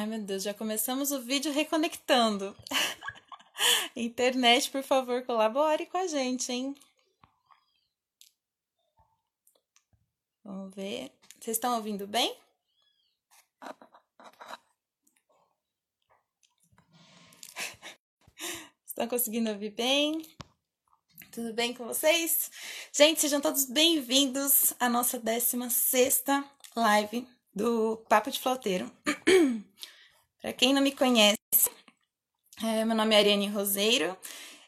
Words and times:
Ai, 0.00 0.06
meu 0.06 0.18
Deus, 0.18 0.42
já 0.42 0.54
começamos 0.54 1.12
o 1.12 1.20
vídeo 1.20 1.52
reconectando. 1.52 2.56
Internet, 3.94 4.70
por 4.70 4.82
favor, 4.82 5.22
colabore 5.26 5.84
com 5.84 5.98
a 5.98 6.06
gente, 6.06 6.50
hein? 6.50 6.74
Vamos 10.42 10.74
ver. 10.74 11.12
Vocês 11.38 11.58
estão 11.58 11.76
ouvindo 11.76 12.06
bem? 12.06 12.34
Estão 18.86 19.06
conseguindo 19.06 19.50
ouvir 19.50 19.72
bem? 19.72 20.22
Tudo 21.30 21.52
bem 21.52 21.74
com 21.74 21.84
vocês? 21.84 22.50
Gente, 22.90 23.20
sejam 23.20 23.38
todos 23.38 23.66
bem-vindos 23.66 24.72
à 24.80 24.88
nossa 24.88 25.18
16 25.18 26.24
live 26.74 27.28
do 27.54 27.98
Papo 28.08 28.30
de 28.30 28.40
Flauteiro. 28.40 28.90
Para 30.40 30.54
quem 30.54 30.72
não 30.72 30.80
me 30.80 30.92
conhece, 30.92 31.38
é, 32.62 32.82
meu 32.86 32.96
nome 32.96 33.14
é 33.14 33.18
Ariane 33.18 33.46
Roseiro, 33.48 34.16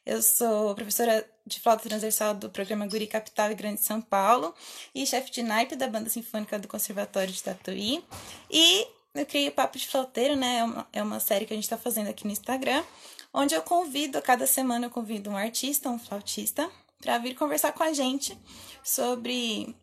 eu 0.05 0.23
sou 0.23 0.75
professora 0.75 1.27
de 1.47 1.61
flauta 1.61 1.89
transversal 1.89 2.35
do 2.35 2.51
programa 2.51 2.87
Guri 2.87 3.07
Capital 3.07 3.51
e 3.51 3.55
Grande 3.55 3.81
São 3.81 3.99
Paulo 3.99 4.55
e 4.95 5.07
chefe 5.07 5.31
de 5.31 5.43
naipe 5.43 5.75
da 5.75 5.89
Banda 5.89 6.11
Sinfônica 6.11 6.59
do 6.59 6.69
Conservatório 6.69 7.33
de 7.33 7.43
Tatuí. 7.43 8.05
E 8.51 8.87
eu 9.15 9.25
criei 9.25 9.49
o 9.49 9.53
Papo 9.53 9.79
de 9.79 9.89
Flauteiro, 9.89 10.37
né? 10.37 10.59
É 10.59 10.65
uma, 10.65 10.89
é 10.93 11.03
uma 11.03 11.21
série 11.21 11.47
que 11.47 11.55
a 11.55 11.57
gente 11.57 11.65
está 11.65 11.79
fazendo 11.79 12.09
aqui 12.09 12.27
no 12.27 12.33
Instagram, 12.33 12.85
onde 13.33 13.55
eu 13.55 13.63
convido, 13.63 14.21
cada 14.21 14.47
semana 14.47 14.87
eu 14.87 14.91
convido 14.91 15.31
um 15.31 15.37
artista, 15.39 15.89
um 15.89 15.99
flautista, 15.99 16.71
para 17.01 17.17
vir 17.17 17.35
conversar 17.35 17.73
com 17.73 17.83
a 17.83 17.95
gente 17.95 18.37
sobre 18.85 19.75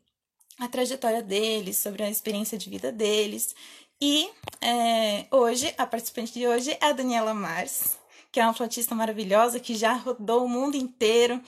a 0.59 0.67
trajetória 0.67 1.23
deles, 1.23 1.77
sobre 1.77 2.03
a 2.03 2.09
experiência 2.09 2.57
de 2.59 2.69
vida 2.69 2.91
deles. 2.91 3.55
E 4.01 4.29
é, 4.61 5.25
hoje, 5.31 5.73
a 5.77 5.85
participante 5.85 6.33
de 6.33 6.47
hoje 6.47 6.71
é 6.79 6.85
a 6.85 6.93
Daniela 6.93 7.33
Mars, 7.33 7.97
que 8.31 8.39
é 8.39 8.43
uma 8.43 8.53
flautista 8.53 8.95
maravilhosa, 8.95 9.59
que 9.59 9.75
já 9.75 9.93
rodou 9.93 10.45
o 10.45 10.49
mundo 10.49 10.75
inteiro, 10.75 11.41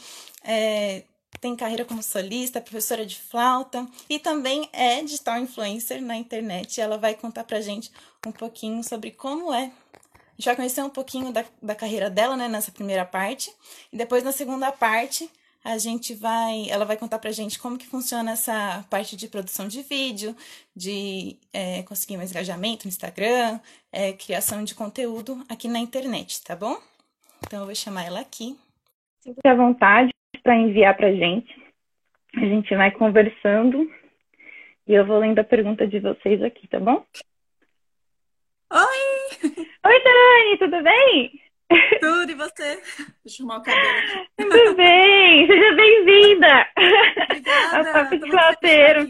é, 0.44 1.04
tem 1.40 1.56
carreira 1.56 1.86
como 1.86 2.04
solista, 2.04 2.60
professora 2.60 3.06
de 3.06 3.18
flauta 3.18 3.88
e 4.10 4.20
também 4.20 4.70
é 4.74 5.02
digital 5.02 5.38
influencer 5.38 6.02
na 6.02 6.16
internet. 6.16 6.80
Ela 6.82 6.98
vai 6.98 7.16
contar 7.16 7.44
pra 7.46 7.62
gente 7.62 7.92
um 8.26 8.32
pouquinho 8.32 8.84
sobre 8.84 9.12
como 9.12 9.54
é 9.54 9.72
gente 10.42 10.46
vai 10.48 10.56
conhecer 10.56 10.82
um 10.82 10.90
pouquinho 10.90 11.32
da, 11.32 11.46
da 11.62 11.76
carreira 11.76 12.10
dela, 12.10 12.36
né, 12.36 12.48
nessa 12.48 12.72
primeira 12.72 13.06
parte. 13.06 13.54
E 13.94 13.98
depois, 13.98 14.24
na 14.24 14.32
segunda 14.32 14.72
parte, 14.72 15.30
a 15.64 15.78
gente 15.78 16.14
vai. 16.14 16.70
Ela 16.70 16.86
vai 16.86 16.98
contar 16.98 17.20
pra 17.20 17.32
gente 17.32 17.60
como 17.60 17.78
que 17.78 17.88
funciona 17.88 18.32
essa 18.32 18.86
parte 18.90 19.16
de 19.16 19.28
produção 19.28 19.68
de 19.68 19.82
vídeo, 19.84 20.36
de 20.76 21.38
é, 21.54 21.84
conseguir 21.84 22.18
mais 22.18 22.32
engajamento 22.32 22.86
no 22.86 22.90
Instagram, 22.90 23.60
é, 23.92 24.14
criação 24.14 24.64
de 24.64 24.76
conteúdo 24.76 25.44
aqui 25.50 25.68
na 25.68 25.80
internet, 25.80 26.44
tá 26.44 26.56
bom? 26.56 26.78
Então 27.46 27.60
eu 27.60 27.66
vou 27.66 27.76
chamar 27.76 28.06
ela 28.06 28.20
aqui. 28.20 28.58
Fique 29.24 29.48
à 29.48 29.56
vontade 29.56 30.12
para 30.44 30.56
enviar 30.56 30.96
pra 30.96 31.12
gente. 31.12 31.54
A 32.36 32.40
gente 32.40 32.76
vai 32.76 32.92
conversando 32.92 33.90
e 34.88 34.94
eu 34.94 35.06
vou 35.06 35.20
lendo 35.20 35.40
a 35.40 35.44
pergunta 35.44 35.86
de 35.86 36.00
vocês 36.00 36.42
aqui, 36.42 36.68
tá 36.68 36.80
bom? 36.80 37.06
Oi! 38.72 39.60
Oi, 39.86 40.04
Dani, 40.04 40.58
tudo 40.60 40.84
bem? 40.84 41.42
Tudo, 42.00 42.32
e 42.32 42.36
você? 42.36 42.82
Deixa 43.24 43.42
eu 43.42 43.50
arrumar 43.50 43.58
o 43.58 43.64
cabelo 43.64 43.98
aqui. 44.00 44.28
Tudo 44.38 44.76
bem, 44.76 44.76
seja 45.48 45.76
bem-vinda 45.76 46.68
ao 47.74 47.94
Papo 47.94 48.18
de 48.18 48.30
Flateiro. 48.30 49.08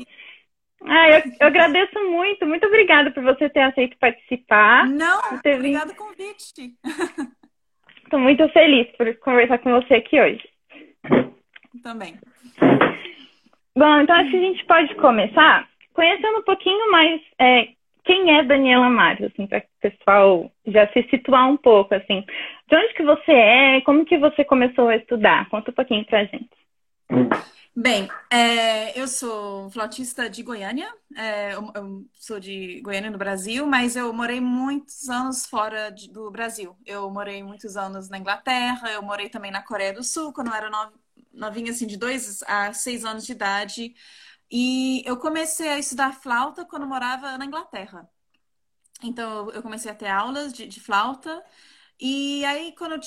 Ah, 0.83 1.09
eu, 1.09 1.23
eu, 1.39 1.47
agradeço 1.47 2.00
muito, 2.09 2.45
muito 2.45 2.66
obrigada 2.66 3.11
por 3.11 3.23
você 3.23 3.50
ter 3.50 3.61
aceito 3.61 3.97
participar. 3.97 4.88
Não, 4.88 5.39
ter 5.39 5.55
obrigada 5.55 5.94
pelo 5.94 6.08
convite. 6.08 6.73
Estou 8.03 8.19
muito 8.19 8.47
feliz 8.50 8.88
por 8.97 9.16
conversar 9.19 9.58
com 9.59 9.72
você 9.72 9.95
aqui 9.95 10.19
hoje. 10.19 10.47
Também. 11.81 12.19
Bom, 13.75 14.01
então 14.01 14.16
acho 14.16 14.31
que 14.31 14.38
a 14.38 14.41
gente 14.41 14.66
pode 14.66 14.95
começar 14.95 15.68
conhecendo 15.94 16.40
um 16.40 16.44
pouquinho 16.44 16.91
mais 16.91 17.22
é, 17.40 17.69
quem 18.03 18.38
é 18.38 18.44
Daniela 18.44 18.89
Mares, 18.89 19.31
assim, 19.31 19.45
para 19.47 19.59
o 19.59 19.89
pessoal 19.89 20.51
já 20.66 20.88
se 20.91 21.03
situar 21.09 21.50
um 21.50 21.57
pouco, 21.57 21.94
assim. 21.94 22.25
De 22.67 22.75
onde 22.75 22.94
que 22.94 23.03
você 23.03 23.31
é? 23.31 23.81
Como 23.81 24.06
que 24.06 24.17
você 24.17 24.44
começou 24.44 24.88
a 24.88 24.95
estudar? 24.95 25.50
Conta 25.50 25.72
um 25.72 25.73
pouquinho 25.73 26.06
pra 26.06 26.25
gente. 26.25 26.50
Bem, 27.73 28.09
é, 28.29 29.00
eu 29.00 29.07
sou 29.07 29.69
flautista 29.69 30.29
de 30.29 30.44
Goiânia, 30.44 30.94
é, 31.16 31.53
eu, 31.53 31.72
eu, 31.73 32.06
sou 32.16 32.38
de 32.38 32.81
Goiânia 32.81 33.09
no 33.09 33.17
Brasil, 33.17 33.66
mas 33.66 33.95
eu 33.95 34.12
morei 34.12 34.41
muitos 34.41 35.07
anos 35.07 35.45
fora 35.45 35.89
de, 35.89 36.12
do 36.12 36.29
Brasil. 36.29 36.75
Eu 36.85 37.09
morei 37.09 37.41
muitos 37.41 37.78
anos 37.78 38.09
na 38.09 38.18
Inglaterra, 38.18 38.91
eu 38.91 39.01
morei 39.01 39.29
também 39.29 39.51
na 39.51 39.62
Coreia 39.62 39.94
do 39.94 40.03
Sul, 40.03 40.33
quando 40.33 40.47
eu 40.47 40.53
era 40.53 40.69
novinha, 41.33 41.72
assim, 41.72 41.88
de 41.88 41.97
dois 41.97 42.44
a 42.44 42.73
seis 42.73 43.06
anos 43.06 43.25
de 43.25 43.31
idade. 43.31 43.94
E 44.51 45.01
eu 45.06 45.17
comecei 45.17 45.69
a 45.69 45.79
estudar 45.79 46.13
flauta 46.13 46.66
quando 46.66 46.85
morava 46.85 47.38
na 47.38 47.45
Inglaterra. 47.45 48.09
Então, 49.03 49.50
eu 49.51 49.63
comecei 49.63 49.91
a 49.91 49.95
ter 49.95 50.07
aulas 50.09 50.53
de, 50.53 50.67
de 50.67 50.79
flauta. 50.81 51.44
E 52.00 52.44
aí, 52.45 52.73
quando 52.78 52.94
eu 52.94 53.00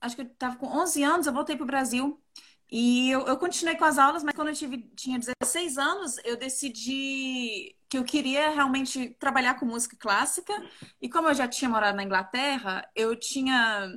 acho 0.00 0.16
que 0.16 0.22
eu 0.22 0.26
estava 0.26 0.56
com 0.56 0.66
11 0.66 1.02
anos, 1.02 1.26
eu 1.26 1.32
voltei 1.32 1.56
para 1.56 1.64
o 1.64 1.66
Brasil. 1.66 2.22
E 2.70 3.10
eu, 3.10 3.26
eu, 3.26 3.36
continuei 3.36 3.76
com 3.76 3.84
as 3.84 3.98
aulas, 3.98 4.22
mas 4.22 4.34
quando 4.34 4.48
eu 4.48 4.54
tive, 4.54 4.78
tinha 4.94 5.18
16 5.18 5.76
anos, 5.78 6.18
eu 6.24 6.36
decidi 6.36 7.76
que 7.88 7.98
eu 7.98 8.04
queria 8.04 8.50
realmente 8.50 9.10
trabalhar 9.18 9.54
com 9.54 9.66
música 9.66 9.96
clássica. 9.98 10.52
E 11.00 11.08
como 11.08 11.28
eu 11.28 11.34
já 11.34 11.48
tinha 11.48 11.68
morado 11.68 11.96
na 11.96 12.04
Inglaterra, 12.04 12.88
eu 12.94 13.16
tinha, 13.16 13.90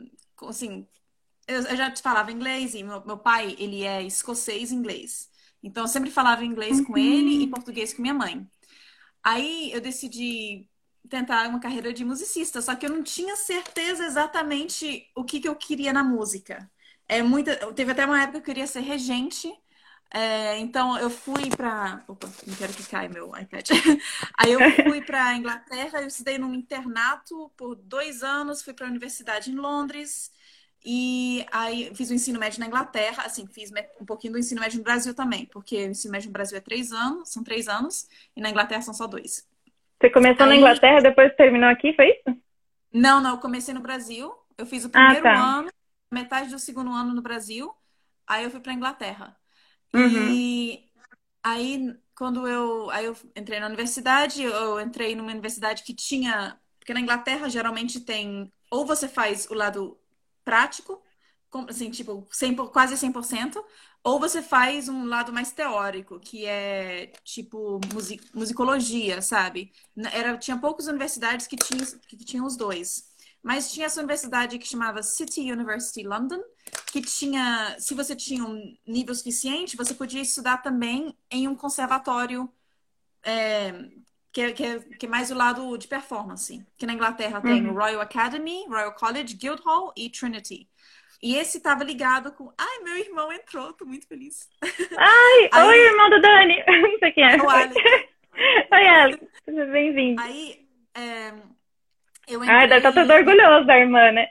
assim, 0.47 0.87
eu, 1.47 1.61
eu 1.63 1.77
já 1.77 1.95
falava 1.97 2.31
inglês 2.31 2.73
e 2.75 2.83
meu, 2.83 3.05
meu 3.05 3.17
pai, 3.17 3.55
ele 3.59 3.83
é 3.83 4.01
escocês 4.01 4.71
inglês. 4.71 5.29
Então, 5.63 5.83
eu 5.85 5.87
sempre 5.87 6.11
falava 6.11 6.45
inglês 6.45 6.81
com 6.81 6.97
ele 6.97 7.35
e 7.35 7.43
uhum. 7.45 7.49
português 7.51 7.93
com 7.93 8.01
minha 8.01 8.13
mãe. 8.13 8.47
Aí, 9.23 9.71
eu 9.71 9.81
decidi 9.81 10.67
tentar 11.09 11.47
uma 11.47 11.59
carreira 11.59 11.93
de 11.93 12.03
musicista, 12.05 12.61
só 12.61 12.75
que 12.75 12.85
eu 12.85 12.89
não 12.89 13.03
tinha 13.03 13.35
certeza 13.35 14.05
exatamente 14.05 15.09
o 15.15 15.23
que, 15.23 15.39
que 15.39 15.47
eu 15.47 15.55
queria 15.55 15.93
na 15.93 16.03
música. 16.03 16.69
É 17.07 17.21
muita, 17.21 17.55
teve 17.73 17.91
até 17.91 18.05
uma 18.05 18.21
época 18.21 18.33
que 18.33 18.37
eu 18.51 18.55
queria 18.55 18.67
ser 18.67 18.81
regente, 18.81 19.53
é, 20.13 20.59
então 20.59 20.95
eu 20.99 21.09
fui 21.09 21.49
para, 21.49 22.03
opa, 22.07 22.29
não 22.45 22.55
quero 22.55 22.71
que 22.71 22.83
caia 22.83 23.09
meu 23.09 23.35
iPad. 23.35 23.67
Aí 24.37 24.51
eu 24.51 24.59
fui 24.87 25.01
para 25.01 25.35
Inglaterra, 25.35 26.01
eu 26.01 26.07
estudei 26.07 26.37
num 26.37 26.53
internato 26.53 27.51
por 27.57 27.75
dois 27.75 28.21
anos, 28.21 28.61
fui 28.61 28.73
para 28.73 28.85
a 28.85 28.89
universidade 28.89 29.49
em 29.49 29.55
Londres. 29.55 30.31
E 30.85 31.45
aí 31.51 31.91
fiz 31.95 32.09
o 32.09 32.13
ensino 32.13 32.39
médio 32.39 32.59
na 32.59 32.67
Inglaterra, 32.67 33.23
assim, 33.25 33.47
fiz 33.47 33.71
um 34.01 34.05
pouquinho 34.05 34.33
do 34.33 34.39
ensino 34.39 34.59
médio 34.59 34.79
no 34.79 34.83
Brasil 34.83 35.13
também, 35.13 35.45
porque 35.45 35.77
o 35.77 35.91
ensino 35.91 36.11
médio 36.11 36.27
no 36.27 36.33
Brasil 36.33 36.57
é 36.57 36.61
três 36.61 36.91
anos, 36.91 37.29
são 37.29 37.43
três 37.43 37.69
anos, 37.69 38.07
e 38.35 38.41
na 38.41 38.49
Inglaterra 38.49 38.81
são 38.81 38.93
só 38.93 39.07
dois. 39.07 39.47
Você 40.01 40.09
começou 40.09 40.43
aí... 40.43 40.49
na 40.49 40.55
Inglaterra, 40.57 40.99
depois 41.01 41.33
terminou 41.35 41.69
aqui, 41.69 41.93
foi 41.95 42.09
isso? 42.09 42.37
Não, 42.91 43.21
não, 43.21 43.31
eu 43.31 43.37
comecei 43.37 43.73
no 43.73 43.79
Brasil. 43.79 44.31
Eu 44.57 44.65
fiz 44.65 44.85
o 44.85 44.89
primeiro 44.89 45.19
ah, 45.19 45.33
tá. 45.33 45.57
ano, 45.59 45.71
metade 46.11 46.49
do 46.49 46.59
segundo 46.59 46.91
ano 46.91 47.13
no 47.13 47.21
Brasil, 47.21 47.73
aí 48.27 48.43
eu 48.43 48.51
fui 48.51 48.59
pra 48.59 48.73
Inglaterra. 48.73 49.35
Uhum. 49.93 50.29
E 50.29 50.83
aí, 51.41 51.95
quando 52.15 52.47
eu, 52.47 52.89
aí 52.91 53.05
eu 53.05 53.15
entrei 53.35 53.59
na 53.59 53.67
universidade, 53.67 54.43
eu 54.43 54.79
entrei 54.79 55.15
numa 55.15 55.31
universidade 55.31 55.83
que 55.83 55.93
tinha. 55.93 56.57
Porque 56.77 56.93
na 56.93 56.99
Inglaterra 56.99 57.47
geralmente 57.49 58.01
tem. 58.01 58.51
Ou 58.69 58.85
você 58.85 59.07
faz 59.07 59.47
o 59.49 59.53
lado 59.53 59.97
prático, 60.43 61.01
assim, 61.67 61.91
tipo, 61.91 62.27
100, 62.31 62.55
quase 62.71 62.97
100%, 62.97 63.63
ou 64.03 64.19
você 64.19 64.41
faz 64.41 64.89
um 64.89 65.05
lado 65.05 65.31
mais 65.31 65.51
teórico, 65.51 66.19
que 66.19 66.45
é 66.45 67.07
tipo 67.23 67.79
music, 67.93 68.23
musicologia, 68.35 69.21
sabe? 69.21 69.71
Era, 70.11 70.37
tinha 70.37 70.57
poucas 70.57 70.87
universidades 70.87 71.47
que 71.47 71.55
tinham, 71.55 71.85
que 72.07 72.17
tinham 72.17 72.45
os 72.45 72.57
dois. 72.57 73.11
Mas 73.41 73.71
tinha 73.71 73.85
essa 73.87 73.99
universidade 73.99 74.57
que 74.57 74.67
chamava 74.67 75.03
City 75.03 75.51
University 75.51 76.03
London, 76.03 76.41
que 76.91 77.01
tinha, 77.01 77.75
se 77.79 77.93
você 77.93 78.15
tinha 78.15 78.43
um 78.43 78.77
nível 78.87 79.13
suficiente, 79.13 79.77
você 79.77 79.93
podia 79.93 80.21
estudar 80.21 80.57
também 80.59 81.17
em 81.29 81.47
um 81.47 81.55
conservatório 81.55 82.49
é, 83.23 83.89
que 84.33 84.41
é, 84.41 84.51
que, 84.51 84.65
é, 84.65 84.79
que 84.79 85.05
é 85.05 85.09
mais 85.09 85.29
o 85.29 85.35
lado 85.35 85.77
de 85.77 85.87
performance. 85.87 86.65
Que 86.75 86.87
na 86.87 86.93
Inglaterra 86.93 87.37
uhum. 87.37 87.43
tem 87.43 87.67
o 87.67 87.73
Royal 87.73 88.01
Academy, 88.01 88.65
Royal 88.67 88.93
College, 88.93 89.35
Guildhall 89.35 89.93
e 89.95 90.09
Trinity. 90.09 90.67
E 91.21 91.35
esse 91.35 91.57
estava 91.57 91.83
ligado 91.83 92.31
com. 92.33 92.51
Ai, 92.57 92.79
meu 92.83 92.97
irmão 92.97 93.31
entrou, 93.31 93.71
tô 93.73 93.85
muito 93.85 94.07
feliz. 94.07 94.49
Ai, 94.97 95.49
Aí... 95.53 95.67
oi, 95.67 95.77
irmão 95.77 96.09
do 96.09 96.19
Dani. 96.19 96.63
Não 96.67 96.99
sei 96.99 97.11
quem 97.11 97.23
é. 97.23 97.37
O 97.37 97.47
Alex. 97.47 97.75
oi, 98.73 98.87
Alex. 98.87 99.23
Bem-vindo. 99.71 100.21
Aí, 100.21 100.67
é... 100.95 101.29
eu 102.27 102.43
entrei... 102.43 102.55
Ai, 102.55 102.67
deve 102.67 102.87
estar 102.87 102.91
todo 102.91 103.13
orgulhoso 103.13 103.67
da 103.67 103.77
irmã, 103.77 104.11
né? 104.11 104.29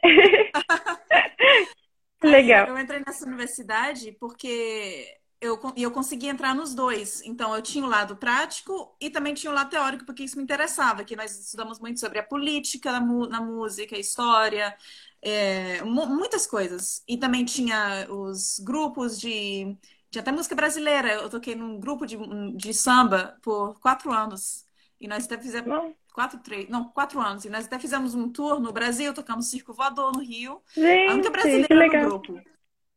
Legal. 2.24 2.68
eu 2.68 2.78
entrei 2.78 3.02
nessa 3.04 3.26
universidade 3.26 4.12
porque 4.12 5.06
eu, 5.42 5.60
eu 5.76 5.90
consegui 5.90 6.28
entrar 6.28 6.54
nos 6.54 6.72
dois. 6.72 7.20
Então, 7.24 7.52
eu 7.52 7.60
tinha 7.60 7.84
o 7.84 7.88
lado 7.88 8.14
prático 8.14 8.96
e 9.00 9.10
também 9.10 9.34
tinha 9.34 9.50
o 9.50 9.54
lado 9.54 9.70
teórico, 9.70 10.06
porque 10.06 10.22
isso 10.22 10.36
me 10.36 10.42
interessava, 10.44 11.02
que 11.02 11.16
nós 11.16 11.36
estudamos 11.36 11.80
muito 11.80 11.98
sobre 11.98 12.20
a 12.20 12.22
política 12.22 12.92
na, 12.92 13.40
música, 13.40 13.96
a 13.96 13.98
história, 13.98 14.72
é, 15.20 15.82
muitas 15.82 16.46
coisas. 16.46 17.02
E 17.08 17.16
também 17.16 17.44
tinha 17.44 18.06
os 18.08 18.60
grupos 18.60 19.18
de, 19.18 19.76
de 20.08 20.20
até 20.20 20.30
música 20.30 20.54
brasileira. 20.54 21.12
Eu 21.14 21.28
toquei 21.28 21.56
num 21.56 21.80
grupo 21.80 22.06
de, 22.06 22.16
de 22.56 22.72
samba 22.72 23.36
por 23.42 23.80
quatro 23.80 24.12
anos. 24.12 24.64
E 25.00 25.08
nós 25.08 25.24
até 25.24 25.36
fizemos. 25.36 25.92
Quatro, 26.12 26.38
três, 26.40 26.68
não, 26.68 26.84
quatro 26.90 27.18
anos. 27.20 27.44
E 27.46 27.48
nós 27.48 27.64
até 27.64 27.78
fizemos 27.78 28.14
um 28.14 28.28
tour 28.28 28.60
no 28.60 28.70
Brasil, 28.70 29.14
tocamos 29.14 29.48
Circo 29.48 29.72
Voador 29.72 30.12
no 30.12 30.22
Rio. 30.22 30.62
Gente, 30.76 31.10
a 31.10 31.14
única 31.14 31.30
brasileira 31.30 31.74
no 31.74 32.08
grupo. 32.10 32.40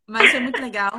Mas 0.06 0.30
foi 0.32 0.40
muito 0.42 0.62
legal. 0.62 0.92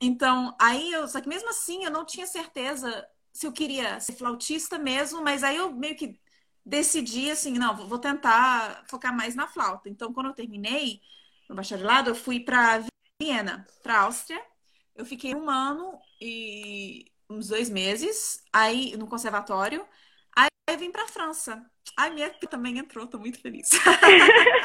Então, 0.00 0.56
aí 0.60 0.92
eu, 0.92 1.06
só 1.08 1.20
que 1.20 1.28
mesmo 1.28 1.50
assim 1.50 1.84
eu 1.84 1.90
não 1.90 2.04
tinha 2.06 2.26
certeza 2.26 3.06
se 3.32 3.46
eu 3.46 3.52
queria 3.52 4.00
ser 4.00 4.14
flautista 4.14 4.78
mesmo, 4.78 5.22
mas 5.22 5.42
aí 5.44 5.56
eu 5.56 5.72
meio 5.72 5.96
que 5.96 6.18
decidi 6.64 7.30
assim, 7.30 7.52
não, 7.58 7.76
vou 7.88 7.98
tentar 7.98 8.84
focar 8.88 9.14
mais 9.14 9.34
na 9.34 9.46
flauta. 9.46 9.88
Então, 9.88 10.12
quando 10.12 10.26
eu 10.26 10.34
terminei 10.34 11.00
no 11.48 11.54
bacharelado, 11.54 12.10
eu 12.10 12.14
fui 12.14 12.40
para 12.40 12.84
Viena, 13.20 13.66
para 13.82 14.00
Áustria. 14.00 14.40
Eu 14.94 15.04
fiquei 15.04 15.34
um 15.34 15.48
ano 15.50 15.98
e 16.20 17.06
uns 17.28 17.48
dois 17.48 17.70
meses 17.70 18.42
aí 18.52 18.96
no 18.96 19.06
conservatório. 19.06 19.86
Aí 20.36 20.48
eu 20.68 20.78
vim 20.78 20.90
para 20.90 21.08
França. 21.08 21.64
Ai, 21.96 22.10
minha 22.10 22.30
também 22.48 22.78
entrou, 22.78 23.06
tô 23.06 23.18
muito 23.18 23.40
feliz. 23.40 23.70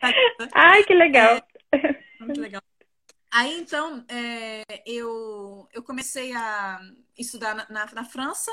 Ai, 0.54 0.84
que 0.84 0.94
legal. 0.94 1.36
É, 1.72 2.04
muito 2.18 2.40
legal. 2.40 2.62
Aí, 3.30 3.60
então, 3.60 4.04
é, 4.08 4.64
eu, 4.84 5.68
eu 5.72 5.82
comecei 5.82 6.32
a 6.34 6.80
estudar 7.16 7.54
na, 7.54 7.66
na, 7.70 7.86
na 7.92 8.04
França 8.04 8.50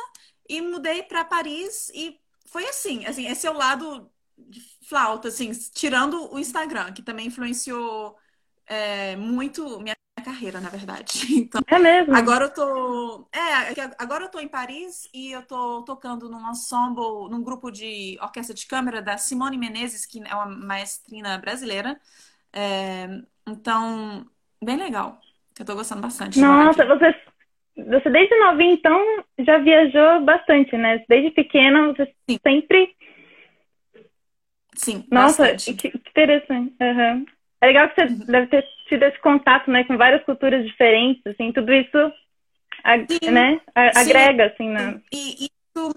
e 0.47 0.61
mudei 0.61 1.03
para 1.03 1.25
Paris 1.25 1.89
e 1.93 2.19
foi 2.45 2.65
assim, 2.67 3.05
assim, 3.05 3.27
esse 3.27 3.47
é 3.47 3.51
o 3.51 3.57
lado 3.57 4.09
de 4.37 4.61
flauta, 4.87 5.29
assim, 5.29 5.51
tirando 5.73 6.31
o 6.31 6.39
Instagram, 6.39 6.93
que 6.93 7.01
também 7.01 7.27
influenciou 7.27 8.15
é, 8.67 9.15
muito 9.15 9.79
minha 9.79 9.95
carreira, 10.23 10.59
na 10.59 10.69
verdade. 10.69 11.25
Então, 11.47 11.61
é 11.67 11.79
mesmo? 11.79 12.15
Agora 12.15 12.45
eu 12.45 12.53
tô. 12.53 13.27
É, 13.31 13.73
agora 13.97 14.25
eu 14.25 14.29
tô 14.29 14.39
em 14.39 14.47
Paris 14.47 15.07
e 15.13 15.31
eu 15.31 15.41
tô 15.43 15.83
tocando 15.83 16.29
num 16.29 16.51
ensemble, 16.51 17.29
num 17.29 17.41
grupo 17.41 17.71
de 17.71 18.17
orquestra 18.21 18.53
de 18.53 18.65
câmara 18.67 19.01
da 19.01 19.17
Simone 19.17 19.57
Menezes, 19.57 20.05
que 20.05 20.21
é 20.23 20.35
uma 20.35 20.45
maestrina 20.45 21.37
brasileira. 21.37 21.99
É, 22.51 23.07
então, 23.47 24.29
bem 24.63 24.77
legal. 24.77 25.19
Eu 25.59 25.65
tô 25.65 25.75
gostando 25.75 26.01
bastante. 26.01 26.39
Nossa, 26.39 26.85
você, 26.85 27.15
você 27.75 28.09
desde 28.09 28.35
novinha, 28.39 28.73
então, 28.73 29.23
já 29.39 29.57
viajou 29.57 30.21
bastante, 30.21 30.75
né? 30.77 31.03
Desde 31.09 31.31
pequena, 31.31 31.87
você 31.87 32.05
Sim. 32.29 32.39
sempre. 32.41 32.95
Sim, 34.75 35.05
Nossa, 35.11 35.43
bastante. 35.43 35.73
que 35.73 35.87
interessante. 35.87 36.75
Uhum. 36.79 37.25
É 37.59 37.67
legal 37.67 37.89
que 37.89 37.95
você 37.95 38.13
uhum. 38.13 38.25
deve 38.27 38.47
ter 38.47 38.65
tido 38.87 39.03
esse 39.03 39.19
contato, 39.19 39.71
né, 39.71 39.83
com 39.83 39.97
várias 39.97 40.23
culturas 40.23 40.63
diferentes, 40.65 41.25
assim, 41.25 41.51
tudo 41.51 41.73
isso, 41.73 42.13
ag 42.83 43.07
né, 43.31 43.59
agrega, 43.75 44.45
assim, 44.45 44.69
né? 44.69 45.01
E, 45.11 45.45
isso 45.45 45.95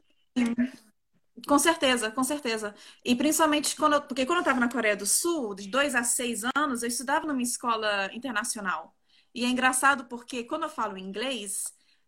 com 1.47 1.59
certeza, 1.59 2.11
com 2.11 2.25
certeza. 2.25 2.75
E 3.05 3.15
principalmente 3.15 3.77
quando 3.77 3.95
eu, 3.95 4.03
porque 4.03 4.27
quando 4.27 4.39
eu 4.39 4.43
estava 4.43 4.61
na 4.61 4.69
Coreia 4.71 4.97
do 4.97 5.07
Sul, 5.07 5.55
de 5.55 5.69
dois 5.69 5.95
a 5.95 6.03
seis 6.05 6.43
anos, 6.57 6.83
eu 6.83 6.89
estudava 6.89 7.27
numa 7.27 7.43
escola 7.43 8.11
internacional. 8.13 8.95
E 9.35 9.45
é 9.45 9.49
engraçado 9.49 10.07
porque 10.07 10.45
quando 10.45 10.65
eu 10.65 10.69
falo 10.69 10.99
inglês, 10.99 11.65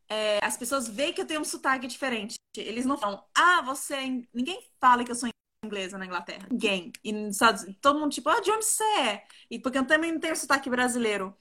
é, 0.09 0.45
as 0.45 0.57
pessoas 0.57 0.89
veem 0.89 1.13
que 1.13 1.21
eu 1.21 1.27
tenho 1.27 1.41
um 1.41 1.45
sotaque 1.45 1.87
diferente. 1.87 2.35
Eles 2.57 2.85
não 2.85 2.99
falam, 2.99 3.25
ah, 3.35 3.63
você. 3.63 3.95
É 3.95 4.07
ninguém 4.35 4.61
fala 4.81 5.05
que 5.05 5.11
eu 5.11 5.15
sou 5.15 5.29
inglesa 5.65 5.97
na 5.97 6.07
Inglaterra. 6.07 6.49
Ninguém. 6.51 6.93
E 7.05 7.13
todo 7.81 8.01
mundo, 8.01 8.13
tipo, 8.13 8.29
ah, 8.29 8.41
de 8.41 8.51
onde 8.51 8.65
você 8.65 8.85
é? 9.01 9.25
E 9.51 9.59
porque 9.59 9.79
eu 9.79 9.87
também 9.87 10.13
não 10.13 10.21
tenho 10.21 10.37
sotaque 10.37 10.69
brasileiro. 10.69 11.35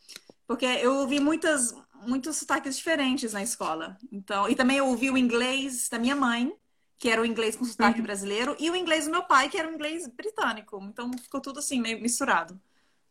Porque 0.48 0.66
eu 0.66 0.94
ouvi 0.96 1.20
muitas, 1.20 1.74
muitos 2.06 2.38
sotaques 2.38 2.78
diferentes 2.78 3.34
na 3.34 3.42
escola. 3.42 3.98
Então, 4.12 4.48
e 4.50 4.56
também 4.56 4.78
eu 4.78 4.88
ouvi 4.88 5.10
o 5.10 5.18
inglês 5.18 5.90
da 5.90 5.98
minha 5.98 6.16
mãe, 6.16 6.54
que 7.02 7.10
era 7.10 7.20
o 7.20 7.26
inglês 7.26 7.56
com 7.56 7.66
sotaque 7.66 7.98
uhum. 7.98 8.06
brasileiro, 8.06 8.56
e 8.60 8.70
o 8.70 8.76
inglês 8.76 9.06
do 9.06 9.12
meu 9.12 9.24
pai, 9.24 9.50
que 9.50 9.58
era 9.58 9.68
o 9.68 9.74
inglês 9.74 10.08
britânico. 10.16 10.80
Então 10.84 11.10
ficou 11.18 11.42
tudo 11.42 11.58
assim, 11.58 11.82
meio 11.82 12.00
misturado. 12.00 12.54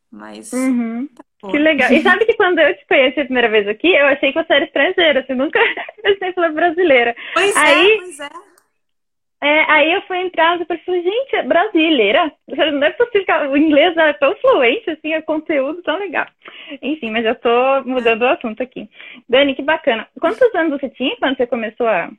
Mas. 0.09 0.53
Uhum. 0.53 1.09
Tá 1.09 1.51
que 1.51 1.59
legal. 1.59 1.93
E 1.93 1.99
sabe 2.01 2.25
que 2.25 2.35
quando 2.35 2.61
eu 2.61 2.73
te 2.77 2.87
conheci 2.87 3.19
a 3.19 3.25
primeira 3.25 3.49
vez 3.49 3.67
aqui, 3.67 3.89
eu 3.89 4.07
achei 4.07 4.33
que 4.33 4.41
você 4.41 4.53
era 4.53 4.65
estrangeira, 4.65 5.27
você 5.27 5.35
nunca 5.35 5.59
pensei 6.05 6.33
falar 6.33 6.53
brasileira. 6.53 7.17
Pois 7.35 7.57
é, 7.57 7.59
aí, 7.59 7.91
é, 7.91 7.97
pois 7.99 8.21
é. 8.21 8.31
É, 9.43 9.73
aí 9.73 9.93
eu 9.93 10.03
fui 10.03 10.19
entrar 10.19 10.61
e 10.61 10.85
falei, 10.85 11.03
gente, 11.03 11.35
é 11.35 11.43
brasileira? 11.43 12.33
Não 12.47 12.87
é 12.87 12.91
possível 12.91 13.25
que 13.25 13.33
o 13.33 13.57
inglês 13.57 13.97
é 13.97 14.13
tão 14.13 14.37
fluente, 14.37 14.91
assim, 14.91 15.15
é 15.15 15.23
conteúdo 15.23 15.83
tão 15.83 15.99
legal. 15.99 16.27
Enfim, 16.81 17.11
mas 17.11 17.25
eu 17.25 17.35
tô 17.35 17.83
mudando 17.87 18.23
o 18.23 18.29
assunto 18.29 18.63
aqui. 18.63 18.89
Dani, 19.29 19.57
que 19.57 19.63
bacana. 19.63 20.07
Quantos 20.21 20.55
anos 20.55 20.79
você 20.79 20.91
tinha 20.91 21.17
quando 21.17 21.39
você 21.39 21.47
começou 21.47 21.89
a, 21.89 22.11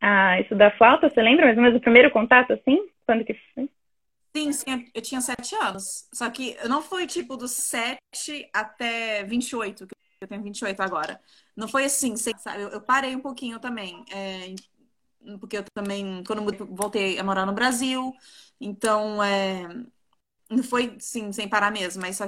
a 0.00 0.40
estudar 0.40 0.76
flauta, 0.76 1.08
você 1.08 1.20
lembra 1.22 1.46
mais 1.46 1.56
ou 1.56 1.62
menos 1.62 1.78
o 1.78 1.82
primeiro 1.82 2.10
contato, 2.10 2.52
assim? 2.52 2.88
Quando 3.04 3.24
que 3.24 3.34
foi? 3.54 3.70
Sim, 4.36 4.52
sim, 4.52 4.90
eu 4.94 5.00
tinha 5.00 5.20
sete 5.20 5.54
anos. 5.54 6.08
Só 6.12 6.28
que 6.28 6.56
não 6.68 6.82
foi 6.82 7.06
tipo 7.06 7.36
dos 7.36 7.52
sete 7.52 8.48
até 8.52 9.24
28, 9.24 9.86
que 9.86 9.94
eu 10.20 10.28
tenho 10.28 10.42
28 10.42 10.80
agora. 10.80 11.20
Não 11.56 11.66
foi 11.66 11.84
assim, 11.84 12.14
sabe? 12.16 12.62
Eu 12.62 12.80
parei 12.82 13.16
um 13.16 13.20
pouquinho 13.20 13.58
também. 13.58 14.04
É, 14.12 14.54
porque 15.40 15.58
eu 15.58 15.64
também, 15.74 16.22
quando 16.26 16.44
voltei 16.74 17.18
a 17.18 17.24
morar 17.24 17.46
no 17.46 17.52
Brasil, 17.52 18.12
então 18.60 19.22
é, 19.24 19.68
não 20.50 20.62
foi 20.62 20.96
sim, 21.00 21.32
sem 21.32 21.48
parar 21.48 21.70
mesmo, 21.70 22.02
mas 22.02 22.16
só 22.16 22.26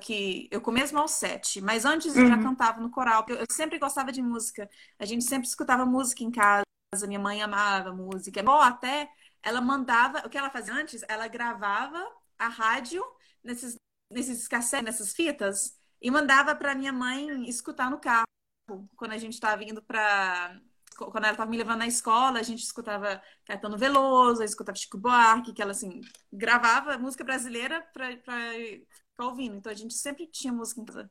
que 0.00 0.48
eu 0.50 0.60
comecei 0.60 0.96
aos 0.96 1.12
sete, 1.12 1.60
mas 1.60 1.84
antes 1.84 2.16
eu 2.16 2.26
já 2.26 2.36
uhum. 2.36 2.42
cantava 2.42 2.80
no 2.80 2.90
coral, 2.90 3.24
eu, 3.28 3.36
eu 3.36 3.46
sempre 3.50 3.78
gostava 3.78 4.10
de 4.10 4.22
música. 4.22 4.68
A 4.98 5.04
gente 5.04 5.24
sempre 5.24 5.46
escutava 5.46 5.86
música 5.86 6.24
em 6.24 6.30
casa 6.30 6.64
minha 7.02 7.18
mãe 7.18 7.42
amava 7.42 7.92
música. 7.92 8.42
Bom, 8.42 8.60
até 8.60 9.10
ela 9.42 9.60
mandava, 9.60 10.20
o 10.26 10.30
que 10.30 10.38
ela 10.38 10.50
fazia 10.50 10.74
antes, 10.74 11.02
ela 11.08 11.28
gravava 11.28 12.02
a 12.38 12.48
rádio 12.48 13.04
nesses, 13.42 13.76
nesses 14.10 14.48
cassetes, 14.48 14.84
nessas 14.84 15.12
fitas, 15.12 15.76
e 16.00 16.10
mandava 16.10 16.54
para 16.56 16.74
minha 16.74 16.92
mãe 16.92 17.48
escutar 17.48 17.90
no 17.90 17.98
carro. 18.00 18.24
Quando 18.96 19.12
a 19.12 19.18
gente 19.18 19.34
estava 19.34 19.62
indo 19.64 19.82
para. 19.82 20.60
Quando 20.96 21.24
ela 21.24 21.32
estava 21.32 21.50
me 21.50 21.56
levando 21.56 21.80
na 21.80 21.86
escola, 21.88 22.38
a 22.38 22.42
gente 22.42 22.62
escutava 22.62 23.20
Caetano 23.44 23.76
Veloso, 23.76 24.42
escutava 24.44 24.76
Chico 24.76 24.96
Buarque, 24.96 25.52
que 25.52 25.60
ela, 25.60 25.72
assim, 25.72 26.00
gravava 26.32 26.96
música 26.98 27.24
brasileira 27.24 27.82
para 27.92 28.12
ficar 28.12 29.24
ouvindo. 29.26 29.56
Então 29.56 29.72
a 29.72 29.74
gente 29.74 29.94
sempre 29.94 30.26
tinha 30.26 30.52
música 30.52 30.80
em 30.80 30.84
casa. 30.84 31.10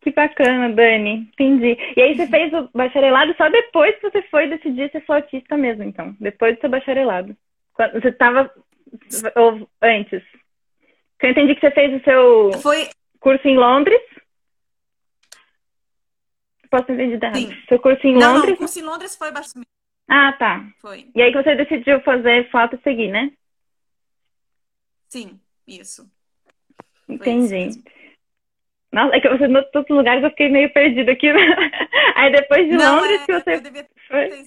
Que 0.00 0.10
bacana, 0.12 0.74
Dani. 0.74 1.30
Entendi. 1.32 1.76
E 1.96 2.00
aí 2.00 2.16
você 2.16 2.26
fez 2.26 2.52
o 2.54 2.68
bacharelado 2.74 3.34
só 3.36 3.48
depois 3.50 3.94
que 3.96 4.10
você 4.10 4.22
foi 4.22 4.48
decidir 4.48 4.90
ser 4.90 5.04
flautista 5.04 5.56
mesmo, 5.56 5.82
então. 5.82 6.16
Depois 6.18 6.56
do 6.56 6.60
seu 6.60 6.70
bacharelado. 6.70 7.36
Você 7.92 8.08
estava 8.08 8.50
ou 9.36 9.68
antes? 9.82 10.22
Eu 11.22 11.30
entendi 11.30 11.54
que 11.54 11.60
você 11.60 11.70
fez 11.70 12.00
o 12.00 12.04
seu 12.04 12.52
foi... 12.60 12.88
curso 13.20 13.46
em 13.46 13.56
Londres. 13.56 14.00
Posso 16.70 16.92
entender 16.92 17.22
errado? 17.22 17.36
Sim. 17.36 17.56
Seu 17.68 17.78
curso 17.78 18.06
em 18.06 18.16
não, 18.16 18.34
Londres? 18.34 18.50
Não, 18.50 18.54
o 18.54 18.58
curso 18.58 18.78
em 18.78 18.82
Londres 18.82 19.16
foi 19.16 19.32
bastante. 19.32 19.66
Ah, 20.08 20.32
tá. 20.32 20.64
Foi. 20.80 21.10
E 21.14 21.20
aí 21.20 21.30
que 21.30 21.42
você 21.42 21.54
decidiu 21.54 22.00
fazer 22.00 22.50
flauta 22.50 22.76
e 22.76 22.82
seguir, 22.82 23.08
né? 23.08 23.32
Sim, 25.08 25.40
isso. 25.66 26.10
Entendi. 27.08 27.82
Nossa, 28.92 29.16
é 29.16 29.20
que 29.20 29.28
você 29.28 29.44
em 29.44 29.52
todos 29.70 29.88
os 29.88 29.96
lugares 29.96 30.22
eu 30.22 30.30
fiquei 30.30 30.48
meio 30.48 30.72
perdida 30.72 31.12
aqui. 31.12 31.32
Né? 31.32 31.40
Aí 32.16 32.32
depois 32.32 32.68
de 32.68 32.76
Não, 32.76 32.96
Londres 32.96 33.20
é, 33.20 33.26
que 33.26 33.32
você. 33.32 33.60
Devia... 33.60 33.86
Foi? 34.08 34.46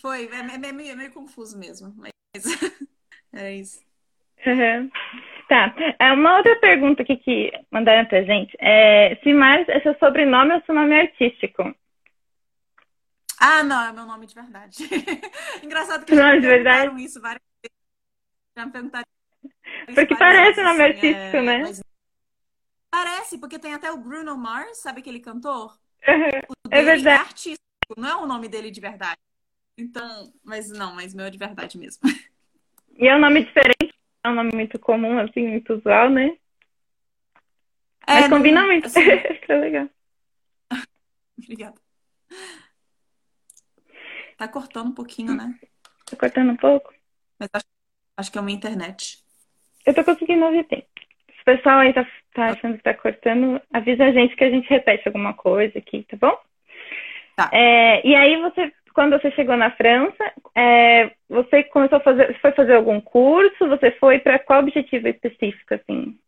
Foi, 0.00 0.30
é, 0.32 0.68
é, 0.68 0.72
meio, 0.72 0.92
é 0.92 0.94
meio 0.94 1.12
confuso 1.12 1.58
mesmo. 1.58 1.94
Mas 1.96 2.12
é 3.34 3.54
isso. 3.54 3.84
Uhum. 4.46 4.90
Tá. 5.48 5.74
É 5.98 6.12
uma 6.12 6.38
outra 6.38 6.56
pergunta 6.56 7.02
aqui 7.02 7.16
que 7.16 7.52
mandaram 7.70 8.06
pra 8.06 8.22
gente. 8.22 8.56
É, 8.58 9.16
se 9.22 9.32
mais 9.32 9.68
é 9.68 9.80
seu 9.80 9.96
sobrenome 9.98 10.54
ou 10.54 10.62
seu 10.62 10.74
nome 10.74 10.98
artístico? 10.98 11.74
Ah, 13.38 13.62
não, 13.62 13.88
é 13.88 13.92
meu 13.92 14.06
nome 14.06 14.26
de 14.26 14.34
verdade. 14.34 14.78
Engraçado 15.62 16.06
que 16.06 16.14
já 16.14 16.32
me 16.32 16.40
perguntaram 16.40 16.98
isso 16.98 17.20
várias 17.20 17.42
vezes. 17.62 17.76
Já 18.56 18.66
me 18.66 18.72
perguntaram 18.72 19.06
Porque 19.94 20.16
parece 20.16 20.54
vezes, 20.54 20.64
nome 20.64 20.82
assim, 20.82 20.92
artístico, 20.94 21.36
é... 21.36 21.42
né? 21.42 21.58
Mas 21.58 21.82
Parece, 22.96 23.36
porque 23.36 23.58
tem 23.58 23.74
até 23.74 23.92
o 23.92 23.98
Bruno 23.98 24.38
Mars, 24.38 24.78
sabe 24.78 25.00
aquele 25.00 25.20
cantor? 25.20 25.78
Uhum. 26.08 26.54
É 26.70 26.82
verdade. 26.82 27.08
É 27.08 27.28
artístico, 27.28 27.94
não 27.94 28.08
é 28.08 28.16
o 28.16 28.26
nome 28.26 28.48
dele 28.48 28.70
de 28.70 28.80
verdade. 28.80 29.18
Então, 29.76 30.32
mas 30.42 30.70
não, 30.70 30.94
mas 30.94 31.12
meu 31.12 31.26
é 31.26 31.30
de 31.30 31.36
verdade 31.36 31.76
mesmo. 31.76 32.00
E 32.96 33.06
é 33.06 33.14
um 33.14 33.18
nome 33.18 33.44
diferente, 33.44 33.94
é 34.24 34.28
um 34.30 34.34
nome 34.34 34.50
muito 34.54 34.78
comum, 34.78 35.18
assim, 35.18 35.46
muito 35.46 35.74
usual, 35.74 36.08
né? 36.08 36.38
É, 38.06 38.20
Mas 38.20 38.28
combina 38.30 38.62
não, 38.62 38.68
muito. 38.68 38.86
Assim... 38.86 39.00
legal. 39.60 39.90
Obrigada. 41.36 41.78
Tá 44.38 44.48
cortando 44.48 44.88
um 44.88 44.94
pouquinho, 44.94 45.34
né? 45.34 45.54
Tá 46.06 46.16
cortando 46.16 46.50
um 46.50 46.56
pouco? 46.56 46.94
Mas 47.38 47.50
acho, 47.52 47.66
acho 48.16 48.32
que 48.32 48.38
é 48.38 48.40
uma 48.40 48.50
internet. 48.50 49.22
Eu 49.84 49.94
tô 49.94 50.02
conseguindo 50.02 50.46
ouvir 50.46 50.66
bem. 50.66 50.88
Se 51.26 51.42
o 51.42 51.44
pessoal 51.44 51.80
aí 51.80 51.92
tá, 51.92 52.06
tá 52.36 52.48
achando 52.48 52.76
que 52.76 52.82
tá 52.82 52.94
cortando, 52.94 53.60
avisa 53.72 54.04
a 54.04 54.12
gente 54.12 54.36
que 54.36 54.44
a 54.44 54.50
gente 54.50 54.68
repete 54.68 55.08
alguma 55.08 55.32
coisa 55.32 55.78
aqui, 55.78 56.06
tá 56.08 56.16
bom? 56.16 56.38
Tá. 57.34 57.50
É, 57.52 58.06
e 58.06 58.14
aí 58.14 58.40
você, 58.40 58.72
quando 58.94 59.18
você 59.18 59.30
chegou 59.32 59.56
na 59.56 59.70
França, 59.70 60.32
é, 60.54 61.10
você 61.28 61.64
começou 61.64 61.98
a 61.98 62.02
fazer, 62.02 62.26
você 62.28 62.38
foi 62.38 62.52
fazer 62.52 62.74
algum 62.74 63.00
curso? 63.00 63.68
Você 63.68 63.90
foi 63.92 64.18
para 64.18 64.38
qual 64.38 64.60
objetivo 64.60 65.08
específico, 65.08 65.74
assim? 65.74 66.18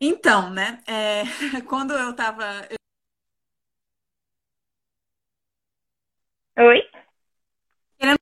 Então, 0.00 0.50
né? 0.50 0.80
É, 0.86 1.22
quando 1.68 1.92
eu 1.94 2.14
tava. 2.14 2.44
Oi? 6.58 6.82
Querendo 7.98 8.18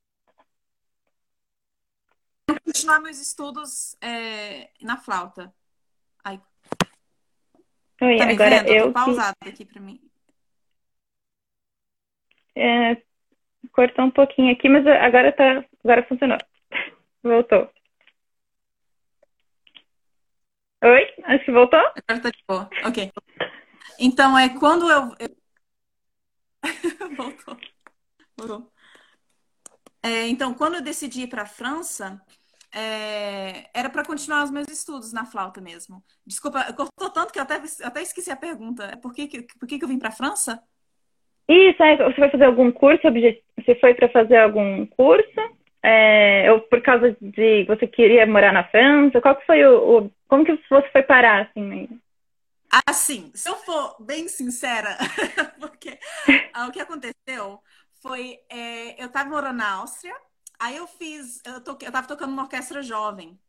continuar 2.64 3.00
meus 3.00 3.20
estudos 3.20 3.96
é, 4.00 4.70
na 4.80 4.96
flauta. 4.96 5.52
Oi, 8.00 8.16
tá 8.16 8.26
agora 8.26 8.62
vendo? 8.62 8.68
eu. 8.72 8.86
Tô 8.86 8.92
pausado 8.92 9.36
aqui 9.46 9.64
pra 9.64 9.80
mim. 9.80 10.00
É, 12.56 12.96
cortou 13.72 14.06
um 14.06 14.10
pouquinho 14.10 14.52
aqui, 14.52 14.68
mas 14.68 14.86
agora 14.86 15.32
tá. 15.32 15.64
Agora 15.84 16.06
funcionou. 16.06 16.38
Voltou. 17.22 17.70
Oi? 20.82 21.06
Acho 21.24 21.44
que 21.44 21.52
voltou? 21.52 21.78
Agora 21.78 22.22
tá 22.22 22.30
de 22.30 22.42
boa. 22.48 22.70
Ok. 22.86 23.12
Então, 23.98 24.38
é 24.38 24.48
quando 24.58 24.90
eu. 24.90 25.14
voltou. 27.16 27.56
Voltou. 28.36 28.72
É, 30.02 30.26
então, 30.28 30.54
quando 30.54 30.76
eu 30.76 30.82
decidi 30.82 31.22
ir 31.22 31.26
para 31.28 31.42
a 31.42 31.46
França, 31.46 32.20
é, 32.74 33.68
era 33.74 33.90
para 33.90 34.04
continuar 34.04 34.44
os 34.44 34.50
meus 34.50 34.68
estudos 34.68 35.12
na 35.12 35.24
flauta 35.24 35.60
mesmo. 35.60 36.02
Desculpa, 36.26 36.64
cortou 36.74 37.10
tanto 37.10 37.32
que 37.32 37.38
eu 37.38 37.42
até, 37.42 37.60
até 37.82 38.02
esqueci 38.02 38.30
a 38.30 38.36
pergunta. 38.36 38.96
Por 39.02 39.12
que, 39.12 39.46
por 39.58 39.68
que, 39.68 39.78
que 39.78 39.84
eu 39.84 39.88
vim 39.88 39.98
para 39.98 40.08
a 40.08 40.12
França? 40.12 40.62
Isso, 41.48 41.82
é, 41.82 41.96
você 41.96 42.20
vai 42.20 42.30
fazer 42.30 42.44
algum 42.44 42.70
curso? 42.70 43.02
Você 43.02 43.74
foi 43.80 43.94
para 43.94 44.08
fazer 44.08 44.36
algum 44.36 44.86
curso? 44.86 45.60
É, 45.82 46.52
ou 46.52 46.60
por 46.60 46.80
causa 46.82 47.16
de 47.20 47.64
você 47.64 47.86
queria 47.86 48.26
morar 48.26 48.52
na 48.52 48.68
França? 48.68 49.20
Qual 49.20 49.34
que 49.34 49.46
foi 49.46 49.64
o, 49.64 49.98
o 49.98 50.10
como 50.28 50.44
que 50.44 50.56
você 50.68 50.88
foi 50.90 51.02
parar 51.02 51.46
assim? 51.46 51.88
Assim, 52.86 53.32
se 53.34 53.48
eu 53.48 53.56
for 53.56 53.96
bem 53.98 54.28
sincera, 54.28 54.96
porque 55.58 55.98
ah, 56.54 56.68
o 56.68 56.70
que 56.70 56.80
aconteceu 56.80 57.58
foi 58.00 58.38
é, 58.48 59.02
eu 59.02 59.06
estava 59.06 59.28
morando 59.28 59.56
na 59.56 59.72
Áustria, 59.72 60.14
aí 60.60 60.76
eu 60.76 60.86
fiz, 60.86 61.40
eu, 61.44 61.60
to, 61.60 61.76
eu 61.80 61.90
tava 61.90 62.06
tocando 62.06 62.32
uma 62.32 62.42
orquestra 62.42 62.82
jovem 62.82 63.40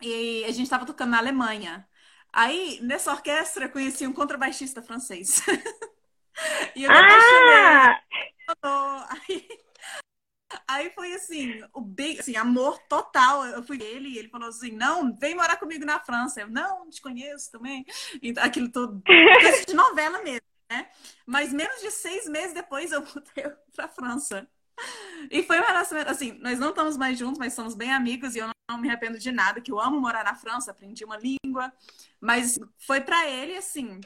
e 0.00 0.42
a 0.44 0.50
gente 0.50 0.62
estava 0.62 0.86
tocando 0.86 1.10
na 1.10 1.18
Alemanha. 1.18 1.86
Aí 2.32 2.80
nessa 2.82 3.12
orquestra 3.12 3.66
eu 3.66 3.70
conheci 3.70 4.06
um 4.06 4.12
contrabaixista 4.12 4.82
francês. 4.82 5.42
e 6.74 6.84
eu 6.84 6.90
ah! 6.90 8.00
Aí, 9.10 9.48
aí 10.66 10.90
foi 10.90 11.12
assim, 11.12 11.62
o 11.74 11.80
bem, 11.80 12.18
assim, 12.18 12.36
amor 12.36 12.78
total. 12.88 13.44
Eu 13.46 13.62
fui 13.62 13.82
ele 13.82 14.08
e 14.08 14.18
ele 14.18 14.28
falou 14.28 14.48
assim: 14.48 14.72
não, 14.72 15.14
vem 15.16 15.34
morar 15.34 15.56
comigo 15.56 15.84
na 15.84 16.00
França. 16.00 16.40
Eu, 16.40 16.48
não, 16.48 16.88
te 16.88 17.02
conheço 17.02 17.50
também. 17.50 17.84
Então, 18.22 18.42
aquilo 18.42 18.70
tudo. 18.70 19.02
Coisa 19.04 19.66
de 19.66 19.74
novela 19.74 20.22
mesmo, 20.22 20.46
né? 20.70 20.88
Mas 21.26 21.52
menos 21.52 21.80
de 21.80 21.90
seis 21.90 22.28
meses 22.28 22.54
depois 22.54 22.92
eu 22.92 23.02
voltei 23.04 23.44
pra 23.74 23.88
França. 23.88 24.48
E 25.30 25.42
foi 25.42 25.60
um 25.60 25.64
relacionamento, 25.64 26.10
assim, 26.10 26.32
nós 26.40 26.58
não 26.58 26.70
estamos 26.70 26.96
mais 26.96 27.18
juntos, 27.18 27.38
mas 27.38 27.52
somos 27.52 27.74
bem 27.74 27.92
amigos 27.92 28.34
e 28.34 28.38
eu 28.38 28.48
não 28.68 28.78
me 28.78 28.88
arrependo 28.88 29.18
de 29.18 29.30
nada, 29.30 29.60
que 29.60 29.70
eu 29.70 29.78
amo 29.78 30.00
morar 30.00 30.24
na 30.24 30.34
França, 30.34 30.70
aprendi 30.70 31.04
uma 31.04 31.18
língua, 31.18 31.72
mas 32.20 32.58
foi 32.78 33.00
para 33.00 33.28
ele, 33.28 33.56
assim, 33.56 34.00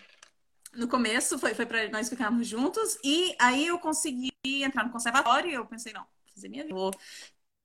no 0.74 0.88
começo 0.88 1.38
foi, 1.38 1.54
foi 1.54 1.66
para 1.66 1.88
nós 1.88 2.08
ficarmos 2.08 2.46
juntos 2.46 2.98
e 3.02 3.34
aí 3.38 3.66
eu 3.66 3.78
consegui 3.78 4.32
entrar 4.44 4.84
no 4.84 4.90
conservatório 4.90 5.50
e 5.50 5.54
eu 5.54 5.64
pensei, 5.66 5.92
não, 5.92 6.04
fazer 6.34 6.48
minha 6.48 6.64
vida. 6.64 6.78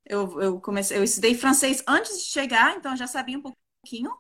Eu, 0.05 0.41
eu 0.41 0.61
comecei, 0.61 0.97
eu 0.97 1.03
estudei 1.03 1.35
francês 1.35 1.83
antes 1.87 2.19
de 2.19 2.25
chegar, 2.25 2.75
então 2.75 2.95
já 2.95 3.07
sabia 3.07 3.37
um 3.37 3.41
pouquinho. 3.41 4.15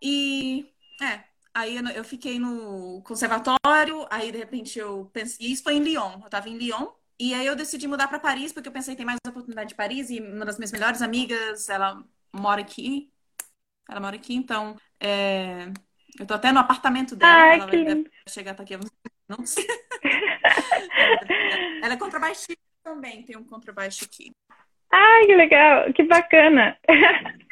E 0.00 0.68
é, 1.00 1.24
aí 1.54 1.76
eu, 1.76 1.86
eu 1.88 2.04
fiquei 2.04 2.38
no 2.38 3.02
conservatório, 3.02 4.06
aí 4.10 4.30
de 4.32 4.38
repente 4.38 4.78
eu 4.78 5.10
pensei, 5.12 5.46
e 5.46 5.52
isso 5.52 5.62
foi 5.62 5.74
em 5.74 5.82
Lyon, 5.82 6.20
eu 6.20 6.26
estava 6.26 6.48
em 6.48 6.56
Lyon, 6.56 6.88
e 7.18 7.34
aí 7.34 7.46
eu 7.46 7.56
decidi 7.56 7.86
mudar 7.86 8.08
para 8.08 8.18
Paris 8.18 8.52
porque 8.52 8.68
eu 8.68 8.72
pensei 8.72 8.96
tem 8.96 9.06
mais 9.06 9.18
oportunidade 9.26 9.70
de 9.70 9.74
Paris 9.74 10.10
e 10.10 10.20
uma 10.20 10.44
das 10.44 10.58
minhas 10.58 10.72
melhores 10.72 11.02
amigas, 11.02 11.68
ela 11.68 12.02
mora 12.32 12.60
aqui. 12.60 13.10
Ela 13.88 14.00
mora 14.00 14.16
aqui, 14.16 14.34
então 14.34 14.76
é, 15.00 15.72
eu 16.18 16.26
tô 16.26 16.34
até 16.34 16.52
no 16.52 16.60
apartamento 16.60 17.16
dela. 17.16 17.32
Ai, 17.32 17.60
ela 17.60 17.70
que... 17.70 17.84
vai 17.84 18.04
chegar 18.28 18.52
aqui 18.52 18.78
não 19.28 19.44
sei. 19.44 19.66
ela 21.82 21.94
é 21.94 21.96
contrabaixista 21.96 22.56
também, 22.82 23.22
tem 23.22 23.36
um 23.36 23.44
contrabaixo 23.44 24.04
aqui. 24.04 24.32
Ai, 24.90 25.26
que 25.26 25.34
legal, 25.34 25.92
que 25.92 26.02
bacana. 26.04 26.78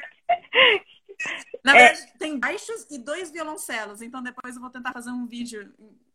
Na 1.64 1.76
é. 1.76 1.88
verdade, 1.88 2.12
é... 2.14 2.18
tem 2.18 2.38
baixos 2.38 2.86
e 2.90 2.98
dois 2.98 3.30
violoncelos, 3.30 4.02
então 4.02 4.22
depois 4.22 4.54
eu 4.54 4.60
vou 4.60 4.70
tentar 4.70 4.92
fazer 4.92 5.10
um 5.10 5.26
vídeo 5.26 5.72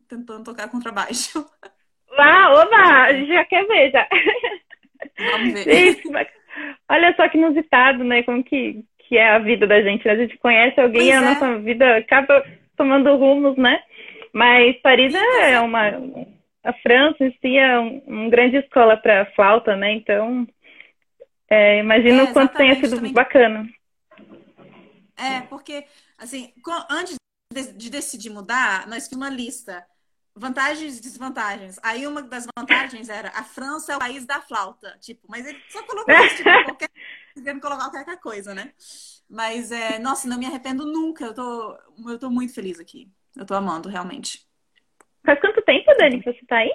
tentando 0.07 0.43
tocar 0.43 0.69
contrabaixo. 0.69 1.45
Ah, 2.17 2.53
oba! 2.53 3.03
A 3.03 3.13
gente 3.13 3.27
já 3.27 3.45
quer 3.45 3.65
ver 3.65 3.91
já. 3.91 4.07
Vamos 5.31 5.63
ver. 5.63 6.01
olha 6.89 7.13
só 7.15 7.27
que 7.29 7.37
inusitado, 7.37 8.03
né? 8.03 8.23
Como 8.23 8.43
que, 8.43 8.83
que 8.99 9.17
é 9.17 9.31
a 9.31 9.39
vida 9.39 9.67
da 9.67 9.81
gente. 9.81 10.05
Né? 10.05 10.11
A 10.11 10.17
gente 10.17 10.37
conhece 10.37 10.79
alguém 10.79 11.07
e 11.07 11.11
a 11.11 11.17
é. 11.17 11.21
nossa 11.21 11.57
vida 11.59 11.97
acaba 11.97 12.43
tomando 12.77 13.15
rumos, 13.15 13.57
né? 13.57 13.81
Mas 14.33 14.79
Paris 14.81 15.13
é, 15.13 15.51
é 15.51 15.59
uma. 15.59 15.87
A 16.63 16.73
França 16.81 17.23
em 17.23 17.31
si 17.39 17.57
é 17.57 17.79
um, 17.79 17.99
uma 18.07 18.29
grande 18.29 18.57
escola 18.57 18.97
para 18.97 19.27
flauta, 19.35 19.75
né? 19.75 19.93
Então, 19.93 20.47
é, 21.49 21.79
imagino 21.79 22.23
o 22.23 22.33
quanto 22.33 22.57
tenha 22.57 22.75
sido 22.75 22.95
também. 22.95 23.13
bacana. 23.13 23.69
É, 25.17 25.41
porque, 25.41 25.85
assim, 26.17 26.51
antes 26.89 27.15
de 27.77 27.89
decidir 27.89 28.29
mudar, 28.29 28.87
nós 28.87 29.03
fizemos 29.03 29.27
uma 29.27 29.33
lista. 29.33 29.85
Vantagens 30.37 30.97
e 30.97 31.01
desvantagens. 31.01 31.79
Aí 31.81 32.05
uma 32.05 32.21
das 32.21 32.45
vantagens 32.57 33.07
era 33.07 33.29
a 33.29 33.43
França 33.43 33.93
é 33.93 33.95
o 33.95 33.99
país 33.99 34.25
da 34.25 34.41
flauta. 34.41 34.97
Tipo, 34.99 35.25
mas 35.29 35.45
ele 35.45 35.61
só 35.69 35.81
colocou 35.83 36.13
isso, 36.13 36.35
tipo, 36.37 36.49
qualquer, 36.65 36.89
querendo 37.33 37.61
colocar 37.61 37.89
qualquer 37.89 38.19
coisa, 38.19 38.53
né? 38.53 38.73
Mas, 39.29 39.71
é, 39.71 39.97
nossa, 39.97 40.27
não 40.27 40.37
me 40.37 40.45
arrependo 40.45 40.85
nunca. 40.85 41.25
Eu 41.25 41.33
tô, 41.33 41.77
eu 42.09 42.19
tô 42.19 42.29
muito 42.29 42.53
feliz 42.53 42.81
aqui. 42.81 43.09
Eu 43.33 43.45
tô 43.45 43.53
amando, 43.53 43.87
realmente. 43.87 44.45
Faz 45.25 45.39
quanto 45.39 45.61
tempo, 45.61 45.85
Dani, 45.97 46.21
que 46.21 46.31
você 46.31 46.45
tá 46.45 46.57
aí? 46.57 46.71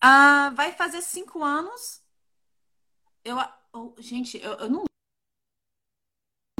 Ah, 0.00 0.50
vai 0.54 0.72
fazer 0.72 1.02
cinco 1.02 1.42
anos. 1.42 2.00
Eu, 3.24 3.36
oh, 3.72 3.92
gente, 3.98 4.38
eu, 4.40 4.52
eu 4.52 4.70
não 4.70 4.84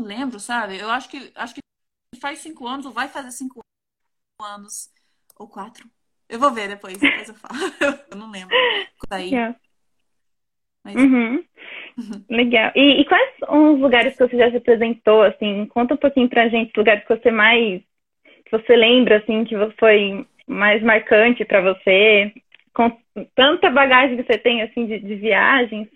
lembro, 0.01 0.41
sabe? 0.41 0.79
Eu 0.79 0.91
acho 0.91 1.09
que 1.09 1.33
acho 1.35 1.55
que 1.55 1.61
faz 2.21 2.41
cinco 2.41 2.67
anos 2.67 2.87
ou 2.87 2.93
vai 2.93 3.09
fazer 3.09 3.31
cinco 3.31 3.61
anos 4.43 4.91
ou 5.39 5.49
quatro. 5.49 5.89
Eu 6.29 6.39
vou 6.39 6.53
ver 6.53 6.69
depois, 6.69 6.99
depois 6.99 7.29
eu 7.29 7.35
falo. 7.35 7.55
eu 8.11 8.17
não 8.17 8.31
lembro. 8.31 8.55
Daí. 9.09 9.31
Yeah. 9.31 9.57
Mas... 10.85 10.97
Uhum. 10.97 11.45
Legal. 12.29 12.73
E, 12.75 13.01
e, 13.01 13.05
quais 13.05 13.39
são 13.39 13.75
os 13.75 13.81
lugares 13.81 14.17
que 14.17 14.27
você 14.27 14.37
já 14.37 14.51
se 14.51 14.57
apresentou, 14.57 15.23
assim? 15.23 15.67
Conta 15.67 15.95
um 15.95 15.99
pouquinho 15.99 16.29
pra 16.29 16.49
gente, 16.49 16.77
lugares 16.77 17.05
que 17.05 17.17
você 17.17 17.31
mais... 17.31 17.83
que 18.45 18.51
você 18.51 18.77
lembra, 18.77 19.19
assim, 19.19 19.45
que 19.45 19.55
foi 19.79 20.27
mais 20.47 20.83
marcante 20.83 21.45
para 21.45 21.61
você? 21.61 22.33
Com 22.75 22.97
tanta 23.35 23.71
bagagem 23.71 24.17
que 24.17 24.23
você 24.23 24.39
tem, 24.39 24.63
assim, 24.63 24.87
de, 24.87 24.99
de 25.01 25.15
viagens. 25.17 25.89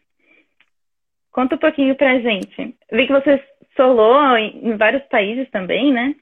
Conta 1.30 1.54
um 1.54 1.58
pouquinho 1.58 1.94
pra 1.94 2.18
gente. 2.18 2.76
Vi 2.90 3.06
que 3.06 3.12
você 3.12 3.42
solou 3.76 4.36
em 4.36 4.76
vários 4.76 5.02
países 5.04 5.48
também, 5.50 5.92
né? 5.92 6.14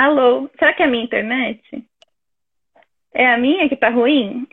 Alô? 0.00 0.48
Será 0.58 0.72
que 0.72 0.82
é 0.82 0.86
a 0.86 0.88
minha 0.88 1.04
internet? 1.04 1.86
É 3.12 3.34
a 3.34 3.36
minha 3.36 3.68
que 3.68 3.76
tá 3.76 3.90
ruim? 3.90 4.48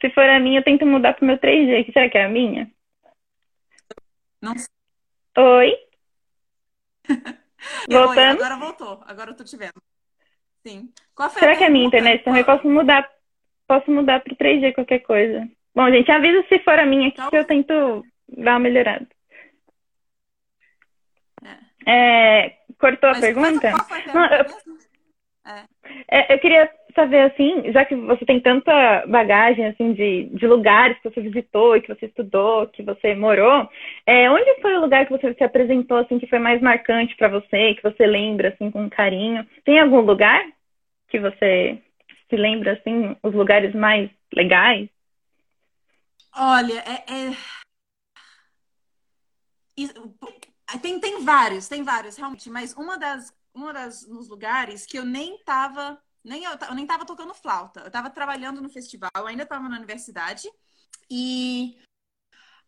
Se 0.00 0.08
for 0.10 0.22
a 0.22 0.38
minha, 0.38 0.60
eu 0.60 0.62
tento 0.62 0.86
mudar 0.86 1.14
pro 1.14 1.26
meu 1.26 1.36
3G. 1.36 1.92
Será 1.92 2.08
que 2.08 2.16
é 2.16 2.26
a 2.26 2.28
minha? 2.28 2.70
Não 4.40 4.56
sei. 4.56 4.68
Oi? 5.36 5.74
Voltando? 7.90 8.38
Oi, 8.38 8.44
agora 8.44 8.56
voltou. 8.56 9.02
Agora 9.04 9.32
eu 9.32 9.36
tô 9.36 9.42
te 9.42 9.56
vendo. 9.56 9.82
Sim. 10.64 10.92
Será 11.30 11.56
que 11.56 11.64
é 11.64 11.66
a 11.66 11.70
minha 11.70 11.86
internet 11.88 12.22
também? 12.22 12.44
Posso 12.44 12.68
mudar, 12.68 13.10
posso 13.66 13.90
mudar 13.90 14.20
pro 14.20 14.36
3G 14.36 14.74
qualquer 14.74 15.00
coisa. 15.00 15.50
Bom, 15.74 15.90
gente, 15.90 16.08
avisa 16.12 16.46
se 16.48 16.60
for 16.60 16.78
a 16.78 16.86
minha 16.86 17.08
aqui 17.08 17.16
então... 17.18 17.30
que 17.30 17.36
eu 17.36 17.44
tento 17.44 18.06
dar 18.28 18.52
uma 18.52 18.60
melhorada. 18.60 19.08
É. 21.84 22.57
É, 22.78 22.80
cortou 22.80 23.10
Mas 23.10 23.18
a 23.18 23.20
pergunta? 23.20 23.68
A 23.68 23.84
pergunta 23.84 24.14
Não, 24.14 24.24
eu... 24.26 24.78
É. 26.10 26.34
eu 26.34 26.38
queria 26.40 26.70
saber, 26.94 27.20
assim, 27.20 27.72
já 27.72 27.84
que 27.84 27.96
você 27.96 28.24
tem 28.26 28.38
tanta 28.38 29.06
bagagem, 29.06 29.66
assim, 29.66 29.94
de, 29.94 30.24
de 30.24 30.46
lugares 30.46 30.98
que 30.98 31.08
você 31.08 31.22
visitou 31.22 31.74
e 31.74 31.80
que 31.80 31.88
você 31.88 32.06
estudou, 32.06 32.66
que 32.66 32.82
você 32.82 33.14
morou, 33.14 33.66
é, 34.04 34.30
onde 34.30 34.60
foi 34.60 34.76
o 34.76 34.80
lugar 34.80 35.06
que 35.06 35.12
você 35.12 35.32
se 35.32 35.42
apresentou, 35.42 35.98
assim, 35.98 36.18
que 36.18 36.26
foi 36.26 36.38
mais 36.38 36.60
marcante 36.60 37.16
para 37.16 37.28
você, 37.28 37.74
que 37.74 37.82
você 37.82 38.06
lembra, 38.06 38.50
assim, 38.50 38.70
com 38.70 38.90
carinho? 38.90 39.46
Tem 39.64 39.80
algum 39.80 40.00
lugar 40.00 40.44
que 41.08 41.18
você 41.18 41.80
se 42.28 42.36
lembra, 42.36 42.72
assim, 42.72 43.16
os 43.22 43.32
lugares 43.32 43.74
mais 43.74 44.10
legais? 44.34 44.88
Olha, 46.36 46.84
é... 46.84 47.04
é... 47.10 47.58
Tem, 50.76 51.00
tem 51.00 51.24
vários, 51.24 51.66
tem 51.66 51.82
vários, 51.82 52.16
realmente, 52.16 52.50
mas 52.50 52.74
uma 52.74 52.98
das, 52.98 53.32
uma 53.54 53.72
das 53.72 54.06
nos 54.06 54.28
lugares 54.28 54.84
que 54.84 54.98
eu 54.98 55.04
nem 55.04 55.42
tava 55.44 55.98
nem 56.24 56.44
eu, 56.44 56.52
eu 56.68 56.74
nem 56.74 56.86
tava 56.86 57.06
tocando 57.06 57.34
flauta. 57.34 57.80
Eu 57.80 57.90
tava 57.90 58.10
trabalhando 58.10 58.60
no 58.60 58.68
festival, 58.68 59.10
ainda 59.26 59.46
tava 59.46 59.68
na 59.68 59.76
universidade. 59.76 60.48
E 61.10 61.78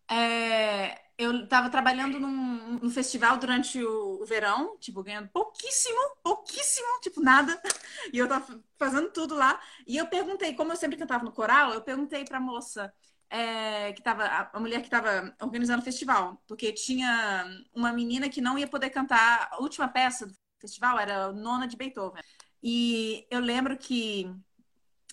é, 0.09 0.99
eu 1.17 1.47
tava 1.47 1.69
trabalhando 1.69 2.19
num, 2.19 2.79
num 2.79 2.89
festival 2.89 3.37
durante 3.37 3.81
o, 3.83 4.21
o, 4.21 4.25
verão, 4.25 4.77
tipo, 4.79 5.03
ganhando 5.03 5.29
pouquíssimo, 5.29 5.99
pouquíssimo, 6.23 6.87
tipo, 7.01 7.21
nada. 7.21 7.61
E 8.13 8.17
eu 8.17 8.27
tava 8.27 8.61
fazendo 8.77 9.11
tudo 9.11 9.35
lá. 9.35 9.61
E 9.87 9.95
eu 9.97 10.07
perguntei, 10.07 10.53
como 10.55 10.71
eu 10.71 10.75
sempre 10.75 10.97
cantava 10.97 11.23
no 11.23 11.31
coral, 11.31 11.73
eu 11.73 11.81
perguntei 11.81 12.25
pra 12.25 12.39
moça. 12.39 12.91
É, 13.33 13.93
que 13.93 14.01
tava, 14.01 14.25
a 14.51 14.59
mulher 14.59 14.81
que 14.81 14.87
estava 14.87 15.33
organizando 15.41 15.81
o 15.81 15.85
festival, 15.85 16.43
porque 16.45 16.73
tinha 16.73 17.45
uma 17.73 17.93
menina 17.93 18.27
que 18.27 18.41
não 18.41 18.59
ia 18.59 18.67
poder 18.67 18.89
cantar 18.89 19.47
a 19.49 19.61
última 19.61 19.87
peça 19.87 20.27
do 20.27 20.35
festival, 20.59 20.99
era 20.99 21.31
Nona 21.31 21.65
de 21.65 21.77
Beethoven. 21.77 22.21
E 22.61 23.25
eu 23.31 23.39
lembro 23.39 23.77
que 23.77 24.29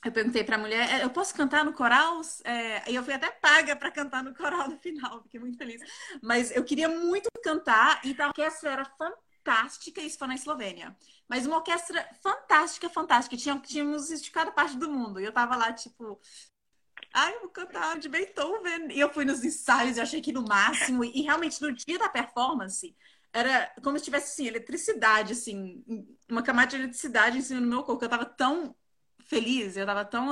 eu 0.05 0.13
perguntei 0.13 0.45
para 0.45 0.57
a 0.57 0.59
mulher, 0.59 1.01
é, 1.01 1.05
eu 1.05 1.11
posso 1.11 1.35
cantar 1.35 1.65
no 1.65 1.73
coral? 1.73 2.21
É, 2.45 2.91
e 2.91 2.95
eu 2.95 3.03
fui 3.03 3.15
até 3.15 3.31
paga 3.31 3.75
para 3.75 3.91
cantar 3.91 4.23
no 4.23 4.35
coral 4.35 4.69
no 4.69 4.79
final, 4.79 5.23
fiquei 5.25 5.41
muito 5.41 5.57
feliz. 5.57 5.81
Mas 6.23 6.55
eu 6.55 6.65
queria 6.65 6.89
muito 6.89 7.29
cantar 7.43 8.01
e 8.05 8.15
a 8.21 8.29
orquestra 8.29 8.71
era 8.71 8.85
fantástica, 8.85 10.01
isso 10.01 10.19
foi 10.19 10.29
na 10.29 10.35
Eslovênia. 10.35 10.97
Mas 11.29 11.47
uma 11.47 11.57
orquestra 11.57 12.09
fantástica, 12.23 12.89
fantástica. 12.89 13.37
Tinha, 13.37 13.59
tínhamos 13.59 14.11
esticado 14.11 14.53
parte 14.53 14.77
do 14.77 14.89
mundo. 14.91 15.21
E 15.21 15.25
eu 15.25 15.33
tava 15.33 15.57
lá, 15.57 15.73
tipo, 15.73 16.19
ai, 17.19 17.35
eu 17.35 17.41
vou 17.41 17.49
cantar 17.51 17.99
de 17.99 18.09
Beethoven. 18.09 18.89
E 18.93 19.01
eu 19.01 19.13
fui 19.13 19.25
nos 19.25 19.45
ensaios 19.45 19.97
e 19.97 20.01
achei 20.01 20.21
que 20.21 20.33
no 20.33 20.45
máximo. 20.45 21.05
E, 21.05 21.23
realmente, 21.23 21.61
no 21.61 21.73
dia 21.73 21.99
da 21.99 22.09
performance, 22.09 22.95
era 23.33 23.71
como 23.83 23.99
se 23.99 24.05
tivesse 24.05 24.33
assim, 24.33 24.47
eletricidade, 24.47 25.33
assim, 25.33 25.83
uma 26.31 26.43
camada 26.43 26.69
de 26.69 26.77
eletricidade 26.77 27.39
em 27.39 27.43
cima 27.43 27.61
do 27.61 27.67
meu 27.67 27.83
corpo. 27.83 28.05
Eu 28.05 28.09
tava 28.09 28.25
tão 28.25 28.75
feliz, 29.25 29.77
eu 29.77 29.85
tava 29.85 30.05
tão 30.05 30.31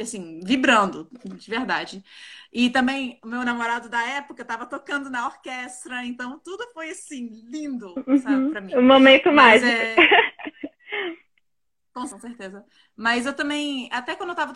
assim, 0.00 0.40
vibrando, 0.44 1.08
de 1.24 1.50
verdade. 1.50 2.04
E 2.52 2.70
também 2.70 3.18
o 3.22 3.26
meu 3.26 3.44
namorado 3.44 3.88
da 3.88 4.00
época 4.02 4.44
tava 4.44 4.64
tocando 4.64 5.10
na 5.10 5.26
orquestra, 5.26 6.04
então 6.04 6.38
tudo 6.38 6.70
foi 6.72 6.90
assim, 6.90 7.28
lindo, 7.44 7.92
uhum. 8.06 8.18
sabe, 8.18 8.50
pra 8.50 8.60
mim. 8.60 8.76
Um 8.76 8.86
momento 8.86 9.32
mais. 9.32 9.62
É... 9.62 9.96
Com 11.92 12.06
certeza. 12.06 12.64
Mas 12.94 13.26
eu 13.26 13.34
também, 13.34 13.88
até 13.90 14.14
quando 14.14 14.30
eu 14.30 14.36
tava 14.36 14.52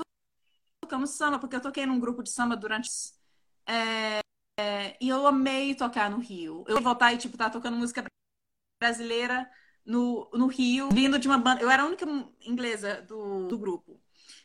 tocando 0.91 1.07
samba, 1.07 1.39
porque 1.39 1.55
eu 1.55 1.61
toquei 1.61 1.87
num 1.87 2.01
grupo 2.01 2.23
de 2.23 2.31
samba 2.31 2.57
durante. 2.57 2.91
É, 3.67 4.19
é, 4.59 4.97
e 5.01 5.09
eu 5.09 5.27
amei 5.27 5.75
tocar 5.75 6.11
no 6.11 6.19
Rio. 6.19 6.65
Eu 6.67 6.81
voltar 6.81 7.13
e, 7.13 7.19
tipo, 7.19 7.37
tá 7.39 7.49
tocando 7.49 7.77
música 7.77 8.05
brasileira 8.83 9.49
no, 9.87 10.29
no 10.35 10.49
Rio, 10.49 10.91
vindo 10.91 11.19
de 11.19 11.29
uma 11.29 11.39
banda. 11.39 11.63
Eu 11.63 11.71
era 11.71 11.85
a 11.85 11.87
única 11.87 12.05
inglesa 12.41 13.03
do, 13.03 13.47
do 13.47 13.57
grupo. 13.57 14.01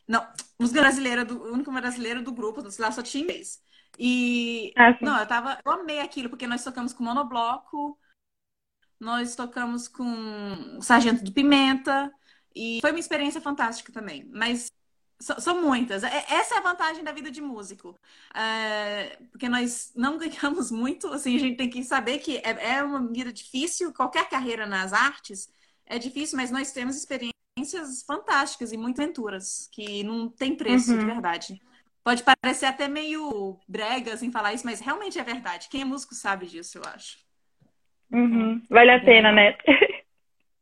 Não, 0.08 0.26
música 0.60 0.82
brasileira, 0.82 1.26
do, 1.26 1.52
única 1.52 1.72
brasileira 1.72 2.22
do 2.22 2.32
grupo, 2.32 2.62
lá 2.80 2.92
só 2.92 3.02
tinha 3.02 3.24
inglês. 3.24 3.60
E. 3.98 4.72
Ah, 4.78 4.96
não, 5.02 5.20
eu 5.20 5.26
tava. 5.26 5.60
Eu 5.66 5.72
amei 5.72 6.00
aquilo, 6.00 6.30
porque 6.30 6.46
nós 6.46 6.64
tocamos 6.64 6.94
com 6.94 7.04
monobloco, 7.04 7.98
nós 9.00 9.36
tocamos 9.36 9.88
com 9.88 10.78
o 10.78 10.82
Sargento 10.82 11.24
do 11.24 11.32
Pimenta, 11.32 12.14
e 12.54 12.80
foi 12.82 12.92
uma 12.92 13.00
experiência 13.00 13.42
fantástica 13.42 13.92
também. 13.92 14.30
Mas 14.32 14.70
são 15.20 15.62
muitas. 15.62 16.04
É, 16.04 16.26
essa 16.30 16.56
é 16.56 16.58
a 16.58 16.62
vantagem 16.62 17.04
da 17.04 17.12
vida 17.12 17.32
de 17.32 17.42
músico. 17.42 17.98
É, 18.34 19.18
porque 19.32 19.48
nós 19.48 19.92
não 19.96 20.18
ganhamos 20.20 20.72
muito, 20.72 21.08
assim, 21.08 21.36
a 21.36 21.40
gente 21.40 21.58
tem 21.58 21.70
que 21.70 21.84
saber 21.84 22.20
que 22.20 22.38
é, 22.38 22.76
é, 22.76 22.84
uma 22.84 23.06
vida 23.12 23.32
difícil, 23.32 23.94
qualquer 23.94 24.30
carreira 24.30 24.66
nas 24.66 24.94
artes 24.94 25.50
é 25.86 25.98
difícil, 25.98 26.38
mas 26.38 26.52
nós 26.52 26.72
temos 26.72 26.96
experiências 26.96 28.04
fantásticas 28.06 28.72
e 28.72 28.78
muitas 28.78 29.04
aventuras, 29.04 29.70
que 29.72 30.04
não 30.04 30.28
tem 30.28 30.56
preço, 30.56 30.92
uhum. 30.92 31.00
de 31.00 31.06
verdade. 31.06 31.62
Pode 32.04 32.24
parecer 32.24 32.66
até 32.66 32.88
meio 32.88 33.58
brega, 33.68 34.14
assim, 34.14 34.32
falar 34.32 34.54
isso, 34.54 34.66
mas 34.66 34.80
realmente 34.80 35.18
é 35.18 35.24
verdade. 35.24 35.70
Quem 35.70 35.82
é 35.82 35.86
músico 35.86 36.14
sabe 36.14 36.46
disso, 36.46 36.78
eu 36.78 36.84
acho. 36.94 37.18
Uhum. 38.12 38.62
Vale 38.70 38.92
a 38.92 39.04
pena, 39.04 39.32
né? 39.32 39.58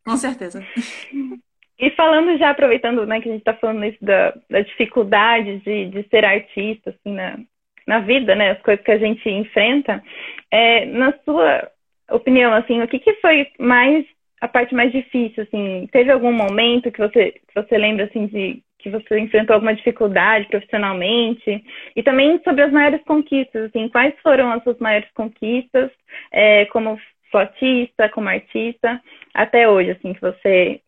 Com 0.05 0.17
certeza. 0.17 0.65
E 1.83 1.89
falando 1.97 2.37
já, 2.37 2.51
aproveitando 2.51 3.05
né, 3.05 3.19
que 3.19 3.27
a 3.27 3.31
gente 3.33 3.41
está 3.41 3.53
falando 3.55 3.83
isso 3.83 3.97
da, 4.01 4.33
da 4.49 4.61
dificuldade 4.61 5.57
de, 5.57 5.87
de 5.87 6.07
ser 6.07 6.23
artista, 6.23 6.91
assim, 6.91 7.13
na, 7.13 7.37
na 7.85 7.99
vida, 7.99 8.33
né, 8.35 8.51
as 8.51 8.61
coisas 8.61 8.85
que 8.85 8.91
a 8.91 8.97
gente 8.97 9.29
enfrenta, 9.29 10.01
é, 10.49 10.85
na 10.85 11.13
sua 11.25 11.69
opinião, 12.09 12.53
assim, 12.53 12.81
o 12.81 12.87
que, 12.87 12.99
que 12.99 13.15
foi 13.15 13.47
mais 13.59 14.05
a 14.39 14.47
parte 14.47 14.73
mais 14.73 14.93
difícil, 14.93 15.43
assim, 15.43 15.89
teve 15.91 16.09
algum 16.09 16.31
momento 16.31 16.89
que 16.89 16.99
você, 16.99 17.31
que 17.31 17.53
você 17.53 17.77
lembra, 17.77 18.05
assim, 18.05 18.27
de 18.27 18.63
que 18.79 18.89
você 18.89 19.19
enfrentou 19.19 19.53
alguma 19.53 19.75
dificuldade 19.75 20.47
profissionalmente? 20.47 21.65
E 21.97 22.01
também 22.01 22.39
sobre 22.45 22.63
as 22.63 22.71
maiores 22.71 23.03
conquistas, 23.03 23.65
assim, 23.65 23.89
quais 23.89 24.13
foram 24.23 24.53
as 24.53 24.63
suas 24.63 24.77
maiores 24.79 25.09
conquistas 25.13 25.91
é, 26.31 26.63
como 26.67 26.97
flautista, 27.29 28.07
como 28.07 28.29
artista, 28.29 29.01
até 29.33 29.67
hoje, 29.67 29.91
assim, 29.91 30.13
que 30.13 30.21
você 30.21 30.79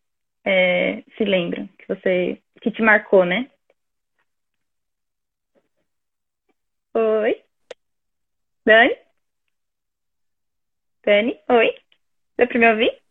é, 0.46 1.02
se 1.18 1.24
lembra, 1.24 1.68
que 1.78 1.86
você 1.88 2.40
que 2.62 2.70
te 2.70 2.80
marcou, 2.82 3.24
né? 3.26 3.50
Oi? 6.94 7.42
Dani? 8.66 8.96
Dani? 11.04 11.40
Oi? 11.48 11.74
Dá 12.38 12.46
pra 12.46 12.58
me 12.58 12.70
ouvir? 12.70 13.02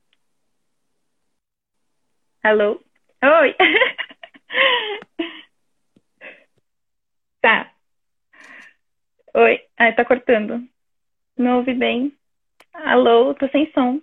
Alô? 2.43 2.79
Oi? 3.23 3.55
tá. 7.41 7.71
Oi? 9.35 9.61
Ai, 9.77 9.93
tá 9.95 10.05
cortando. 10.05 10.67
Não 11.37 11.57
ouvi 11.57 11.73
bem. 11.73 12.13
Alô? 12.73 13.33
Tô 13.35 13.47
sem 13.49 13.71
som. 13.73 14.01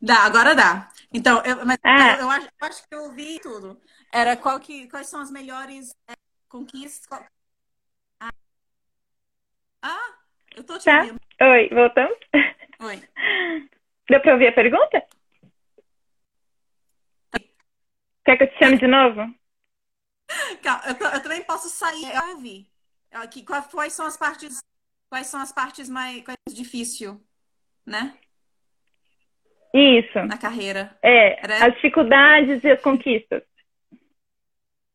Dá, 0.00 0.24
agora 0.24 0.54
dá. 0.54 0.88
Então, 1.14 1.40
eu, 1.44 1.64
mas 1.64 1.78
ah. 1.84 2.14
eu, 2.14 2.22
eu, 2.22 2.30
acho, 2.30 2.46
eu, 2.46 2.66
acho, 2.66 2.88
que 2.88 2.94
eu 2.94 3.02
ouvi 3.04 3.38
tudo. 3.38 3.80
Era 4.12 4.36
qual 4.36 4.58
que, 4.58 4.88
quais 4.88 5.06
são 5.06 5.20
as 5.20 5.30
melhores 5.30 5.94
é, 6.08 6.14
conquistas? 6.48 7.06
Qual... 7.06 7.24
Ah. 8.18 8.32
ah, 9.80 10.14
eu 10.56 10.64
tô 10.64 10.76
te 10.76 10.86
tá. 10.86 10.98
ouvindo. 10.98 11.20
Oi, 11.40 11.68
voltamos? 11.68 12.18
Oi. 12.80 13.08
Deu 14.10 14.20
pra 14.20 14.32
ouvir 14.32 14.48
a 14.48 14.52
pergunta? 14.52 15.06
Quer 18.24 18.36
que 18.36 18.42
eu 18.42 18.50
te 18.50 18.58
chame 18.58 18.78
de 18.78 18.86
novo? 18.88 19.20
Calma, 20.62 20.82
eu, 20.86 21.06
eu 21.10 21.22
também 21.22 21.44
posso 21.44 21.68
sair. 21.68 22.12
Eu 22.12 22.30
ouvi. 22.30 22.68
Aqui, 23.12 23.44
quais 23.44 23.92
são 23.92 24.04
as 24.04 24.16
partes? 24.16 24.60
Quais 25.08 25.28
são 25.28 25.40
as 25.40 25.52
partes 25.52 25.88
mais, 25.88 26.24
mais 26.24 26.38
difíceis, 26.52 27.16
né? 27.86 28.18
Isso. 29.74 30.18
Na 30.24 30.38
carreira. 30.38 30.96
É, 31.02 31.42
Era... 31.42 31.66
as 31.66 31.74
dificuldades 31.74 32.62
e 32.62 32.70
as 32.70 32.80
conquistas. 32.80 33.42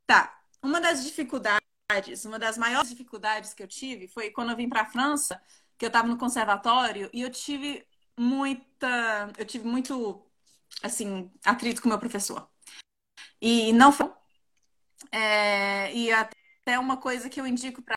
Tá. 0.07 0.39
Uma 0.63 0.79
das 0.79 1.03
dificuldades, 1.05 2.25
uma 2.25 2.39
das 2.39 2.57
maiores 2.57 2.89
dificuldades 2.89 3.53
que 3.53 3.61
eu 3.61 3.67
tive 3.67 4.07
foi 4.07 4.31
quando 4.31 4.51
eu 4.51 4.55
vim 4.55 4.69
para 4.69 4.81
a 4.81 4.85
França, 4.85 5.41
que 5.77 5.85
eu 5.85 5.87
estava 5.87 6.07
no 6.07 6.17
conservatório 6.17 7.09
e 7.13 7.21
eu 7.21 7.29
tive 7.29 7.85
muita, 8.17 9.31
eu 9.37 9.45
tive 9.45 9.67
muito 9.67 10.25
assim, 10.81 11.29
atrito 11.45 11.81
com 11.81 11.87
o 11.87 11.91
meu 11.91 11.99
professor. 11.99 12.49
E 13.41 13.73
não 13.73 13.91
foi 13.91 14.09
é, 15.11 15.93
e 15.93 16.11
até 16.11 16.77
uma 16.77 16.97
coisa 16.97 17.29
que 17.29 17.39
eu 17.39 17.47
indico 17.47 17.81
para 17.81 17.95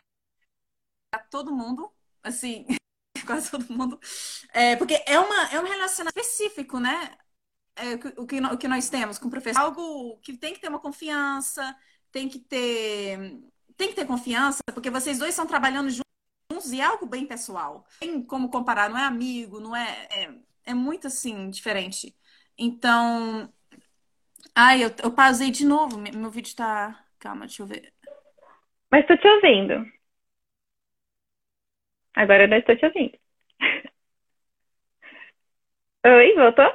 todo 1.29 1.55
mundo, 1.55 1.91
assim, 2.23 2.65
quase 3.27 3.49
todo 3.49 3.71
mundo. 3.71 3.99
É, 4.53 4.75
porque 4.75 5.01
é, 5.05 5.19
uma, 5.19 5.49
é 5.51 5.59
um 5.59 5.65
relacionamento 5.65 6.19
específico, 6.19 6.79
né? 6.79 7.15
É, 7.75 7.93
o, 8.17 8.27
que, 8.27 8.39
o 8.39 8.57
que 8.57 8.67
nós 8.67 8.89
temos 8.89 9.17
com 9.17 9.27
o 9.27 9.31
professor. 9.31 9.59
Algo 9.61 10.17
que 10.21 10.37
tem 10.37 10.53
que 10.53 10.59
ter 10.59 10.69
uma 10.69 10.79
confiança, 10.79 11.75
tem 12.11 12.29
que 12.29 12.39
ter. 12.39 13.39
Tem 13.75 13.89
que 13.89 13.95
ter 13.95 14.05
confiança, 14.05 14.59
porque 14.73 14.89
vocês 14.89 15.17
dois 15.17 15.31
estão 15.31 15.47
trabalhando 15.47 15.89
juntos 15.89 16.71
e 16.71 16.79
é 16.79 16.83
algo 16.83 17.07
bem 17.07 17.25
pessoal. 17.25 17.85
Tem 17.99 18.21
como 18.21 18.49
comparar, 18.49 18.89
não 18.89 18.97
é 18.97 19.03
amigo, 19.03 19.59
não 19.59 19.75
é. 19.75 20.07
É, 20.11 20.35
é 20.65 20.73
muito 20.73 21.07
assim, 21.07 21.49
diferente. 21.49 22.15
Então. 22.57 23.51
Ai, 24.55 24.83
eu, 24.83 24.93
eu 25.03 25.11
pausei 25.11 25.49
de 25.49 25.65
novo. 25.65 25.97
Meu 25.97 26.29
vídeo 26.29 26.55
tá. 26.55 27.03
Calma, 27.17 27.47
deixa 27.47 27.63
eu 27.63 27.67
ver. 27.67 27.91
Mas 28.91 29.07
tô 29.07 29.17
te 29.17 29.27
ouvindo. 29.27 29.83
Agora 32.15 32.43
eu 32.43 32.47
não 32.47 32.57
estou 32.57 32.75
te 32.75 32.85
ouvindo. 32.85 33.17
Oi, 36.05 36.33
voltou? 36.35 36.71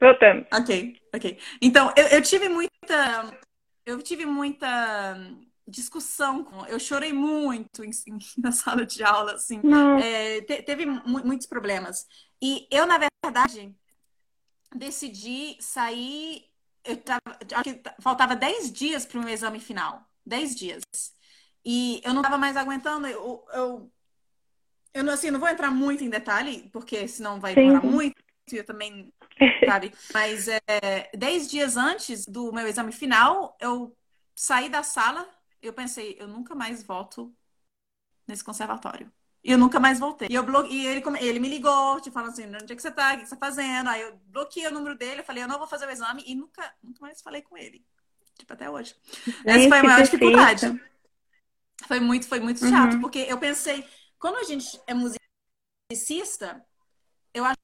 Voltamos. 0.00 0.46
Ok, 0.52 0.96
ok. 1.14 1.38
Então, 1.60 1.92
eu, 1.96 2.06
eu 2.08 2.22
tive 2.22 2.48
muita. 2.48 3.38
Eu 3.84 4.02
tive 4.02 4.24
muita 4.24 5.16
discussão 5.68 6.42
com. 6.44 6.64
Eu 6.66 6.80
chorei 6.80 7.12
muito 7.12 7.84
em, 7.84 7.90
na 8.38 8.50
sala 8.52 8.86
de 8.86 9.02
aula, 9.02 9.34
assim. 9.34 9.60
É, 10.02 10.40
te, 10.42 10.62
teve 10.62 10.86
muitos 10.86 11.46
problemas. 11.46 12.06
E 12.42 12.66
eu, 12.70 12.86
na 12.86 12.98
verdade, 12.98 13.74
decidi 14.74 15.56
sair. 15.60 16.48
Eu 16.84 16.96
tava, 16.96 17.20
faltava 18.00 18.34
10 18.34 18.72
dias 18.72 19.04
para 19.04 19.18
o 19.20 19.22
meu 19.22 19.32
exame 19.32 19.60
final. 19.60 20.02
10 20.24 20.56
dias. 20.56 20.80
E 21.64 22.00
eu 22.04 22.12
não 22.12 22.20
estava 22.20 22.38
mais 22.38 22.56
aguentando. 22.56 23.06
Eu, 23.06 23.44
eu, 23.52 23.90
eu 24.94 25.04
não, 25.04 25.12
assim, 25.12 25.30
não 25.30 25.40
vou 25.40 25.48
entrar 25.48 25.70
muito 25.70 26.02
em 26.02 26.10
detalhe, 26.10 26.68
porque 26.72 27.06
senão 27.06 27.40
vai 27.40 27.54
demorar 27.54 27.82
muito. 27.82 28.16
Eu 28.52 28.64
também, 28.64 29.12
sabe? 29.66 29.92
Mas 30.12 30.48
é, 30.48 30.60
dez 31.16 31.48
dias 31.48 31.76
antes 31.76 32.26
do 32.26 32.52
meu 32.52 32.66
exame 32.66 32.92
final, 32.92 33.56
eu 33.60 33.96
saí 34.34 34.68
da 34.68 34.82
sala. 34.82 35.28
Eu 35.62 35.72
pensei, 35.72 36.16
eu 36.18 36.26
nunca 36.26 36.54
mais 36.54 36.82
volto 36.82 37.32
nesse 38.26 38.42
conservatório. 38.42 39.12
E 39.42 39.52
eu 39.52 39.58
nunca 39.58 39.80
mais 39.80 39.98
voltei. 39.98 40.28
E, 40.30 40.34
eu 40.34 40.42
blo... 40.42 40.66
e 40.66 40.86
ele, 40.86 41.02
ele 41.20 41.38
me 41.38 41.48
ligou, 41.48 42.00
te 42.00 42.10
falando 42.10 42.30
assim, 42.30 42.46
onde 42.46 42.72
é 42.72 42.76
que 42.76 42.82
você 42.82 42.90
tá? 42.90 43.14
O 43.14 43.18
que 43.18 43.26
você 43.26 43.36
tá 43.36 43.46
fazendo? 43.46 43.88
Aí 43.88 44.02
eu 44.02 44.18
bloqueei 44.26 44.66
o 44.66 44.72
número 44.72 44.96
dele, 44.96 45.20
eu 45.20 45.24
falei, 45.24 45.42
eu 45.42 45.48
não 45.48 45.58
vou 45.58 45.66
fazer 45.66 45.86
o 45.86 45.90
exame. 45.90 46.22
E 46.26 46.34
nunca, 46.34 46.74
nunca 46.82 47.00
mais 47.00 47.22
falei 47.22 47.42
com 47.42 47.56
ele. 47.56 47.84
Tipo, 48.38 48.52
até 48.52 48.68
hoje. 48.68 48.94
Essa 49.44 49.68
foi 49.68 49.78
a 49.78 49.82
maior 49.82 50.02
dificuldade. 50.02 50.80
Foi 51.86 52.00
muito, 52.00 52.26
foi 52.26 52.40
muito 52.40 52.60
chato, 52.68 52.94
uhum. 52.94 53.00
porque 53.00 53.20
eu 53.20 53.38
pensei, 53.38 53.86
quando 54.18 54.36
a 54.36 54.44
gente 54.44 54.80
é 54.86 54.94
musicista, 54.94 56.64
eu 57.32 57.44
acho 57.44 57.60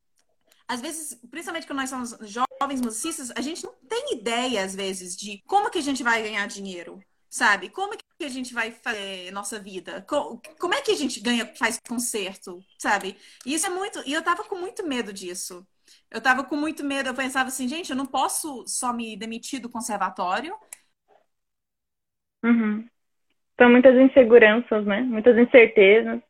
às 0.69 0.81
vezes, 0.81 1.15
principalmente 1.31 1.67
quando 1.67 1.79
nós 1.79 1.91
somos 1.91 2.17
jovens 2.29 2.81
musicistas, 2.81 3.31
a 3.37 3.41
gente 3.41 3.65
não 3.65 3.73
tem 3.89 4.15
ideia, 4.15 4.65
às 4.65 4.75
vezes, 4.75 5.17
de 5.17 5.41
como 5.47 5.71
que 5.71 5.79
a 5.79 5.83
gente 5.83 6.03
vai 6.03 6.23
ganhar 6.23 6.47
dinheiro, 6.49 7.01
sabe? 7.31 7.69
Como 7.69 7.97
que 7.97 8.25
a 8.25 8.29
gente 8.29 8.53
vai 8.53 8.73
fazer 8.73 9.31
nossa 9.31 9.61
vida? 9.61 10.05
Como 10.09 10.75
é 10.75 10.83
que 10.83 10.91
a 10.91 10.97
gente 10.97 11.21
ganha, 11.21 11.55
faz 11.55 11.79
concerto, 11.87 12.65
sabe? 12.79 13.17
E 13.45 13.55
isso 13.55 13.67
é 13.67 13.71
muito. 13.71 14.03
E 14.05 14.13
eu 14.13 14.23
tava 14.23 14.43
com 14.43 14.57
muito 14.57 14.85
medo 14.85 15.13
disso. 15.13 15.65
Eu 16.11 16.21
tava 16.21 16.43
com 16.43 16.57
muito 16.57 16.83
medo, 16.83 17.09
eu 17.09 17.15
pensava 17.15 17.49
assim, 17.49 17.69
gente, 17.69 17.91
eu 17.91 17.97
não 17.97 18.07
posso 18.07 18.67
só 18.67 18.93
me 18.93 19.17
demitir 19.17 19.61
do 19.61 19.71
conservatório. 19.71 20.57
Uhum. 22.45 22.89
São 23.59 23.71
muitas 23.71 23.95
inseguranças, 23.97 24.85
né? 24.87 25.01
Muitas 25.01 25.37
incertezas. 25.39 26.21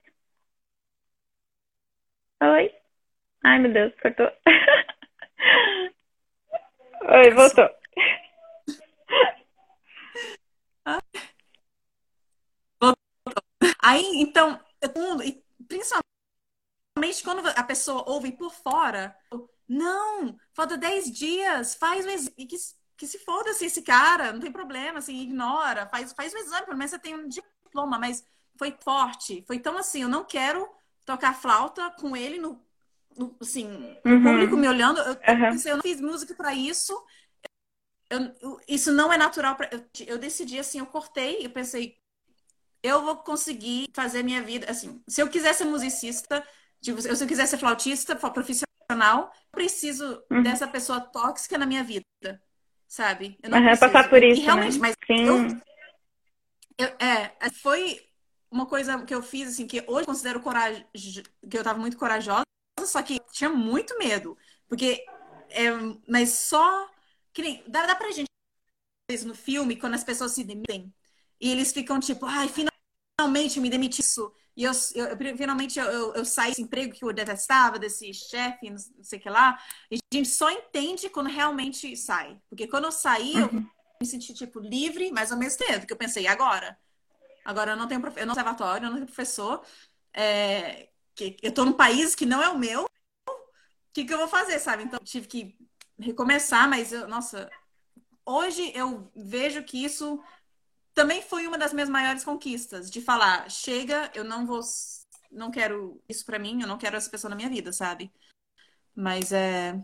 Oi? 2.43 2.73
Ai, 3.45 3.59
meu 3.59 3.73
Deus, 3.73 3.93
cortou. 4.01 4.31
Oi, 7.09 7.31
voltou. 7.35 7.69
Aí, 13.83 14.05
então, 14.17 14.61
principalmente 15.69 17.23
quando 17.25 17.47
a 17.47 17.63
pessoa 17.63 18.05
ouve 18.09 18.33
por 18.33 18.53
fora, 18.53 19.17
não, 19.69 20.37
falta 20.53 20.77
10 20.77 21.11
dias, 21.11 21.75
faz 21.77 22.05
o 22.05 22.11
exame 22.11 22.47
que 22.97 23.07
se 23.07 23.19
foda-se 23.19 23.67
esse 23.67 23.83
cara, 23.83 24.33
não 24.33 24.41
tem 24.41 24.51
problema, 24.51 24.99
assim, 24.99 25.21
ignora, 25.21 25.87
faz, 25.87 26.13
faz 26.13 26.33
o 26.33 26.39
exame, 26.39 26.65
pelo 26.65 26.79
menos 26.79 26.91
você 26.91 26.99
tem 26.99 27.15
um 27.15 27.29
diploma, 27.29 27.99
mas 27.99 28.25
foi 28.57 28.75
forte, 28.81 29.45
foi 29.47 29.59
tão 29.59 29.77
assim, 29.77 30.03
eu 30.03 30.09
não 30.09 30.25
quero 30.25 30.67
tocar 31.05 31.35
flauta 31.35 31.91
com 32.01 32.17
ele 32.17 32.39
no, 32.39 32.61
no 33.17 33.37
assim, 33.41 33.67
uhum. 34.05 34.21
o 34.21 34.23
público 34.23 34.57
me 34.57 34.67
olhando, 34.67 34.99
eu, 35.01 35.13
uhum. 35.13 35.51
pensei, 35.51 35.73
eu 35.73 35.77
não 35.77 35.83
fiz 35.83 36.01
música 36.01 36.35
para 36.35 36.55
isso, 36.55 36.93
eu, 38.09 38.61
isso 38.67 38.91
não 38.93 39.13
é 39.13 39.19
natural, 39.19 39.57
pra, 39.57 39.69
eu, 39.71 39.85
eu 40.07 40.19
decidi 40.19 40.59
assim, 40.59 40.79
eu 40.79 40.87
cortei, 40.87 41.45
eu 41.45 41.51
pensei, 41.51 41.99
eu 42.83 43.03
vou 43.03 43.17
conseguir 43.17 43.91
fazer 43.93 44.23
minha 44.23 44.43
vida, 44.43 44.71
assim, 44.71 45.03
se 45.07 45.21
eu 45.21 45.29
quiser 45.29 45.53
ser 45.53 45.65
musicista, 45.65 46.43
tipo, 46.81 47.01
se 47.03 47.23
eu 47.23 47.29
quiser 47.29 47.47
ser 47.47 47.59
flautista 47.59 48.17
profissional, 48.17 49.31
preciso 49.53 50.23
uhum. 50.31 50.43
dessa 50.43 50.67
pessoa 50.67 51.01
tóxica 51.01 51.59
na 51.59 51.67
minha 51.67 51.85
vida 51.85 52.07
sabe? 52.89 53.39
Eu 53.43 53.51
não 53.51 53.59
uhum, 53.59 53.77
passar 53.77 54.09
por 54.09 54.23
isso. 54.23 54.41
E 54.41 54.45
realmente, 54.45 54.79
né? 54.79 54.81
mas 54.81 54.95
Sim. 55.07 55.61
Eu, 56.79 56.87
eu, 56.87 56.97
é, 56.99 57.51
foi 57.63 58.01
uma 58.51 58.67
coisa 58.67 59.03
que 59.05 59.15
eu 59.15 59.23
fiz, 59.23 59.49
assim, 59.49 59.67
que 59.67 59.85
hoje 59.87 60.07
considero 60.07 60.41
coragem, 60.41 60.87
que 61.49 61.57
eu 61.57 61.65
tava 61.65 61.79
muito 61.79 61.97
corajosa, 61.97 62.45
só 62.85 63.03
que 63.03 63.21
tinha 63.33 63.51
muito 63.51 63.97
medo. 63.99 64.37
Porque, 64.69 65.05
é, 65.51 65.71
mas 66.09 66.31
só. 66.31 66.89
Que 67.33 67.43
nem, 67.43 67.65
dá, 67.67 67.85
dá 67.87 67.95
pra 67.95 68.11
gente 68.13 68.31
no 69.25 69.35
filme, 69.35 69.77
quando 69.77 69.95
as 69.95 70.03
pessoas 70.03 70.33
se 70.33 70.43
demitem, 70.43 70.93
e 71.41 71.51
eles 71.51 71.73
ficam 71.73 72.01
tipo, 72.01 72.27
ai, 72.27 72.49
finalmente 72.49 72.76
me 73.29 73.71
demiti 73.71 74.01
isso. 74.01 74.33
E 74.57 74.65
eu, 74.65 74.73
eu, 74.95 75.07
eu 75.07 75.37
finalmente 75.37 75.79
eu, 75.79 76.15
eu, 76.15 76.25
saí 76.25 76.49
desse 76.51 76.63
emprego 76.63 76.95
que 76.95 77.05
eu 77.05 77.13
detestava, 77.13 77.79
desse 77.79 78.13
chefe, 78.15 78.71
não 78.71 78.79
sei 79.03 79.19
o 79.19 79.23
que 79.23 79.29
lá. 79.29 79.59
E 79.91 79.97
a 79.97 80.17
gente 80.17 80.29
só 80.29 80.51
entende 80.51 81.11
quando 81.11 81.29
realmente 81.29 81.95
sai. 81.97 82.41
Porque 82.49 82.67
quando 82.67 82.85
eu 82.85 82.93
saí, 82.93 83.35
uhum. 83.35 83.43
eu 83.43 83.67
me 84.01 84.07
senti, 84.07 84.33
tipo, 84.33 84.59
livre, 84.59 85.13
mas 85.13 85.31
ao 85.31 85.39
mesmo 85.39 85.59
tempo, 85.59 85.87
que 85.87 85.93
eu 85.93 85.97
pensei, 85.97 86.27
agora? 86.27 86.79
Agora 87.45 87.73
eu 87.73 87.77
não 87.77 87.87
tenho, 87.87 88.01
eu 88.01 88.03
não 88.05 88.13
tenho 88.13 88.31
observatório, 88.31 88.87
eu 88.87 88.91
não 88.91 88.97
tenho 88.97 89.07
professor. 89.07 89.63
É, 90.15 90.89
que, 91.15 91.37
eu 91.43 91.53
tô 91.53 91.65
num 91.65 91.75
país 91.75 92.15
que 92.15 92.25
não 92.25 92.43
é 92.43 92.49
o 92.49 92.59
meu. 92.59 92.85
O 92.85 93.33
que, 93.93 94.05
que 94.05 94.13
eu 94.13 94.19
vou 94.19 94.29
fazer, 94.29 94.59
sabe? 94.59 94.85
Então, 94.85 94.99
tive 95.05 95.27
que 95.27 95.57
recomeçar, 95.99 96.69
mas, 96.69 96.93
eu, 96.93 97.07
nossa, 97.07 97.51
hoje 98.25 98.73
eu 98.75 99.11
vejo 99.15 99.63
que 99.63 99.85
isso 99.85 100.23
também 100.97 101.21
foi 101.21 101.47
uma 101.47 101.59
das 101.59 101.75
minhas 101.75 101.91
maiores 101.91 102.25
conquistas, 102.25 102.91
de 102.91 103.03
falar, 103.03 103.49
chega, 103.51 104.11
eu 104.15 104.25
não 104.25 104.47
vou, 104.47 104.61
não 105.31 105.51
quero 105.51 106.01
isso 106.09 106.25
para 106.25 106.39
mim, 106.39 106.63
eu 106.63 106.67
não 106.67 106.79
quero 106.79 106.97
essa 106.97 107.11
pessoa 107.11 107.29
na 107.29 107.37
minha 107.37 107.51
vida, 107.51 107.71
sabe? 107.71 108.11
Mas 108.97 109.31
é. 109.31 109.75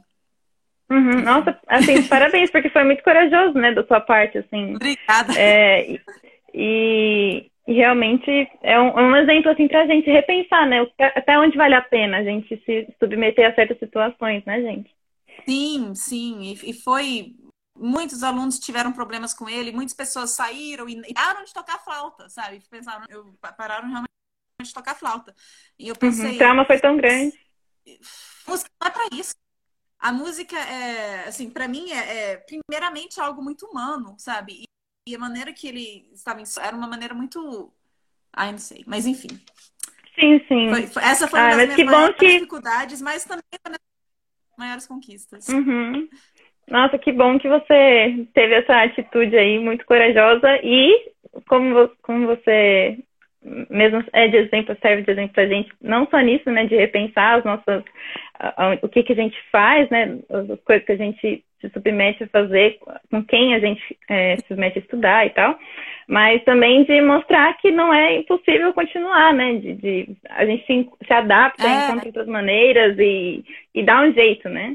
Uhum. 0.91 1.23
Nossa, 1.23 1.61
assim, 1.69 2.03
parabéns, 2.09 2.51
porque 2.51 2.71
foi 2.71 2.83
muito 2.85 3.05
corajoso, 3.05 3.53
né, 3.59 3.75
da 3.75 3.87
sua 3.87 4.01
parte, 4.01 4.39
assim. 4.39 4.75
Obrigada. 4.75 5.39
É, 5.39 5.99
e, 6.55 7.51
e, 7.67 7.73
realmente 7.75 8.31
é 8.63 8.81
um, 8.81 8.97
um, 8.97 9.15
exemplo, 9.17 9.51
assim, 9.51 9.69
pra 9.69 9.87
gente 9.87 10.11
repensar, 10.11 10.67
né, 10.67 10.87
até 10.99 11.39
onde 11.39 11.59
vale 11.59 11.75
a 11.75 11.83
pena 11.83 12.19
a 12.19 12.25
gente 12.25 12.57
se 12.65 12.89
submeter 12.99 13.51
a 13.51 13.55
certas 13.55 13.79
situações, 13.79 14.43
né, 14.47 14.63
gente? 14.63 14.91
Sim, 15.45 15.95
sim, 15.95 16.41
e, 16.41 16.71
e 16.71 16.73
foi 16.73 17.35
muitos 17.83 18.23
alunos 18.23 18.59
tiveram 18.59 18.93
problemas 18.93 19.35
com 19.35 19.49
ele, 19.49 19.73
muitas 19.73 19.95
pessoas 19.95 20.31
saíram 20.31 20.89
e 20.89 21.13
pararam 21.13 21.45
de 21.45 21.53
tocar 21.53 21.79
flauta, 21.79 22.29
sabe? 22.29 22.63
Pensaram, 22.71 23.05
eu, 23.09 23.37
pararam 23.41 23.89
realmente 23.89 24.09
de 24.63 24.73
tocar 24.73 24.95
flauta. 24.95 25.35
E 25.79 25.89
eu 25.89 25.97
pensei. 25.97 26.31
Uhum, 26.31 26.35
o 26.35 26.39
trauma 26.39 26.65
foi 26.65 26.79
tão 26.79 26.97
grande. 26.97 27.37
Música 28.47 28.71
não 28.81 28.89
é 28.89 28.91
pra 28.91 29.09
isso. 29.13 29.35
A 29.99 30.13
música 30.13 30.57
é, 30.59 31.29
assim, 31.29 31.51
para 31.51 31.69
mim 31.69 31.91
é, 31.91 32.33
é, 32.33 32.37
primeiramente 32.37 33.21
algo 33.21 33.43
muito 33.43 33.67
humano, 33.67 34.15
sabe? 34.19 34.63
E, 34.63 34.65
e, 35.09 35.15
a 35.15 35.19
maneira 35.19 35.53
que 35.53 35.67
ele 35.67 36.09
estava 36.13 36.41
em 36.41 36.45
era 36.61 36.77
uma 36.77 36.87
maneira 36.87 37.15
muito, 37.15 37.73
ai, 38.33 38.53
não 38.53 38.59
sei, 38.59 38.85
mas 38.87 39.07
enfim. 39.07 39.29
Sim, 40.15 40.39
sim. 40.47 40.69
Foi, 40.71 40.87
foi, 40.87 41.03
essa 41.03 41.27
foi 41.29 41.41
ah, 41.41 41.47
uma 41.47 41.57
das 41.57 41.75
minhas 41.75 41.91
maiores 41.91 42.17
que... 42.17 42.27
dificuldades, 42.27 43.03
mas 43.03 43.25
também 43.25 43.43
uma 43.65 43.73
das 43.73 43.81
maiores 44.59 44.87
conquistas. 44.87 45.49
Uhum. 45.49 46.09
Nossa, 46.73 46.99
que 46.99 47.13
bom 47.13 47.39
que 47.39 47.47
você 47.47 48.27
teve 48.33 48.55
essa 48.55 48.83
atitude 48.83 49.37
aí 49.37 49.59
muito 49.59 49.85
corajosa 49.85 50.59
e 50.63 51.13
como, 51.47 51.91
como 52.01 52.27
você 52.27 52.97
mesmo 53.45 54.03
é 54.15 54.27
de 54.29 54.39
exemplo, 54.39 54.75
serve 54.81 55.03
de 55.03 55.11
exemplo 55.11 55.35
pra 55.35 55.47
gente, 55.47 55.71
não 55.83 56.07
só 56.07 56.19
nisso, 56.21 56.51
né, 56.51 56.65
de 56.65 56.75
repensar 56.75 57.39
as 57.39 57.45
nossas, 57.45 57.85
o 58.81 58.89
que 58.89 59.03
que 59.03 59.13
a 59.13 59.17
gente 59.17 59.37
faz, 59.51 59.91
né, 59.91 60.19
as 60.31 60.61
coisas 60.61 60.87
que 60.87 60.93
a 60.93 60.97
gente 60.97 61.45
se 61.61 61.69
submete 61.75 62.25
a 62.25 62.29
fazer, 62.29 62.79
com 63.11 63.23
quem 63.23 63.55
a 63.55 63.59
gente 63.59 63.99
é, 64.09 64.37
se 64.37 64.47
submete 64.47 64.79
a 64.79 64.83
estudar 64.83 65.27
e 65.27 65.31
tal, 65.31 65.59
mas 66.09 66.43
também 66.45 66.85
de 66.85 67.03
mostrar 67.03 67.55
que 67.59 67.71
não 67.71 67.93
é 67.93 68.17
impossível 68.17 68.73
continuar, 68.73 69.35
né, 69.35 69.57
de, 69.57 69.75
de 69.75 70.17
a 70.31 70.47
gente 70.47 70.65
se, 70.65 70.89
se 71.07 71.13
adapta, 71.13 71.67
é. 71.67 71.85
encontra 71.85 72.07
outras 72.07 72.27
maneiras 72.27 72.99
e, 72.99 73.45
e 73.75 73.83
dá 73.83 74.01
um 74.01 74.13
jeito, 74.15 74.49
né. 74.49 74.75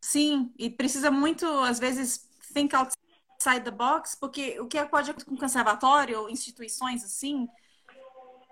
Sim, 0.00 0.52
e 0.58 0.70
precisa 0.70 1.10
muito, 1.10 1.46
às 1.46 1.78
vezes, 1.78 2.28
think 2.52 2.74
outside 2.74 3.64
the 3.64 3.70
box, 3.70 4.16
porque 4.16 4.58
o 4.60 4.66
que 4.66 4.84
pode 4.86 5.10
acontecer 5.10 5.28
com 5.28 5.36
conservatório 5.36 6.20
ou 6.20 6.30
instituições 6.30 7.04
assim, 7.04 7.48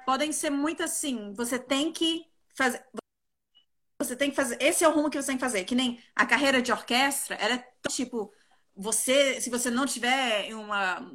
podem 0.05 0.33
ser 0.33 0.51
muito 0.51 0.83
assim, 0.83 1.33
você 1.35 1.59
tem 1.59 1.93
que 1.93 2.27
fazer 2.55 2.85
você 3.99 4.15
tem 4.15 4.31
que 4.31 4.37
fazer, 4.37 4.59
esse 4.61 4.85
é 4.85 4.89
o 4.89 4.93
rumo 4.93 5.09
que 5.09 5.21
você 5.21 5.29
tem 5.29 5.37
que 5.37 5.45
fazer, 5.45 5.65
que 5.65 5.75
nem 5.75 5.99
a 6.15 6.27
carreira 6.27 6.61
de 6.61 6.71
orquestra, 6.71 7.35
ela 7.37 7.55
é 7.55 7.65
tipo, 7.89 8.31
você, 8.75 9.41
se 9.41 9.49
você 9.49 9.71
não 9.71 9.87
tiver 9.87 10.45
em 10.51 10.55
uma, 10.55 11.11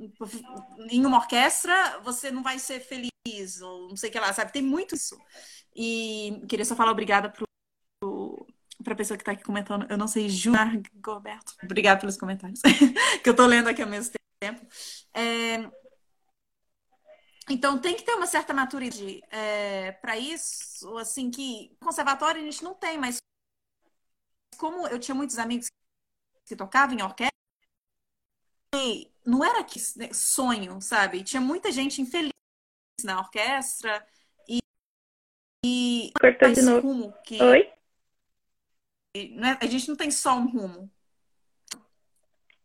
em 0.90 1.06
uma 1.06 1.18
orquestra, 1.18 2.00
você 2.04 2.32
não 2.32 2.42
vai 2.42 2.58
ser 2.58 2.80
feliz, 2.80 3.62
ou 3.62 3.90
não 3.90 3.96
sei 3.96 4.10
o 4.10 4.12
que 4.12 4.20
lá, 4.20 4.34
sabe? 4.34 4.52
Tem 4.52 4.64
muito 4.64 4.96
isso. 4.96 5.16
E 5.76 6.42
queria 6.50 6.66
só 6.66 6.76
falar 6.76 6.92
obrigada 6.92 7.30
pro, 7.30 7.46
para 8.84 8.94
a 8.94 8.98
pessoa 8.98 9.18
que 9.18 9.22
está 9.22 9.32
aqui 9.32 9.44
comentando. 9.44 9.86
Eu 9.90 9.98
não 9.98 10.08
sei, 10.08 10.30
Junar 10.30 10.80
Goberto. 10.96 11.56
Obrigada 11.64 12.00
pelos 12.00 12.18
comentários. 12.18 12.62
que 13.24 13.30
eu 13.30 13.32
estou 13.32 13.46
lendo 13.46 13.70
aqui 13.70 13.82
ao 13.82 13.90
mesmo 13.90 14.14
tempo. 14.40 14.66
É... 15.14 15.70
Então, 17.50 17.80
tem 17.80 17.96
que 17.96 18.04
ter 18.04 18.14
uma 18.14 18.28
certa 18.28 18.54
maturidade 18.54 19.22
é, 19.30 19.92
para 19.94 20.18
isso, 20.18 20.98
assim, 20.98 21.30
que 21.30 21.76
conservatório 21.82 22.42
a 22.42 22.46
gente 22.46 22.64
não 22.64 22.74
tem, 22.74 22.98
mas 22.98 23.18
como 24.58 24.88
eu 24.88 25.00
tinha 25.00 25.16
muitos 25.16 25.38
amigos 25.38 25.68
que 26.46 26.56
tocavam 26.56 26.96
em 26.98 27.02
orquestra, 27.02 27.32
não 29.26 29.44
era 29.44 29.64
que 29.64 29.80
né, 29.98 30.10
sonho, 30.14 30.80
sabe? 30.82 31.24
Tinha 31.24 31.42
muita 31.42 31.72
gente 31.72 32.02
infeliz 32.02 32.32
na 33.04 33.20
orquestra 33.20 34.06
e, 34.48 34.60
e 35.66 36.12
Cortou 36.20 36.52
de 36.52 36.62
novo. 36.62 37.14
Que 37.24 37.42
Oi? 37.42 37.72
É, 39.16 39.30
a 39.62 39.66
gente 39.66 39.90
não 39.90 39.96
tem 39.96 40.10
só 40.10 40.36
um 40.36 40.50
rumo. 40.50 40.90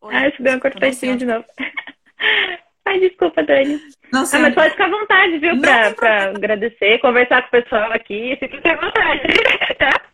Oi, 0.00 0.14
ah, 0.14 0.30
deu 0.38 0.52
uma 0.52 0.60
cortadinha 0.60 1.16
de 1.16 1.26
novo. 1.26 1.44
Ai, 2.84 3.00
desculpa, 3.00 3.42
Dani. 3.42 3.80
Não 4.12 4.24
sei. 4.24 4.38
Ah, 4.38 4.42
mas 4.42 4.54
pode 4.54 4.70
ficar 4.70 4.86
à 4.86 4.90
vontade, 4.90 5.38
viu? 5.38 5.60
Pra, 5.60 5.92
pra 5.94 6.30
agradecer, 6.30 7.00
conversar 7.00 7.42
com 7.42 7.48
o 7.48 7.62
pessoal 7.62 7.92
aqui. 7.92 8.36
Fique 8.36 8.68
à 8.68 8.76
vontade, 8.76 9.22
tá? 9.78 10.06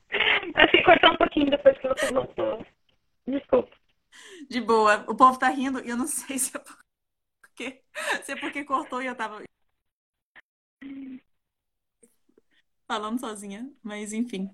Assim, 0.54 0.82
cortar 0.82 1.12
um 1.12 1.16
pouquinho 1.16 1.50
depois 1.50 1.76
que 1.76 1.88
você 1.88 2.12
voltou. 2.12 2.66
Desculpa. 3.26 3.70
De 4.48 4.60
boa. 4.62 5.04
O 5.06 5.14
povo 5.14 5.38
tá 5.38 5.48
rindo 5.48 5.84
e 5.84 5.90
eu 5.90 5.96
não 5.98 6.06
sei 6.08 6.38
se 6.38 6.56
é 6.56 6.60
porque, 7.42 7.82
se 8.22 8.32
é 8.32 8.36
porque 8.36 8.64
cortou 8.64 9.02
e 9.02 9.06
eu 9.06 9.14
tava 9.14 9.42
falando 12.88 13.20
sozinha. 13.20 13.70
Mas, 13.82 14.14
enfim. 14.14 14.50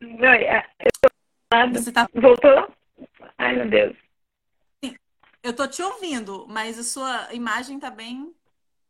É, 0.00 0.58
eu 0.80 0.90
tô... 1.00 1.08
Você 1.72 1.92
tá... 1.92 2.08
Voltou? 2.14 2.68
Ai, 3.38 3.56
meu 3.56 3.68
Deus. 3.68 3.96
Eu 5.42 5.54
tô 5.54 5.66
te 5.68 5.80
ouvindo, 5.80 6.44
mas 6.48 6.76
a 6.76 6.82
sua 6.82 7.32
imagem 7.32 7.78
tá 7.78 7.88
bem. 7.88 8.34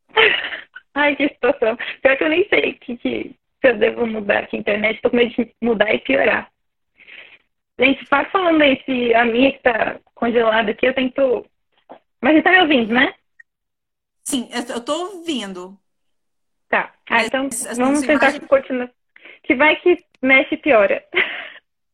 Ai, 0.94 1.14
que 1.14 1.28
situação. 1.28 1.76
Pior 2.00 2.16
que 2.16 2.24
eu 2.24 2.30
nem 2.30 2.48
sei 2.48 2.72
que, 2.72 2.96
que, 2.96 3.36
se 3.60 3.68
eu 3.68 3.78
devo 3.78 4.06
mudar 4.06 4.44
aqui 4.44 4.56
a 4.56 4.60
internet, 4.60 5.02
tô 5.02 5.10
com 5.10 5.16
medo 5.16 5.34
de 5.34 5.54
mudar 5.60 5.94
e 5.94 5.98
piorar. 5.98 6.50
Gente, 7.78 8.06
vai 8.08 8.24
falando 8.30 8.62
aí 8.62 8.82
se 8.86 9.14
a 9.14 9.26
minha 9.26 9.52
que 9.52 9.58
tá 9.58 10.00
congelada 10.14 10.70
aqui, 10.70 10.86
eu 10.86 10.94
tento. 10.94 11.44
Mas 12.22 12.36
você 12.36 12.42
tá 12.42 12.50
me 12.52 12.60
ouvindo, 12.60 12.94
né? 12.94 13.14
Sim, 14.24 14.48
eu 14.50 14.80
tô 14.82 15.16
ouvindo. 15.16 15.78
Tá. 16.70 16.94
Ah, 17.10 17.26
então 17.26 17.50
vamos 17.76 18.00
tentar 18.00 18.40
continuar. 18.48 18.90
Que 19.46 19.54
vai 19.54 19.76
que 19.76 20.04
mexe 20.20 20.54
e 20.54 20.58
piora. 20.58 21.04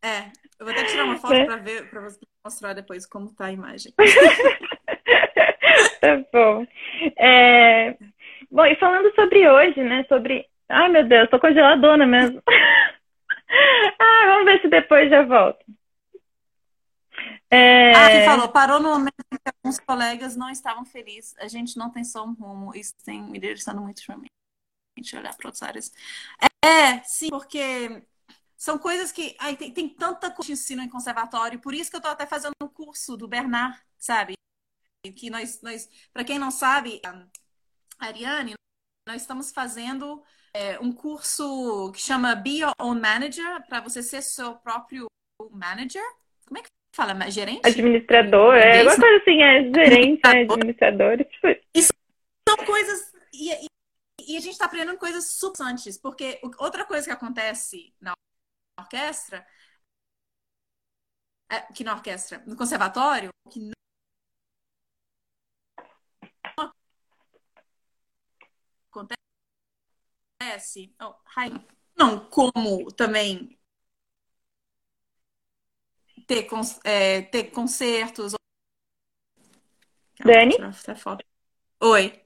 É, 0.02 0.24
eu 0.58 0.66
vou 0.66 0.70
até 0.70 0.84
tirar 0.84 1.04
uma 1.04 1.16
foto 1.16 1.34
é. 1.34 1.44
para 1.44 1.56
ver, 1.56 1.90
para 1.90 2.00
você 2.00 2.18
mostrar 2.44 2.72
depois 2.72 3.06
como 3.06 3.32
tá 3.34 3.46
a 3.46 3.52
imagem. 3.52 3.92
tá 6.00 6.16
bom. 6.32 6.66
É... 7.16 7.96
Bom, 8.50 8.66
e 8.66 8.76
falando 8.76 9.14
sobre 9.14 9.48
hoje, 9.48 9.82
né? 9.82 10.04
Sobre. 10.08 10.46
Ai, 10.68 10.88
meu 10.88 11.06
Deus, 11.06 11.30
tô 11.30 11.38
congeladona 11.38 12.06
mesmo. 12.06 12.42
ah, 13.98 14.22
vamos 14.26 14.44
ver 14.44 14.60
se 14.60 14.68
depois 14.68 15.10
já 15.10 15.22
volto. 15.22 15.64
É... 17.50 17.92
Ah, 17.92 18.10
que 18.10 18.24
falou, 18.24 18.48
parou 18.48 18.80
no 18.80 18.90
momento 18.90 19.14
em 19.30 19.36
que 19.36 19.52
alguns 19.62 19.78
colegas 19.78 20.36
não 20.36 20.48
estavam 20.48 20.84
felizes. 20.84 21.34
A 21.38 21.48
gente 21.48 21.76
não 21.76 21.90
tem 21.90 22.02
só 22.02 22.24
um 22.24 22.32
rumo, 22.32 22.74
isso 22.74 22.94
tem 23.04 23.22
me 23.22 23.38
direcionado 23.38 23.84
muito 23.84 24.02
para 24.06 24.16
mim. 24.16 24.28
Gente 24.98 25.16
olhar 25.16 25.36
para 25.36 25.48
outras 25.48 25.62
áreas. 25.62 25.92
É, 26.64 27.02
sim, 27.04 27.30
porque 27.30 28.02
são 28.56 28.78
coisas 28.78 29.10
que 29.10 29.34
ai, 29.38 29.56
tem, 29.56 29.72
tem 29.72 29.88
tanta 29.88 30.30
coisa 30.30 30.48
de 30.48 30.52
ensino 30.52 30.82
em 30.82 30.88
conservatório, 30.88 31.58
por 31.58 31.74
isso 31.74 31.90
que 31.90 31.96
eu 31.96 31.98
estou 31.98 32.12
até 32.12 32.26
fazendo 32.26 32.52
um 32.62 32.68
curso 32.68 33.16
do 33.16 33.26
Bernard, 33.26 33.76
sabe? 33.98 34.34
Que 35.16 35.30
nós, 35.30 35.60
nós 35.62 35.88
para 36.12 36.24
quem 36.24 36.38
não 36.38 36.50
sabe, 36.50 37.00
a 37.04 37.26
Ariane, 37.98 38.54
nós 39.08 39.22
estamos 39.22 39.50
fazendo 39.50 40.22
é, 40.54 40.78
um 40.78 40.92
curso 40.92 41.90
que 41.92 42.00
chama 42.00 42.34
Be 42.34 42.58
Your 42.58 42.72
Own 42.80 43.00
Manager, 43.00 43.66
para 43.66 43.80
você 43.80 44.02
ser 44.02 44.22
seu 44.22 44.54
próprio 44.56 45.06
manager. 45.50 46.02
Como 46.46 46.58
é 46.58 46.62
que 46.62 46.68
fala? 46.94 47.30
Gerente? 47.30 47.66
Administrador, 47.66 48.54
é, 48.54 48.78
é 48.78 48.82
uma 48.82 48.96
coisa 48.96 49.16
assim, 49.16 49.42
é 49.42 49.62
gerente, 49.64 50.20
é 50.24 50.42
administrador. 50.42 51.18
Tipo... 51.18 51.48
Isso 51.74 51.92
são 52.48 52.56
coisas. 52.64 53.12
E, 53.32 53.50
e, 53.52 53.71
e 54.28 54.36
a 54.36 54.40
gente 54.40 54.52
está 54.52 54.66
aprendendo 54.66 54.98
coisas 54.98 55.34
substantes, 55.34 55.98
porque 55.98 56.40
outra 56.58 56.84
coisa 56.84 57.06
que 57.06 57.12
acontece 57.12 57.94
na 58.00 58.12
orquestra, 58.78 59.46
é, 61.50 61.60
que 61.72 61.84
na 61.84 61.94
orquestra, 61.94 62.42
no 62.46 62.56
conservatório, 62.56 63.30
que 63.50 63.60
não 63.60 63.72
acontece, 68.90 70.94
não 71.96 72.28
como 72.30 72.90
também 72.92 73.58
ter, 76.26 76.48
é, 76.84 77.22
ter 77.22 77.50
concertos. 77.50 78.34
Dani? 80.24 80.54
Oi. 81.80 82.21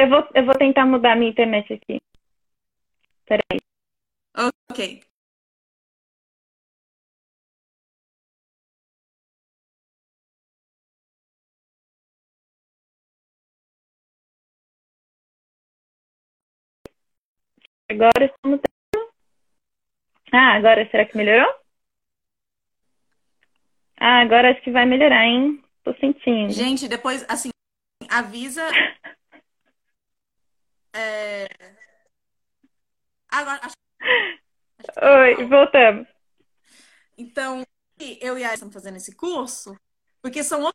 Eu 0.00 0.08
vou, 0.08 0.26
eu 0.34 0.46
vou 0.46 0.54
tentar 0.54 0.86
mudar 0.86 1.14
minha 1.14 1.30
internet 1.30 1.74
aqui. 1.74 2.00
Peraí. 3.26 3.60
Ok. 4.34 5.02
Agora 17.90 18.24
estamos. 18.24 18.60
Ah, 20.32 20.54
agora 20.56 20.88
será 20.90 21.04
que 21.04 21.14
melhorou? 21.14 21.52
Ah, 23.98 24.22
agora 24.22 24.50
acho 24.50 24.62
que 24.62 24.70
vai 24.70 24.86
melhorar, 24.86 25.26
hein? 25.26 25.62
Tô 25.84 25.92
sentindo. 25.96 26.50
Gente, 26.54 26.88
depois, 26.88 27.22
assim, 27.28 27.50
avisa. 28.08 28.66
É... 30.92 31.48
Agora, 33.28 33.60
acho... 33.62 33.76
Oi, 35.02 35.44
voltamos. 35.46 36.08
Então, 37.16 37.64
eu 38.20 38.38
e 38.38 38.44
a 38.44 38.54
estamos 38.54 38.74
fazendo 38.74 38.96
esse 38.96 39.14
curso 39.14 39.76
porque 40.22 40.42
são, 40.42 40.70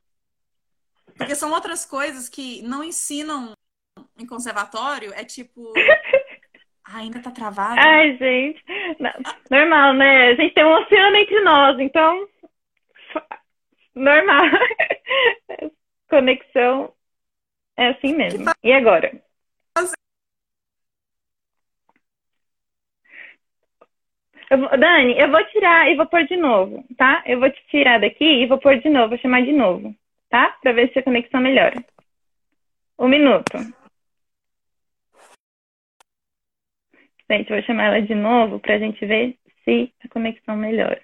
porque 1.17 1.36
são 1.36 1.51
outras 1.51 1.86
coisas 1.86 2.28
que 2.28 2.62
não 2.63 2.84
ensinam 2.84 3.54
em 4.17 4.25
conservatório. 4.25 5.13
É 5.13 5.23
tipo. 5.23 5.73
Ah, 6.88 6.99
ainda 6.99 7.19
tá 7.19 7.32
travado? 7.32 7.80
Ai, 7.80 8.15
gente. 8.15 8.63
Normal, 9.49 9.95
né? 9.95 10.28
A 10.28 10.36
gente 10.36 10.54
tem 10.54 10.63
um 10.63 10.75
oceano 10.75 11.15
entre 11.15 11.41
nós, 11.41 11.80
então. 11.80 12.30
Normal. 13.95 14.43
Conexão 16.08 16.93
é 17.75 17.88
assim 17.88 18.13
mesmo. 18.13 18.45
E 18.62 18.71
agora? 18.71 19.19
Eu 24.49 24.58
Dani, 24.77 25.17
eu 25.19 25.31
vou 25.31 25.43
tirar 25.47 25.89
e 25.91 25.95
vou 25.95 26.05
pôr 26.05 26.25
de 26.25 26.38
novo, 26.38 26.84
tá? 26.97 27.23
Eu 27.25 27.39
vou 27.39 27.49
te 27.49 27.62
tirar 27.67 27.99
daqui 27.99 28.23
e 28.23 28.45
vou 28.45 28.60
pôr 28.60 28.79
de 28.79 28.89
novo, 28.89 29.10
vou 29.10 29.17
chamar 29.17 29.41
de 29.41 29.51
novo, 29.51 29.95
tá? 30.29 30.55
Pra 30.62 30.71
ver 30.71 30.91
se 30.91 30.99
a 30.99 31.03
conexão 31.03 31.41
melhora. 31.41 31.84
Um 32.99 33.08
minuto. 33.08 33.58
Gente, 37.29 37.49
vou 37.49 37.62
chamar 37.63 37.86
ela 37.86 38.01
de 38.01 38.13
novo 38.13 38.60
pra 38.60 38.77
gente 38.77 39.03
ver 39.05 39.38
se 39.63 39.91
a 40.03 40.08
conexão 40.10 40.55
melhora. 40.55 41.01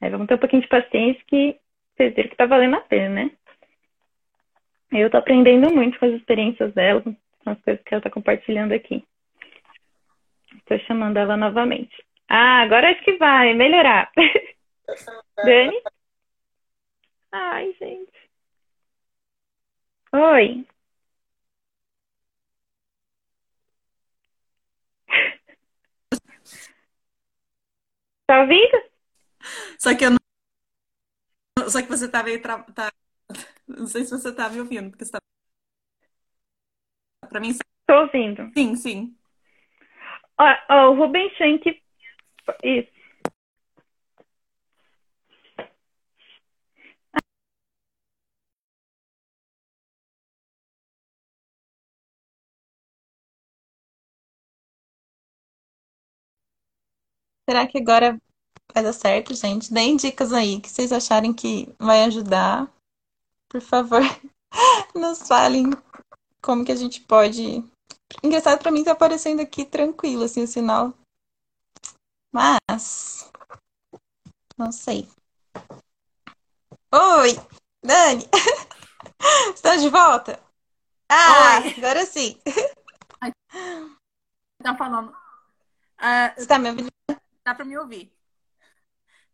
Aí 0.00 0.10
vamos 0.10 0.26
ter 0.26 0.34
um 0.34 0.38
pouquinho 0.38 0.62
de 0.62 0.68
paciência 0.68 1.22
que 1.26 1.58
vocês 1.96 2.14
viram 2.14 2.30
que 2.30 2.36
tá 2.36 2.46
valendo 2.46 2.76
a 2.76 2.80
pena, 2.80 3.08
né? 3.08 3.30
Eu 4.90 5.10
tô 5.10 5.18
aprendendo 5.18 5.70
muito 5.70 5.98
com 5.98 6.06
as 6.06 6.14
experiências 6.14 6.72
dela, 6.74 7.02
com 7.02 7.50
as 7.50 7.60
coisas 7.60 7.82
que 7.84 7.94
ela 7.94 8.02
tá 8.02 8.10
compartilhando 8.10 8.72
aqui. 8.72 9.04
Estou 10.70 10.78
chamando 10.86 11.16
ela 11.16 11.36
novamente. 11.36 11.94
Ah, 12.28 12.60
agora 12.62 12.90
acho 12.90 13.02
que 13.04 13.16
vai 13.16 13.54
melhorar. 13.54 14.10
Dani? 15.44 15.76
Ai, 17.32 17.72
gente. 17.80 18.28
Oi. 20.12 20.66
Tá 28.26 28.40
ouvindo? 28.42 28.78
Só 29.78 29.94
que 29.96 30.04
eu 30.04 30.10
não... 30.10 30.18
Só 31.70 31.82
que 31.82 31.88
você 31.88 32.08
tá 32.08 32.22
meio 32.22 32.40
tra... 32.42 32.62
tá... 32.72 32.92
Não 33.68 33.86
sei 33.88 34.04
se 34.04 34.12
você 34.12 34.32
tá 34.34 34.48
me 34.50 34.60
ouvindo, 34.60 34.90
porque 34.90 35.04
você 35.04 35.12
tá... 35.12 35.20
Pra 37.28 37.40
mim, 37.40 37.52
Tô 37.86 37.94
ouvindo. 38.02 38.52
sim, 38.56 38.76
sim. 38.76 39.17
O 40.38 40.94
Rubem 40.94 41.28
Schenck. 41.36 41.82
Isso. 42.62 42.98
Será 57.48 57.66
que 57.66 57.78
agora 57.78 58.20
vai 58.74 58.82
dar 58.82 58.92
certo, 58.92 59.34
gente? 59.34 59.72
Deem 59.72 59.96
dicas 59.96 60.32
aí 60.32 60.60
que 60.60 60.68
vocês 60.68 60.92
acharem 60.92 61.32
que 61.32 61.74
vai 61.78 62.04
ajudar. 62.04 62.70
Por 63.48 63.60
favor, 63.60 64.02
nos 64.94 65.26
falem 65.26 65.70
como 66.42 66.64
que 66.64 66.70
a 66.70 66.76
gente 66.76 67.00
pode. 67.00 67.64
Engraçado 68.22 68.58
pra 68.60 68.70
mim 68.70 68.82
tá 68.84 68.92
aparecendo 68.92 69.40
aqui 69.40 69.64
tranquilo, 69.64 70.24
assim, 70.24 70.42
o 70.42 70.46
sinal. 70.46 70.94
Mas, 72.32 73.30
não 74.56 74.70
sei. 74.72 75.08
Oi, 76.92 77.34
Dani! 77.84 78.24
Estão 79.54 79.76
de 79.76 79.88
volta? 79.88 80.42
Ah, 81.10 81.58
Oi. 81.60 81.74
agora 81.76 82.04
sim. 82.06 82.40
Tá 84.62 84.76
falando. 84.76 85.14
Ah, 85.96 86.34
Você 86.36 86.46
tá 86.46 86.58
me 86.58 86.70
ouvindo? 86.70 86.88
dá 87.44 87.54
pra 87.54 87.64
me 87.64 87.78
ouvir. 87.78 88.12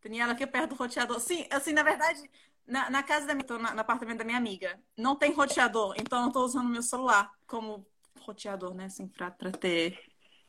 Daniela, 0.02 0.32
aqui 0.32 0.46
perto 0.46 0.70
do 0.70 0.74
roteador. 0.76 1.18
Sim, 1.20 1.46
assim, 1.50 1.72
na 1.72 1.82
verdade, 1.82 2.30
na, 2.66 2.90
na 2.90 3.02
casa 3.02 3.26
da 3.26 3.34
minha, 3.34 3.46
tô 3.46 3.58
na- 3.58 3.74
no 3.74 3.80
apartamento 3.80 4.18
da 4.18 4.24
minha 4.24 4.36
amiga, 4.38 4.78
não 4.96 5.16
tem 5.16 5.32
roteador, 5.32 5.94
então 5.98 6.24
eu 6.26 6.32
tô 6.32 6.44
usando 6.44 6.68
meu 6.68 6.82
celular 6.82 7.32
como 7.46 7.86
roteador, 8.20 8.74
né? 8.74 8.86
Assim, 8.86 9.08
pra, 9.08 9.30
pra 9.30 9.50
ter. 9.50 9.98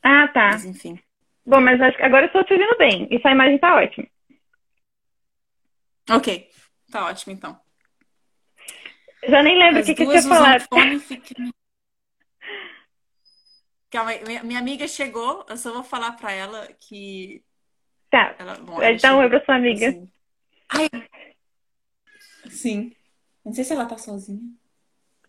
Ah, 0.04 0.28
tá. 0.34 0.51
Mas 0.51 0.65
enfim. 0.65 0.99
Bom, 1.45 1.62
mas 1.62 1.80
acho 1.80 1.97
que 1.97 2.04
agora 2.04 2.23
eu 2.23 2.28
estou 2.28 2.43
te 2.43 2.54
ouvindo 2.54 2.78
bem. 2.78 3.08
E 3.12 3.19
sua 3.21 3.32
imagem 3.32 3.58
tá 3.60 3.75
ótima. 3.75 4.08
Ok, 6.10 6.49
tá 6.91 7.06
ótimo 7.06 7.34
então. 7.34 7.60
Já 9.28 9.41
nem 9.41 9.58
lembro 9.58 9.82
o 9.82 9.86
que, 9.86 9.95
que 9.95 10.04
eu 10.04 10.21
falado. 10.23 10.62
fone 10.69 10.99
fica. 11.01 11.34
Calma 13.89 14.12
aí, 14.12 14.23
minha, 14.25 14.43
minha 14.43 14.60
amiga 14.60 14.88
chegou, 14.88 15.45
eu 15.47 15.58
só 15.58 15.71
vou 15.71 15.84
falar 15.84 16.12
pra 16.13 16.32
ela 16.32 16.67
que 16.80 17.43
Tá. 18.10 18.36
ela, 18.38 18.56
bom, 18.56 18.82
ela 18.82 18.91
oi 18.91 18.99
chegou. 18.99 19.30
pra 19.30 19.45
sua 19.45 19.56
amiga. 19.56 19.88
Assim. 19.88 20.12
Ai, 20.69 20.89
sim. 22.49 22.95
Não 23.43 23.54
sei 23.54 23.63
se 23.63 23.73
ela 23.73 23.86
tá 23.86 23.97
sozinha. 23.97 24.41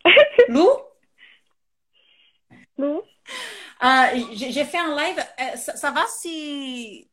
Lu? 0.49 0.85
Ah, 3.81 4.11
j'ai 4.33 4.65
fait 4.65 4.79
un 4.79 4.95
live. 4.97 5.23
Ça, 5.57 5.77
ça 5.77 5.91
va 5.91 6.07
si 6.07 7.09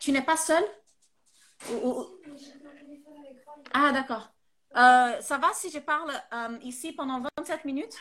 tu 0.00 0.12
n'es 0.12 0.22
pas 0.22 0.36
seule? 0.36 0.64
Ou- 1.70 2.06
Ah, 3.72 3.92
d'accord. 3.92 4.28
Euh, 4.76 5.20
ça 5.20 5.38
va 5.38 5.52
si 5.52 5.70
je 5.70 5.78
parle 5.78 6.10
euh, 6.32 6.58
ici 6.62 6.92
pendant 6.92 7.20
27 7.38 7.64
minutes? 7.64 7.96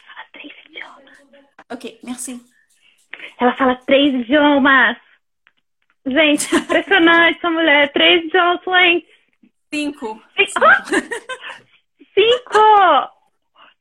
Ok, 1.72 1.88
merci. 2.04 2.42
Ela 3.40 3.54
fala 3.56 3.76
três 3.88 4.08
idiomas. 4.10 4.96
Gente, 6.06 6.52
impressionante 6.54 7.38
essa 7.38 7.50
mulher. 7.50 7.92
Três 7.94 8.24
idiomas 8.26 8.60
fluentes. 8.64 9.08
Cinco. 9.72 10.20
Cinco! 10.36 10.66
Cinco! 12.14 13.10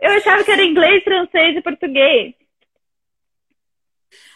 Eu 0.02 0.10
achava 0.14 0.42
que 0.42 0.50
era 0.50 0.64
inglês, 0.64 1.04
francês 1.04 1.56
e 1.56 1.62
português. 1.62 2.34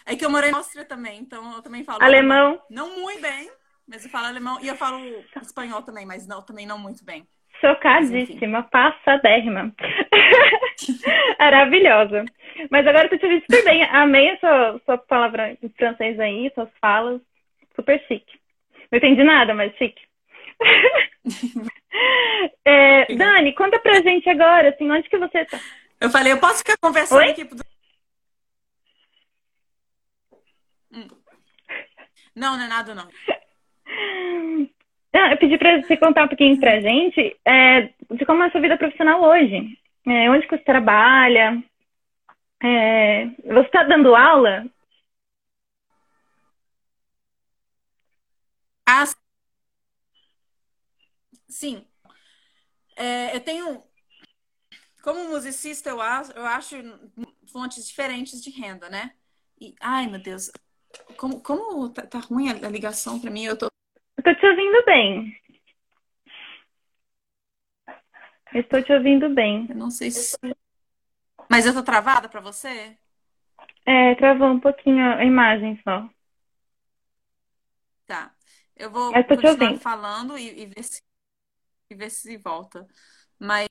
É 0.05 0.15
que 0.15 0.23
eu 0.23 0.29
morei 0.29 0.49
na 0.49 0.57
Áustria 0.57 0.85
também, 0.85 1.19
então 1.19 1.53
eu 1.53 1.61
também 1.61 1.83
falo 1.83 2.01
Alemão. 2.01 2.61
Não 2.69 3.01
muito 3.01 3.21
bem, 3.21 3.51
mas 3.85 4.05
eu 4.05 4.09
falo 4.09 4.27
alemão 4.27 4.57
e 4.61 4.67
eu 4.69 4.75
falo 4.75 4.97
espanhol 5.41 5.81
também, 5.81 6.05
mas 6.05 6.25
não, 6.25 6.41
também 6.41 6.65
não 6.65 6.79
muito 6.79 7.03
bem. 7.03 7.27
Chocadíssima, 7.59 8.63
passadérrima. 8.63 9.73
Maravilhosa. 11.37 12.23
Mas 12.71 12.87
agora 12.87 13.05
eu 13.05 13.09
tô 13.09 13.17
te 13.17 13.25
ouvindo 13.25 13.41
super 13.41 13.63
bem. 13.65 13.83
Amei 13.83 14.29
a 14.29 14.39
sua, 14.39 14.81
sua 14.85 14.97
palavra 14.97 15.57
em 15.61 15.69
francês 15.69 16.17
aí, 16.19 16.49
suas 16.53 16.69
falas. 16.79 17.19
Super 17.75 17.99
chique. 18.07 18.39
Não 18.91 18.97
entendi 18.97 19.23
nada, 19.23 19.53
mas 19.53 19.75
chique. 19.75 20.06
É, 22.63 23.15
Dani, 23.15 23.53
conta 23.53 23.79
pra 23.79 24.01
gente 24.01 24.29
agora, 24.29 24.69
assim, 24.69 24.91
onde 24.91 25.09
que 25.09 25.17
você 25.17 25.45
tá? 25.45 25.59
Eu 25.99 26.11
falei, 26.11 26.33
eu 26.33 26.39
posso 26.39 26.59
ficar 26.59 26.77
conversando 26.79 27.19
Oi? 27.19 27.31
aqui 27.31 27.45
pro... 27.45 27.57
Hum. 30.93 31.07
Não, 32.35 32.55
não 32.55 32.65
é 32.65 32.67
nada, 32.67 32.93
não. 32.93 33.07
Eu 35.31 35.37
pedi 35.37 35.57
pra 35.57 35.81
você 35.81 35.97
contar 35.97 36.25
um 36.25 36.27
pouquinho 36.27 36.59
pra 36.59 36.79
gente 36.79 37.35
é, 37.43 37.89
de 38.11 38.25
como 38.25 38.43
é 38.43 38.47
a 38.47 38.51
sua 38.51 38.61
vida 38.61 38.77
profissional 38.77 39.21
hoje. 39.21 39.77
É, 40.05 40.29
onde 40.29 40.47
que 40.47 40.55
você 40.55 40.63
trabalha? 40.63 41.63
É, 42.63 43.25
você 43.45 43.69
tá 43.69 43.83
dando 43.83 44.15
aula? 44.15 44.65
Ah, 48.85 49.03
sim. 51.47 51.85
É, 52.95 53.35
eu 53.35 53.39
tenho, 53.41 53.83
como 55.03 55.29
musicista, 55.29 55.89
eu 55.89 56.01
acho, 56.01 56.31
eu 56.31 56.45
acho 56.45 56.75
fontes 57.51 57.87
diferentes 57.87 58.41
de 58.41 58.49
renda, 58.49 58.89
né? 58.89 59.13
E, 59.59 59.75
ai, 59.79 60.07
meu 60.07 60.21
Deus, 60.21 60.51
como, 61.17 61.41
como 61.41 61.89
tá, 61.89 62.05
tá 62.05 62.19
ruim 62.19 62.49
a, 62.49 62.67
a 62.67 62.69
ligação 62.69 63.19
pra 63.19 63.31
mim? 63.31 63.45
Eu 63.45 63.57
tô. 63.57 63.67
Eu 64.17 64.23
tô 64.23 64.33
te 64.35 64.45
ouvindo 64.47 64.85
bem. 64.85 65.37
Eu 68.53 68.61
estou 68.61 68.81
te 68.81 68.93
ouvindo 68.93 69.29
bem. 69.29 69.67
Eu 69.69 69.75
não 69.75 69.91
sei 69.91 70.09
se. 70.11 70.37
Mas 71.49 71.65
eu 71.65 71.73
tô 71.73 71.83
travada 71.83 72.27
pra 72.27 72.41
você? 72.41 72.97
É, 73.85 74.15
travou 74.15 74.47
um 74.49 74.59
pouquinho 74.59 75.05
a 75.05 75.23
imagem 75.23 75.79
só. 75.83 76.09
Tá. 78.05 78.33
Eu 78.75 78.91
vou 78.91 79.15
Eu 79.15 79.23
continuar 79.25 79.77
falando 79.79 80.37
e, 80.37 80.63
e 80.63 80.65
ver 80.67 80.83
se, 80.83 81.01
e 81.89 81.95
ver 81.95 82.09
se 82.09 82.37
volta. 82.37 82.87
Mas 83.39 83.67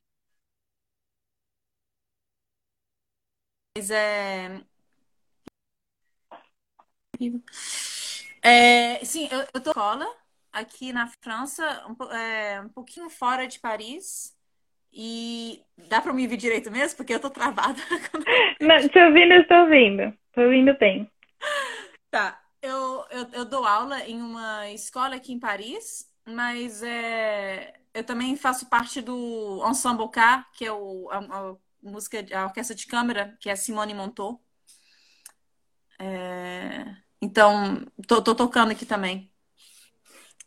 é. 3.90 4.64
É, 8.42 9.05
sim, 9.05 9.29
eu, 9.31 9.40
eu 9.55 9.61
tô 9.61 9.70
escola 9.70 10.07
aqui 10.52 10.92
na 10.92 11.09
França, 11.22 11.85
um, 11.88 12.12
é, 12.12 12.61
um 12.61 12.68
pouquinho 12.68 13.11
fora 13.11 13.46
de 13.46 13.59
Paris. 13.59 14.35
E 14.92 15.62
dá 15.88 16.00
pra 16.00 16.12
me 16.12 16.22
ouvir 16.24 16.38
direito 16.38 16.70
mesmo? 16.70 16.96
Porque 16.96 17.14
eu 17.14 17.20
tô 17.20 17.31
travada. 17.31 17.81
Não, 18.61 18.88
te 18.88 18.98
ouvindo, 18.98 19.35
eu 19.35 19.42
estou 19.42 19.59
ouvindo. 19.59 20.12
Tô 20.33 20.42
ouvindo 20.42 20.76
bem. 20.79 21.11
Tá, 22.11 22.40
eu, 22.62 23.05
eu, 23.11 23.29
eu 23.33 23.44
dou 23.44 23.64
aula 23.64 24.00
em 24.05 24.20
uma 24.22 24.70
escola 24.70 25.16
aqui 25.16 25.33
em 25.33 25.38
Paris, 25.40 26.11
mas 26.27 26.83
é, 26.83 27.81
eu 27.95 28.05
também 28.05 28.37
faço 28.37 28.69
parte 28.69 29.01
do 29.01 29.62
Ensemble 29.69 30.11
K, 30.11 30.47
que 30.55 30.65
é 30.67 30.73
o, 30.73 31.09
a, 31.11 31.19
a 31.53 31.57
música, 31.83 32.25
a 32.37 32.47
orquestra 32.47 32.75
de 32.77 32.87
câmara, 32.87 33.37
que 33.40 33.48
é 33.48 33.53
a 33.53 33.57
Simone 33.57 33.94
montou. 33.94 34.42
É, 35.98 36.85
então, 37.23 37.85
tô, 38.07 38.23
tô 38.23 38.35
tocando 38.35 38.73
aqui 38.73 38.85
também. 38.87 39.33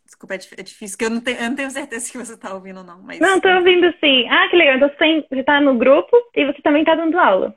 Desculpa, 0.04 0.34
é 0.34 0.38
é 0.58 0.62
difícil, 0.62 0.98
que 0.98 1.04
eu 1.04 1.10
não 1.10 1.20
tenho, 1.20 1.38
eu 1.38 1.48
não 1.50 1.56
tenho 1.56 1.70
certeza 1.70 2.10
que 2.10 2.18
você 2.18 2.36
tá 2.36 2.52
ouvindo, 2.54 2.78
ou 2.78 2.84
não, 2.84 3.02
mas 3.02 3.20
Não, 3.20 3.40
tô 3.40 3.48
ouvindo 3.48 3.86
sim. 4.00 4.28
Ah, 4.28 4.48
que 4.48 4.56
legal. 4.56 4.76
Então 4.76 4.88
você, 4.88 4.96
tem, 4.96 5.26
você 5.28 5.44
tá 5.44 5.60
no 5.60 5.76
grupo 5.78 6.16
e 6.34 6.46
você 6.46 6.60
também 6.62 6.84
tá 6.84 6.94
dando 6.94 7.18
aula. 7.18 7.54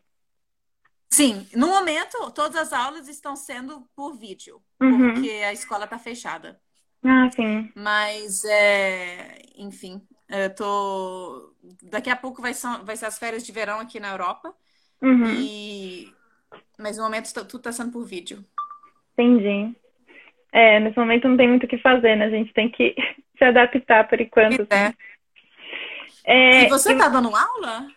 sim, 1.10 1.48
no 1.56 1.68
momento, 1.68 2.32
todas 2.32 2.56
as 2.58 2.74
aulas 2.74 3.08
estão 3.08 3.36
sendo 3.36 3.88
por 3.96 4.18
vídeo, 4.18 4.64
Uhum. 4.82 5.14
porque 5.14 5.30
a 5.30 5.54
escola 5.54 5.88
tá 5.88 5.98
fechada. 6.00 6.60
Ah, 7.04 7.30
sim. 7.32 7.70
Mas, 7.76 8.46
é, 8.46 9.40
enfim, 9.58 10.02
eu 10.30 10.54
tô. 10.56 11.54
Daqui 11.84 12.10
a 12.10 12.16
pouco 12.16 12.42
vai 12.42 12.54
ser, 12.54 12.68
vai 12.84 12.96
ser 12.96 13.06
as 13.06 13.20
férias 13.20 13.46
de 13.46 13.52
verão 13.52 13.80
aqui 13.80 14.00
na 14.00 14.12
Europa. 14.12 14.54
Uhum. 15.02 15.42
E... 15.42 16.14
Mas 16.80 16.98
no 16.98 17.04
momento 17.04 17.34
tá- 17.34 17.44
tudo 17.44 17.58
está 17.58 17.72
sendo 17.72 17.92
por 17.92 18.06
vídeo. 18.06 18.44
Entendi. 19.14 19.76
É, 20.52 20.80
nesse 20.80 20.98
momento 20.98 21.28
não 21.28 21.36
tem 21.36 21.48
muito 21.48 21.66
o 21.66 21.68
que 21.68 21.78
fazer, 21.78 22.16
né? 22.16 22.26
A 22.26 22.30
gente 22.30 22.54
tem 22.54 22.70
que 22.70 22.96
se 23.38 23.44
adaptar 23.44 24.08
por 24.08 24.20
enquanto. 24.22 24.66
É. 24.70 24.86
Assim. 24.86 24.96
É, 26.26 26.64
e 26.64 26.70
você 26.70 26.96
tá 26.96 27.10
dando 27.10 27.36
aula? 27.36 27.88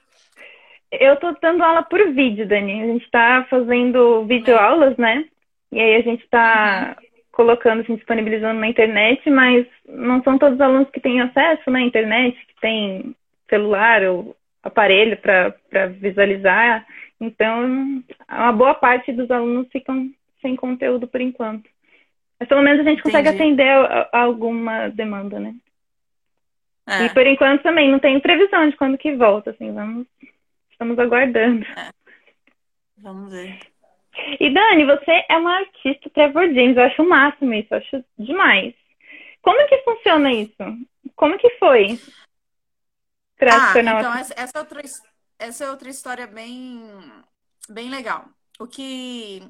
Eu 0.91 1.17
tô 1.17 1.33
dando 1.41 1.63
aula 1.63 1.83
por 1.83 2.13
vídeo, 2.13 2.47
Dani. 2.47 2.83
A 2.83 2.87
gente 2.87 3.11
tá 3.11 3.47
fazendo 3.49 4.25
videoaulas, 4.27 4.97
né? 4.97 5.29
E 5.71 5.81
aí 5.81 5.97
a 5.97 6.03
gente 6.03 6.27
tá 6.29 6.97
uhum. 6.99 7.06
Colocando, 7.37 7.83
assim, 7.83 7.97
disponibilizando 7.97 8.59
na 8.59 8.67
internet, 8.67 9.29
mas 9.29 9.67
não 9.87 10.23
são 10.23 10.39
todos 10.39 10.55
os 10.55 10.61
alunos 10.61 10.89
que 10.89 10.99
têm 10.99 11.21
acesso 11.21 11.71
na 11.71 11.83
internet, 11.83 12.35
que 12.47 12.61
tem 12.63 13.15
celular 13.47 14.03
ou 14.05 14.35
aparelho 14.63 15.19
para 15.19 15.87
visualizar. 16.01 16.87
Então, 17.21 18.03
uma 18.27 18.53
boa 18.53 18.73
parte 18.73 19.13
dos 19.13 19.31
alunos 19.31 19.69
ficam 19.71 20.11
sem 20.41 20.57
conteúdo 20.57 21.07
por 21.07 21.21
enquanto. 21.21 21.69
Mas 22.41 22.49
pelo 22.49 22.63
menos 22.63 22.81
a 22.81 22.89
gente 22.89 23.03
consegue 23.03 23.29
Entendi. 23.29 23.43
atender 23.43 23.69
a, 23.71 24.09
a 24.11 24.21
alguma 24.23 24.89
demanda, 24.89 25.39
né? 25.39 25.55
É. 26.89 27.05
E 27.05 27.11
por 27.11 27.27
enquanto 27.27 27.63
também 27.63 27.91
não 27.91 27.99
tem 27.99 28.19
previsão 28.19 28.67
de 28.67 28.77
quando 28.77 28.97
que 28.97 29.15
volta, 29.15 29.51
assim, 29.51 29.75
vamos, 29.75 30.07
estamos 30.71 30.99
aguardando. 30.99 31.67
É. 31.67 31.91
Vamos 32.97 33.31
ver. 33.31 33.59
E 34.41 34.53
Dani, 34.53 34.85
você 34.85 35.25
é 35.29 35.37
uma 35.37 35.59
artista 35.59 36.11
Trevor 36.11 36.47
James, 36.47 36.77
eu 36.77 36.85
acho 36.85 37.03
o 37.03 37.09
máximo 37.09 37.55
isso, 37.55 37.69
eu 37.73 37.79
acho 37.79 38.05
demais. 38.19 38.75
Como 39.43 39.69
que 39.69 39.79
funciona 39.83 40.33
isso? 40.33 40.57
Como 41.15 41.39
que 41.39 41.51
foi? 41.59 41.99
Ah, 43.41 43.75
então 43.79 44.15
essa, 44.15 44.35
essa, 44.37 44.53
é 44.57 44.61
outra, 44.61 44.83
essa 45.39 45.65
é 45.65 45.71
outra 45.71 45.91
história 45.91 46.27
bem, 46.27 46.83
bem 47.69 47.91
legal. 47.91 48.29
O 48.59 48.67
que, 48.67 49.43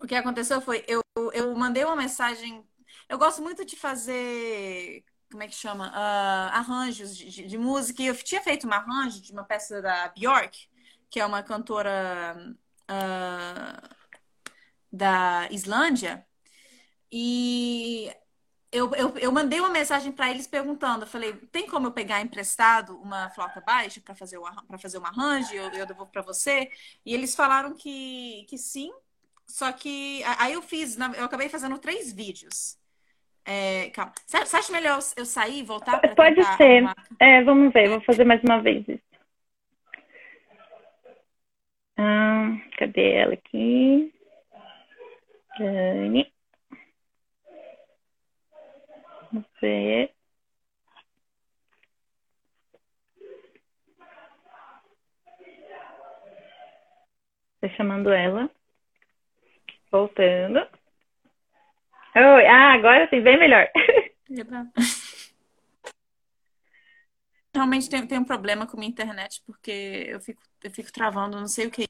o 0.00 0.06
que 0.06 0.14
aconteceu 0.14 0.60
foi, 0.60 0.84
eu, 0.86 1.02
eu 1.32 1.54
mandei 1.56 1.84
uma 1.84 1.96
mensagem. 1.96 2.64
Eu 3.08 3.18
gosto 3.18 3.42
muito 3.42 3.64
de 3.64 3.76
fazer, 3.76 5.04
como 5.30 5.42
é 5.42 5.48
que 5.48 5.54
chama? 5.54 5.88
Uh, 5.88 6.54
arranjos 6.54 7.16
de, 7.16 7.28
de, 7.28 7.46
de, 7.46 7.58
música. 7.58 8.02
E 8.02 8.06
eu 8.06 8.16
tinha 8.16 8.40
feito 8.40 8.66
um 8.66 8.72
arranjo 8.72 9.20
de 9.20 9.32
uma 9.32 9.44
peça 9.44 9.82
da 9.82 10.08
Bjork, 10.08 10.68
que 11.10 11.18
é 11.18 11.26
uma 11.26 11.42
cantora 11.42 12.36
uh, 12.90 13.96
da 14.92 15.48
Islândia. 15.50 16.24
E 17.10 18.10
eu, 18.72 18.92
eu, 18.94 19.16
eu 19.18 19.32
mandei 19.32 19.60
uma 19.60 19.70
mensagem 19.70 20.12
para 20.12 20.30
eles 20.30 20.46
perguntando, 20.46 21.04
eu 21.04 21.08
falei, 21.08 21.32
tem 21.52 21.66
como 21.66 21.86
eu 21.86 21.92
pegar 21.92 22.20
emprestado 22.20 22.98
uma 23.00 23.30
flauta 23.30 23.60
baixa 23.60 24.00
para 24.00 24.14
fazer 24.14 24.38
para 24.66 24.78
fazer 24.78 24.98
um 24.98 25.06
arranjo, 25.06 25.54
eu, 25.54 25.70
eu 25.70 25.86
devolvo 25.86 26.10
para 26.10 26.22
você? 26.22 26.70
E 27.04 27.14
eles 27.14 27.34
falaram 27.34 27.74
que, 27.74 28.44
que 28.48 28.58
sim, 28.58 28.92
só 29.46 29.70
que 29.72 30.22
aí 30.38 30.52
eu 30.52 30.62
fiz, 30.62 30.98
eu 31.16 31.24
acabei 31.24 31.48
fazendo 31.48 31.78
três 31.78 32.12
vídeos. 32.12 32.76
É, 33.44 33.90
calma. 33.90 34.12
Você 34.26 34.56
acha 34.56 34.72
melhor 34.72 34.98
eu 35.16 35.24
sair 35.24 35.60
e 35.60 35.62
voltar? 35.62 36.00
Pode 36.16 36.42
ser. 36.56 36.82
É, 37.20 37.44
vamos 37.44 37.72
ver, 37.72 37.88
vou 37.88 38.00
fazer 38.00 38.24
mais 38.24 38.42
uma 38.42 38.60
vez 38.60 38.84
isso. 38.88 39.05
Ah, 41.98 42.58
cadê 42.78 43.12
ela 43.12 43.34
aqui? 43.34 44.12
Dani. 45.58 46.32
Vamos 49.32 49.46
ver. 49.60 50.12
Tô 57.60 57.68
chamando 57.70 58.10
ela. 58.12 58.50
Voltando. 59.90 60.58
Oi, 62.14 62.46
ah, 62.46 62.72
agora 62.74 63.08
sim, 63.08 63.20
bem 63.20 63.38
melhor. 63.38 63.68
Realmente 67.56 67.88
tem, 67.88 68.06
tem 68.06 68.18
um 68.18 68.24
problema 68.24 68.66
com 68.66 68.76
minha 68.76 68.90
internet, 68.90 69.42
porque 69.46 70.04
eu 70.08 70.20
fico, 70.20 70.42
eu 70.62 70.70
fico 70.70 70.92
travando, 70.92 71.40
não 71.40 71.48
sei 71.48 71.66
o 71.66 71.70
que. 71.70 71.86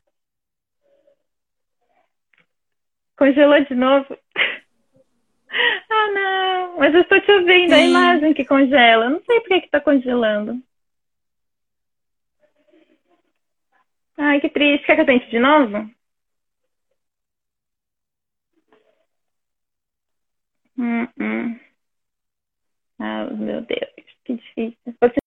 Congelou 3.17 3.65
de 3.65 3.75
novo? 3.75 4.17
Ah, 5.89 6.09
não. 6.13 6.79
Mas 6.79 6.95
eu 6.95 7.01
estou 7.01 7.19
te 7.21 7.31
ouvindo, 7.33 7.71
Sim. 7.71 7.75
a 7.75 7.87
imagem 7.87 8.35
que 8.35 8.45
congela. 8.45 9.07
Eu 9.07 9.11
não 9.11 9.23
sei 9.25 9.41
por 9.41 9.49
que 9.49 9.55
está 9.67 9.81
congelando. 9.81 10.61
Ai, 14.19 14.41
que 14.41 14.51
triste. 14.51 14.85
Quer 14.85 14.97
que 14.97 15.01
eu 15.03 15.07
tente 15.07 15.31
de 15.31 15.39
novo? 15.39 15.89
Hum, 20.77 21.09
hum. 21.19 21.59
Ah, 22.99 23.25
meu 23.31 23.63
Deus, 23.63 23.91
que 24.25 24.35
difícil. 24.35 24.95
Você... 25.01 25.26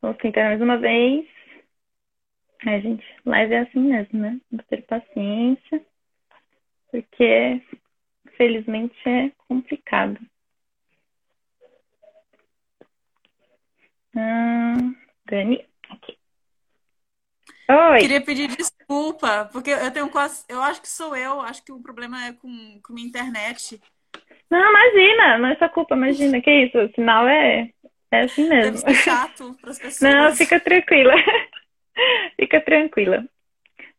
Vou 0.00 0.14
tentar 0.14 0.44
mais 0.44 0.60
uma 0.60 0.78
vez. 0.78 1.26
Ai, 2.66 2.80
gente, 2.80 3.04
live 3.24 3.54
é 3.54 3.58
assim 3.60 3.80
mesmo, 3.80 4.18
né? 4.18 4.40
Vou 4.50 4.62
ter 4.64 4.82
paciência, 4.82 5.84
porque 6.90 7.62
felizmente 8.36 8.96
é 9.08 9.30
complicado. 9.48 10.18
Ah, 14.16 14.76
Dani, 15.26 15.66
aqui. 15.90 16.18
Oi. 17.68 18.00
Queria 18.00 18.24
pedir 18.24 18.48
desculpa, 18.48 19.48
porque 19.52 19.70
eu 19.70 19.92
tenho 19.92 20.08
quase. 20.08 20.44
Eu 20.48 20.62
acho 20.62 20.80
que 20.80 20.88
sou 20.88 21.16
eu, 21.16 21.40
acho 21.40 21.64
que 21.64 21.72
o 21.72 21.82
problema 21.82 22.26
é 22.26 22.32
com, 22.32 22.80
com 22.82 22.92
minha 22.92 23.06
internet. 23.06 23.80
Não, 24.48 24.70
imagina, 24.70 25.38
não 25.38 25.48
é 25.48 25.56
sua 25.56 25.68
culpa, 25.68 25.96
imagina, 25.96 26.40
que 26.40 26.50
isso, 26.50 26.78
o 26.78 26.92
sinal 26.92 27.26
é, 27.26 27.68
é 28.10 28.22
assim 28.22 28.48
mesmo. 28.48 28.78
Deve 28.78 28.78
ser 28.78 28.94
chato 28.94 29.56
para 29.60 29.70
as 29.70 29.78
pessoas. 29.80 30.14
Não, 30.14 30.34
fica 30.34 30.60
tranquila. 30.60 31.14
fica 32.38 32.60
tranquila. 32.60 33.24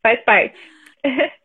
Faz 0.02 0.24
parte. 0.24 0.58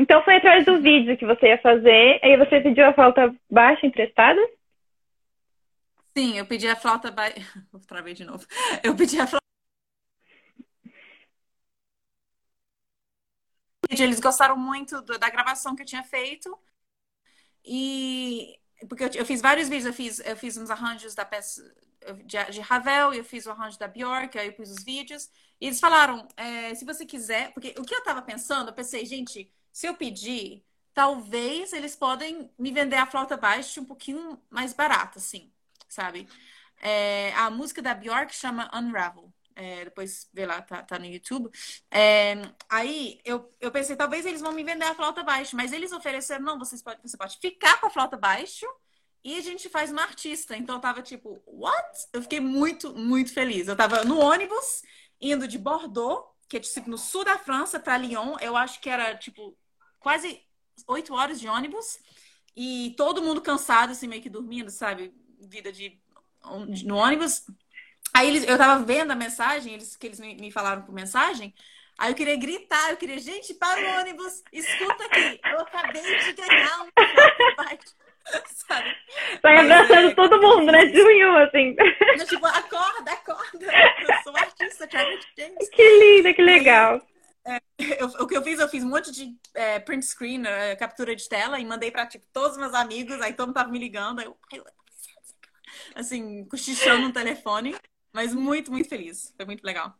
Então 0.00 0.22
foi 0.22 0.36
atrás 0.36 0.64
do 0.64 0.80
vídeo 0.80 1.16
que 1.16 1.26
você 1.26 1.48
ia 1.48 1.58
fazer, 1.58 2.20
aí 2.22 2.36
você 2.36 2.60
pediu 2.60 2.86
a 2.86 2.92
flauta 2.92 3.34
baixa 3.50 3.84
emprestada? 3.84 4.40
Sim, 6.16 6.38
eu 6.38 6.46
pedi 6.46 6.68
a 6.68 6.76
flauta 6.76 7.10
baixa. 7.10 7.40
Travei 7.88 8.14
de 8.14 8.24
novo. 8.24 8.46
Eu 8.84 8.94
pedi 8.94 9.20
a 9.20 9.26
flauta 9.26 9.38
Eles 13.90 14.20
gostaram 14.20 14.56
muito 14.56 15.00
da 15.02 15.30
gravação 15.30 15.74
que 15.74 15.82
eu 15.82 15.86
tinha 15.86 16.04
feito. 16.04 16.56
E 17.64 18.58
porque 18.86 19.04
eu, 19.04 19.10
eu, 19.14 19.26
fiz 19.26 19.40
vários 19.40 19.68
vídeos, 19.68 19.86
eu 19.86 19.92
fiz, 19.92 20.20
eu 20.20 20.36
fiz 20.36 20.56
uns 20.56 20.70
arranjos 20.70 21.14
da 21.14 21.24
peça 21.24 21.62
de, 22.24 22.44
de 22.52 22.60
Ravel, 22.60 23.12
eu 23.12 23.24
fiz 23.24 23.46
o 23.46 23.50
arranjo 23.50 23.78
da 23.78 23.88
Bjork, 23.88 24.38
aí 24.38 24.48
eu 24.48 24.52
pus 24.52 24.70
os 24.70 24.84
vídeos. 24.84 25.28
E 25.60 25.66
eles 25.66 25.80
falaram, 25.80 26.26
é, 26.36 26.74
se 26.74 26.84
você 26.84 27.04
quiser, 27.04 27.52
porque 27.52 27.74
o 27.78 27.82
que 27.82 27.94
eu 27.94 28.02
tava 28.02 28.22
pensando, 28.22 28.68
eu 28.68 28.74
pensei, 28.74 29.04
gente, 29.04 29.50
se 29.72 29.86
eu 29.86 29.94
pedir, 29.94 30.64
talvez 30.94 31.72
eles 31.72 31.96
podem 31.96 32.50
me 32.58 32.72
vender 32.72 32.96
a 32.96 33.06
flauta 33.06 33.36
baixa 33.36 33.80
um 33.80 33.84
pouquinho 33.84 34.40
mais 34.50 34.72
barata, 34.72 35.18
assim, 35.18 35.52
sabe? 35.88 36.28
É, 36.80 37.32
a 37.34 37.50
música 37.50 37.82
da 37.82 37.94
Bjork 37.94 38.34
chama 38.34 38.70
Unravel. 38.74 39.32
É, 39.58 39.86
depois 39.86 40.30
vê 40.32 40.46
lá, 40.46 40.62
tá, 40.62 40.84
tá 40.84 41.00
no 41.00 41.06
YouTube. 41.06 41.50
É, 41.90 42.34
aí 42.70 43.20
eu, 43.24 43.50
eu 43.60 43.72
pensei, 43.72 43.96
talvez 43.96 44.24
eles 44.24 44.40
vão 44.40 44.52
me 44.52 44.62
vender 44.62 44.84
a 44.84 44.94
flauta 44.94 45.24
baixo, 45.24 45.56
mas 45.56 45.72
eles 45.72 45.90
ofereceram, 45.90 46.44
não, 46.44 46.58
vocês 46.60 46.80
pode, 46.80 47.00
você 47.02 47.16
pode 47.16 47.36
ficar 47.38 47.80
com 47.80 47.88
a 47.88 47.90
flauta 47.90 48.16
baixo 48.16 48.64
e 49.24 49.36
a 49.36 49.40
gente 49.40 49.68
faz 49.68 49.90
uma 49.90 50.02
artista. 50.02 50.56
Então 50.56 50.76
eu 50.76 50.80
tava 50.80 51.02
tipo, 51.02 51.42
what? 51.44 52.06
Eu 52.12 52.22
fiquei 52.22 52.38
muito, 52.38 52.94
muito 52.94 53.32
feliz. 53.32 53.66
Eu 53.66 53.74
tava 53.74 54.04
no 54.04 54.20
ônibus, 54.20 54.82
indo 55.20 55.48
de 55.48 55.58
Bordeaux, 55.58 56.24
que 56.48 56.58
é 56.58 56.60
tipo, 56.60 56.88
no 56.88 56.96
sul 56.96 57.24
da 57.24 57.36
França, 57.36 57.80
para 57.80 57.98
Lyon. 57.98 58.36
Eu 58.40 58.56
acho 58.56 58.80
que 58.80 58.88
era 58.88 59.16
tipo 59.16 59.58
quase 59.98 60.40
oito 60.86 61.12
horas 61.14 61.40
de 61.40 61.48
ônibus. 61.48 61.98
E 62.54 62.94
todo 62.96 63.22
mundo 63.22 63.40
cansado, 63.40 63.90
assim, 63.90 64.06
meio 64.06 64.22
que 64.22 64.30
dormindo, 64.30 64.70
sabe? 64.70 65.12
Vida 65.40 65.72
de 65.72 66.00
no 66.84 66.96
ônibus. 66.96 67.44
Aí 68.18 68.26
eles, 68.26 68.48
eu 68.48 68.58
tava 68.58 68.82
vendo 68.82 69.12
a 69.12 69.14
mensagem, 69.14 69.74
eles, 69.74 69.94
que 69.94 70.08
eles 70.08 70.18
me, 70.18 70.34
me 70.34 70.50
falaram 70.50 70.82
por 70.82 70.92
mensagem. 70.92 71.54
Aí 71.96 72.10
eu 72.10 72.16
queria 72.16 72.36
gritar, 72.36 72.90
eu 72.90 72.96
queria, 72.96 73.16
gente, 73.20 73.54
para 73.54 73.80
o 73.80 74.00
ônibus, 74.00 74.42
escuta 74.52 75.04
aqui, 75.04 75.40
eu 75.44 75.60
acabei 75.60 76.02
de 76.02 76.32
ganhar 76.32 76.82
um 76.82 76.88
sabe? 78.66 78.96
Vai 79.40 79.58
abraçando 79.58 80.08
é, 80.08 80.14
todo 80.16 80.42
mundo, 80.42 80.72
né? 80.72 80.86
De 80.86 81.00
um 81.00 81.36
assim. 81.36 81.76
Eu, 82.18 82.26
tipo, 82.26 82.44
acorda, 82.44 83.12
acorda. 83.12 83.66
Eu 84.00 84.22
sou 84.24 84.36
artista, 84.36 84.88
Travis 84.88 85.24
James. 85.38 85.68
Que 85.70 85.98
linda, 86.00 86.34
que 86.34 86.42
legal. 86.42 87.00
É, 87.46 87.60
eu, 88.02 88.08
o 88.18 88.26
que 88.26 88.36
eu 88.36 88.42
fiz, 88.42 88.58
eu 88.58 88.68
fiz 88.68 88.82
um 88.82 88.90
monte 88.90 89.12
de 89.12 89.32
é, 89.54 89.78
print 89.78 90.04
screen, 90.04 90.44
é, 90.44 90.74
captura 90.74 91.14
de 91.14 91.28
tela, 91.28 91.60
e 91.60 91.64
mandei 91.64 91.92
pra 91.92 92.04
tipo, 92.04 92.26
todos 92.32 92.52
os 92.52 92.58
meus 92.58 92.74
amigos, 92.74 93.20
aí 93.22 93.32
todo 93.32 93.46
mundo 93.46 93.54
tava 93.54 93.70
me 93.70 93.78
ligando, 93.78 94.18
aí 94.18 94.26
eu, 94.26 94.36
assim, 95.94 96.44
cochichando 96.46 97.06
no 97.06 97.12
telefone. 97.12 97.76
Mas 98.12 98.34
muito, 98.34 98.70
muito 98.70 98.88
feliz. 98.88 99.32
Foi 99.36 99.46
muito 99.46 99.64
legal. 99.64 99.94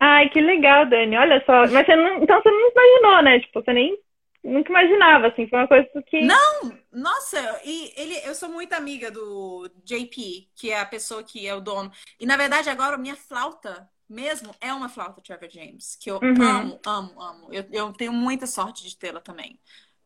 Ai, 0.00 0.28
que 0.30 0.40
legal, 0.40 0.86
Dani. 0.86 1.16
Olha 1.16 1.42
só. 1.44 1.60
Mas 1.72 1.86
você 1.86 1.96
não, 1.96 2.22
então 2.22 2.40
você 2.40 2.50
não 2.50 2.70
imaginou, 2.70 3.22
né? 3.22 3.40
Tipo, 3.40 3.62
você 3.62 3.72
nem 3.72 3.98
nunca 4.42 4.70
imaginava, 4.70 5.28
assim. 5.28 5.46
Foi 5.46 5.58
uma 5.58 5.68
coisa 5.68 5.88
que. 6.06 6.22
Não! 6.22 6.76
Nossa, 6.92 7.60
e 7.64 7.92
ele, 7.96 8.14
eu 8.24 8.34
sou 8.34 8.48
muito 8.48 8.72
amiga 8.72 9.10
do 9.10 9.70
JP, 9.84 10.48
que 10.56 10.70
é 10.70 10.80
a 10.80 10.86
pessoa 10.86 11.22
que 11.22 11.46
é 11.46 11.54
o 11.54 11.60
dono. 11.60 11.90
E 12.18 12.26
na 12.26 12.36
verdade, 12.36 12.68
agora 12.68 12.98
minha 12.98 13.16
flauta 13.16 13.88
mesmo 14.08 14.54
é 14.60 14.72
uma 14.72 14.88
flauta 14.88 15.22
Trevor 15.22 15.48
James, 15.48 15.96
que 15.96 16.10
eu 16.10 16.16
uhum. 16.22 16.42
amo, 16.42 16.80
amo, 16.86 17.22
amo. 17.22 17.48
Eu, 17.50 17.64
eu 17.72 17.92
tenho 17.92 18.12
muita 18.12 18.46
sorte 18.46 18.86
de 18.86 18.96
tê-la 18.96 19.20
também. 19.20 19.58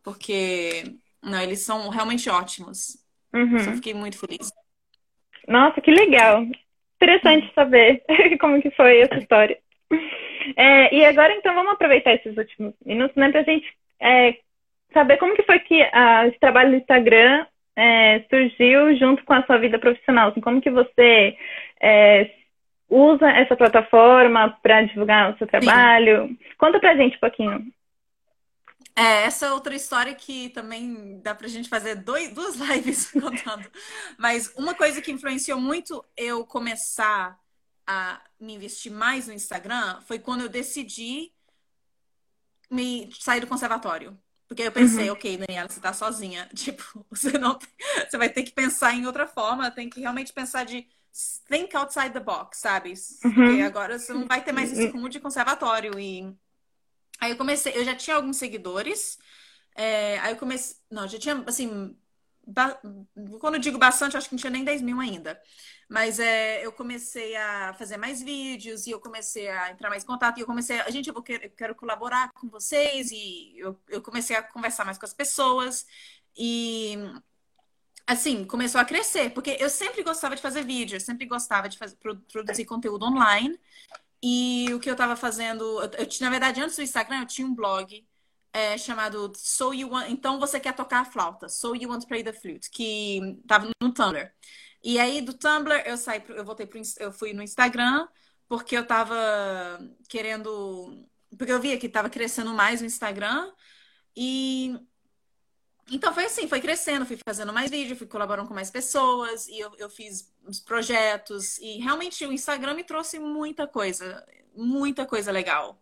Porque 0.03 0.85
não, 1.23 1.41
eles 1.41 1.61
são 1.61 1.89
realmente 1.89 2.31
ótimos. 2.31 2.99
Uhum. 3.35 3.59
Só 3.59 3.73
fiquei 3.73 3.95
muito 3.95 4.19
feliz. 4.19 4.51
Nossa, 5.49 5.81
que 5.81 5.91
legal. 5.91 6.45
Interessante 6.97 7.53
saber 7.55 8.03
como 8.41 8.61
que 8.61 8.71
foi 8.71 9.01
essa 9.01 9.17
história. 9.17 9.59
É, 10.57 10.95
e 10.95 11.05
agora, 11.05 11.33
então, 11.35 11.55
vamos 11.55 11.73
aproveitar 11.73 12.15
esses 12.15 12.37
últimos 12.37 12.75
minutos, 12.85 13.17
né, 13.17 13.31
pra 13.31 13.43
gente 13.43 13.67
é, 14.01 14.37
saber 14.93 15.17
como 15.19 15.35
que 15.35 15.43
foi 15.43 15.59
que 15.61 15.83
a, 15.93 16.27
esse 16.27 16.39
trabalho 16.39 16.71
no 16.71 16.77
Instagram 16.77 17.47
é, 17.77 18.21
surgiu 18.31 18.97
junto 18.97 19.25
com 19.25 19.35
a 19.35 19.43
sua 19.45 19.59
vida 19.59 19.79
profissional. 19.79 20.31
Assim, 20.31 20.41
como 20.41 20.61
que 20.61 20.71
você 20.71 21.37
é, 21.81 22.31
usa 22.89 23.29
essa 23.31 23.57
plataforma 23.57 24.57
para 24.63 24.83
divulgar 24.83 25.33
o 25.33 25.39
seu 25.39 25.47
trabalho? 25.47 26.29
Sim. 26.29 26.39
Conta 26.59 26.81
pra 26.81 26.97
gente 26.97 27.17
um 27.17 27.21
pouquinho. 27.21 27.65
É, 28.99 29.25
essa 29.25 29.45
é 29.45 29.53
outra 29.53 29.75
história 29.75 30.15
que 30.15 30.49
também 30.49 31.21
dá 31.21 31.35
pra 31.35 31.49
gente 31.49 31.69
fazer 31.69 31.97
dois, 31.97 32.33
duas 32.33 32.57
lives 32.57 33.11
contando. 33.11 33.71
Mas 34.17 34.51
uma 34.57 34.75
coisa 34.75 35.03
que 35.03 35.13
influenciou 35.13 35.61
muito 35.61 36.03
eu 36.17 36.47
começar 36.47 37.39
a 37.87 38.21
me 38.41 38.55
investir 38.55 38.91
mais 38.91 39.27
no 39.27 39.35
Instagram 39.35 40.01
foi 40.07 40.19
quando 40.19 40.41
eu 40.41 40.49
decidi 40.49 41.31
me 42.71 43.11
sair 43.21 43.41
do 43.41 43.47
conservatório. 43.47 44.19
Porque 44.49 44.63
eu 44.63 44.73
pensei, 44.73 45.09
uhum. 45.11 45.15
ok, 45.15 45.39
Daniela, 45.39 45.69
você 45.69 45.81
tá 45.81 45.93
sozinha. 45.93 46.49
Tipo, 46.55 47.05
você 47.11 47.37
não 47.37 47.59
você 48.09 48.17
vai 48.17 48.31
ter 48.31 48.45
que 48.45 48.53
pensar 48.53 48.95
em 48.95 49.07
outra 49.07 49.27
forma, 49.27 49.71
tem 49.71 49.91
que 49.91 50.01
realmente 50.01 50.33
pensar 50.33 50.65
de 50.65 50.87
think 51.49 51.77
outside 51.77 52.11
the 52.11 52.21
box, 52.21 52.59
sabe? 52.61 52.95
Uhum. 53.25 53.35
Porque 53.35 53.63
agora 53.63 53.99
você 53.99 54.15
não 54.15 54.27
vai 54.27 54.43
ter 54.43 54.53
mais 54.53 54.73
esse 54.73 54.87
rumo 54.89 55.09
de 55.09 55.21
conservatório 55.21 55.99
e 55.99 56.35
Aí 57.21 57.31
eu 57.31 57.37
comecei, 57.37 57.73
eu 57.77 57.85
já 57.85 57.95
tinha 57.95 58.17
alguns 58.17 58.37
seguidores. 58.37 59.19
É, 59.75 60.19
aí 60.21 60.33
eu 60.33 60.37
comecei. 60.37 60.77
Não, 60.91 61.07
já 61.09 61.19
tinha, 61.19 61.43
assim. 61.47 61.97
Ba... 62.47 62.81
Quando 63.41 63.55
eu 63.55 63.61
digo 63.61 63.79
bastante, 63.79 64.17
acho 64.17 64.29
que 64.29 64.35
não 64.35 64.41
tinha 64.41 64.51
nem 64.51 64.65
10 64.65 64.83
mil 64.83 65.01
ainda. 65.01 65.41
Mas 65.89 66.19
é, 66.19 66.65
eu 66.65 66.73
comecei 66.73 67.37
a 67.37 67.75
fazer 67.75 67.97
mais 67.97 68.23
vídeos 68.23 68.87
e 68.87 68.91
eu 68.91 69.01
comecei 69.01 69.49
a 69.49 69.71
entrar 69.71 69.89
mais 69.91 70.03
em 70.05 70.07
contato. 70.07 70.39
E 70.39 70.41
eu 70.43 70.47
comecei 70.47 70.81
a. 70.81 70.91
Gente, 70.91 71.09
eu, 71.09 71.15
vou, 71.15 71.25
eu 71.29 71.51
quero 71.51 71.75
colaborar 71.75 72.33
com 72.33 72.49
vocês. 72.49 73.11
E 73.11 73.55
eu, 73.59 73.79
eu 73.89 74.03
comecei 74.03 74.37
a 74.37 74.43
conversar 74.43 74.85
mais 74.85 74.99
com 74.99 75.07
as 75.07 75.15
pessoas. 75.15 75.87
E 76.37 76.99
assim, 78.07 78.45
começou 78.45 78.81
a 78.81 78.85
crescer, 78.85 79.31
porque 79.31 79.57
eu 79.59 79.69
sempre 79.69 80.03
gostava 80.03 80.37
de 80.37 80.43
fazer 80.43 80.65
vídeo, 80.65 80.97
eu 80.97 81.01
sempre 81.01 81.27
gostava 81.27 81.69
de 81.69 81.77
fazer, 81.77 81.97
produzir 82.31 82.65
conteúdo 82.65 83.05
online. 83.05 83.59
E 84.23 84.73
o 84.75 84.81
que 84.81 84.89
eu 84.89 84.95
estava 84.95 85.17
fazendo, 85.17 85.63
eu, 85.83 85.91
eu, 85.99 86.09
na 86.21 86.31
verdade, 86.31 86.61
antes 86.61 86.77
do 86.77 86.83
Instagram, 86.83 87.21
eu 87.21 87.27
tinha 87.27 87.47
um 87.47 87.55
blog 87.55 88.07
é, 88.53 88.79
chamado 88.79 89.33
So 89.37 89.75
You 89.75 89.91
Want, 89.91 90.11
então 90.11 90.41
você 90.41 90.59
quer 90.59 90.75
tocar 90.75 91.01
a 91.01 91.05
flauta, 91.05 91.49
So 91.49 91.75
You 91.77 91.91
Want 91.91 92.03
to 92.03 92.09
Play 92.09 92.25
the 92.25 92.33
Flute, 92.33 92.71
que 92.71 93.19
estava 93.43 93.69
no 93.83 93.93
Tumblr. 93.93 94.33
E 94.83 94.99
aí 94.99 95.21
do 95.21 95.35
Tumblr 95.35 95.83
eu 95.85 95.97
saí, 95.99 96.23
eu 96.29 96.45
voltei 96.45 96.67
pro, 96.67 96.81
eu 96.99 97.13
fui 97.13 97.33
no 97.35 97.43
Instagram 97.43 98.09
porque 98.49 98.77
eu 98.77 98.83
estava 98.83 99.17
querendo, 100.09 101.07
porque 101.37 101.53
eu 101.53 101.61
via 101.61 101.79
que 101.79 101.87
estava 101.87 102.09
crescendo 102.09 102.53
mais 102.55 102.81
o 102.81 102.87
Instagram 102.87 103.53
e 104.17 104.75
então 105.91 106.13
foi 106.13 106.25
assim, 106.25 106.49
foi 106.49 106.61
crescendo, 106.61 107.07
fui 107.07 107.19
fazendo 107.27 107.53
mais 107.53 107.71
vídeo, 107.71 107.97
fui 107.97 108.07
colaborando 108.07 108.49
com 108.49 108.55
mais 108.55 108.71
pessoas, 108.71 109.47
e 109.47 109.61
eu, 109.61 109.73
eu 109.79 109.89
fiz 109.89 110.33
uns 110.45 110.59
projetos, 110.59 111.59
e 111.59 111.79
realmente 111.79 112.27
o 112.27 112.33
Instagram 112.33 112.75
me 112.75 112.85
trouxe 112.85 113.19
muita 113.19 113.67
coisa, 113.67 114.27
muita 114.55 115.07
coisa 115.07 115.31
legal. 115.31 115.81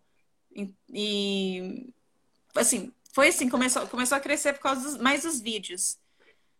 E, 0.55 0.73
e 0.93 1.93
assim, 2.55 2.93
foi 3.13 3.29
assim, 3.29 3.49
começou, 3.49 3.87
começou 3.87 4.17
a 4.17 4.21
crescer 4.21 4.53
por 4.53 4.61
causa 4.61 4.81
dos, 4.81 4.97
mais 4.97 5.23
dos 5.23 5.41
vídeos. 5.41 5.97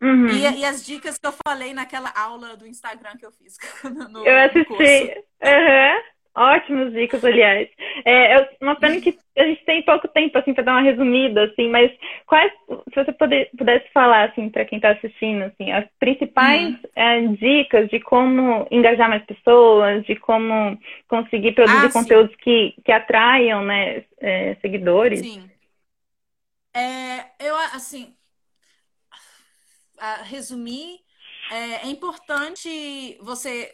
Uhum. 0.02 0.28
E, 0.28 0.60
e, 0.60 0.66
as 0.66 0.86
dicas 0.86 1.18
que 1.18 1.26
eu 1.26 1.34
falei 1.48 1.74
naquela 1.74 2.12
aula 2.16 2.58
do 2.58 2.68
Instagram 2.68 3.16
que 3.18 3.26
eu 3.26 3.32
fiz. 3.32 3.58
No, 4.10 4.26
eu 4.26 4.38
assisti. 4.38 5.24
Uhum. 5.42 6.15
Ótimas 6.36 6.92
dicas, 6.92 7.24
aliás. 7.24 7.70
É, 8.04 8.50
uma 8.62 8.76
pena 8.76 9.00
que 9.00 9.18
a 9.38 9.44
gente 9.44 9.64
tem 9.64 9.82
pouco 9.84 10.06
tempo, 10.10 10.38
assim, 10.38 10.54
para 10.54 10.66
dar 10.66 10.74
uma 10.74 10.82
resumida, 10.82 11.46
assim, 11.46 11.70
mas 11.70 11.90
quais, 12.26 12.52
se 12.94 12.96
você 12.96 13.14
poder, 13.14 13.50
pudesse 13.58 13.90
falar, 13.94 14.30
assim, 14.30 14.50
para 14.50 14.66
quem 14.66 14.78
está 14.78 14.92
assistindo, 14.92 15.44
assim, 15.44 15.72
as 15.72 15.86
principais 15.98 16.74
hum. 16.74 16.80
é, 16.94 17.22
dicas 17.28 17.90
de 17.90 18.02
como 18.02 18.68
engajar 18.70 19.08
mais 19.08 19.24
pessoas, 19.26 20.06
de 20.06 20.18
como 20.18 20.78
conseguir 21.08 21.54
produzir 21.54 21.88
ah, 21.88 21.94
conteúdos 21.94 22.36
que, 22.36 22.76
que 22.84 22.92
atraiam, 22.92 23.64
né, 23.64 24.04
é, 24.20 24.56
seguidores. 24.56 25.22
Sim. 25.22 25.50
É, 26.76 27.48
eu, 27.48 27.56
assim, 27.74 28.14
resumir, 30.26 31.00
é, 31.50 31.88
é 31.88 31.88
importante 31.88 33.18
você 33.22 33.72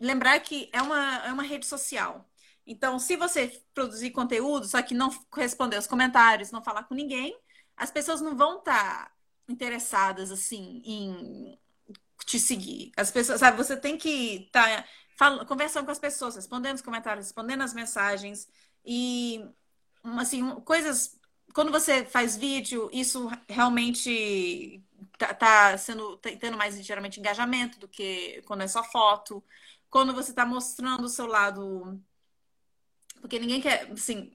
lembrar 0.00 0.40
que 0.40 0.68
é 0.72 0.82
uma, 0.82 1.26
é 1.26 1.32
uma 1.32 1.42
rede 1.42 1.66
social. 1.66 2.28
Então, 2.66 2.98
se 2.98 3.16
você 3.16 3.62
produzir 3.74 4.10
conteúdo, 4.10 4.66
só 4.66 4.80
que 4.82 4.94
não 4.94 5.10
responder 5.34 5.78
os 5.78 5.86
comentários, 5.86 6.50
não 6.50 6.62
falar 6.62 6.84
com 6.84 6.94
ninguém, 6.94 7.36
as 7.76 7.90
pessoas 7.90 8.20
não 8.20 8.36
vão 8.36 8.58
estar 8.58 9.06
tá 9.06 9.12
interessadas 9.48 10.30
assim 10.30 10.82
em 10.84 11.58
te 12.24 12.38
seguir. 12.38 12.92
As 12.96 13.10
pessoas, 13.10 13.40
sabe, 13.40 13.56
você 13.56 13.76
tem 13.76 13.98
que 13.98 14.44
estar 14.46 14.86
tá 15.18 15.44
conversando 15.44 15.84
com 15.84 15.90
as 15.90 15.98
pessoas, 15.98 16.36
respondendo 16.36 16.76
os 16.76 16.82
comentários, 16.82 17.26
respondendo 17.26 17.62
as 17.62 17.74
mensagens 17.74 18.48
e 18.84 19.44
assim, 20.18 20.48
coisas 20.60 21.18
quando 21.54 21.70
você 21.70 22.04
faz 22.04 22.36
vídeo, 22.36 22.88
isso 22.92 23.30
realmente 23.48 24.82
tá, 25.18 25.34
tá 25.34 25.78
sendo 25.78 26.16
tá 26.16 26.30
tendo 26.38 26.56
mais 26.56 26.82
geralmente 26.84 27.20
engajamento 27.20 27.78
do 27.78 27.88
que 27.88 28.42
quando 28.46 28.62
é 28.62 28.68
só 28.68 28.82
foto 28.82 29.44
quando 29.92 30.14
você 30.14 30.30
está 30.30 30.46
mostrando 30.46 31.04
o 31.04 31.08
seu 31.08 31.26
lado. 31.26 32.02
Porque 33.20 33.38
ninguém 33.38 33.60
quer, 33.60 33.92
assim, 33.92 34.34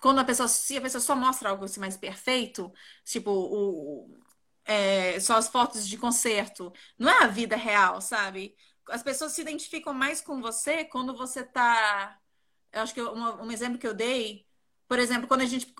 quando 0.00 0.20
a 0.20 0.24
pessoa, 0.24 0.48
se 0.48 0.76
a 0.78 0.80
pessoa 0.80 1.00
só 1.02 1.14
mostra 1.14 1.50
algo 1.50 1.64
assim 1.66 1.80
mais 1.80 1.96
perfeito, 1.98 2.72
tipo, 3.04 3.30
o, 3.30 4.18
é, 4.64 5.20
só 5.20 5.36
as 5.36 5.48
fotos 5.48 5.86
de 5.86 5.98
concerto, 5.98 6.72
não 6.98 7.10
é 7.10 7.24
a 7.24 7.26
vida 7.28 7.56
real, 7.56 8.00
sabe? 8.00 8.56
As 8.88 9.02
pessoas 9.02 9.32
se 9.32 9.42
identificam 9.42 9.92
mais 9.94 10.20
com 10.22 10.40
você 10.40 10.84
quando 10.84 11.16
você 11.16 11.44
tá. 11.44 12.18
Eu 12.72 12.82
acho 12.82 12.94
que 12.94 13.02
um, 13.02 13.44
um 13.44 13.52
exemplo 13.52 13.78
que 13.78 13.86
eu 13.86 13.94
dei, 13.94 14.46
por 14.88 14.98
exemplo, 14.98 15.28
quando 15.28 15.42
a 15.42 15.46
gente 15.46 15.74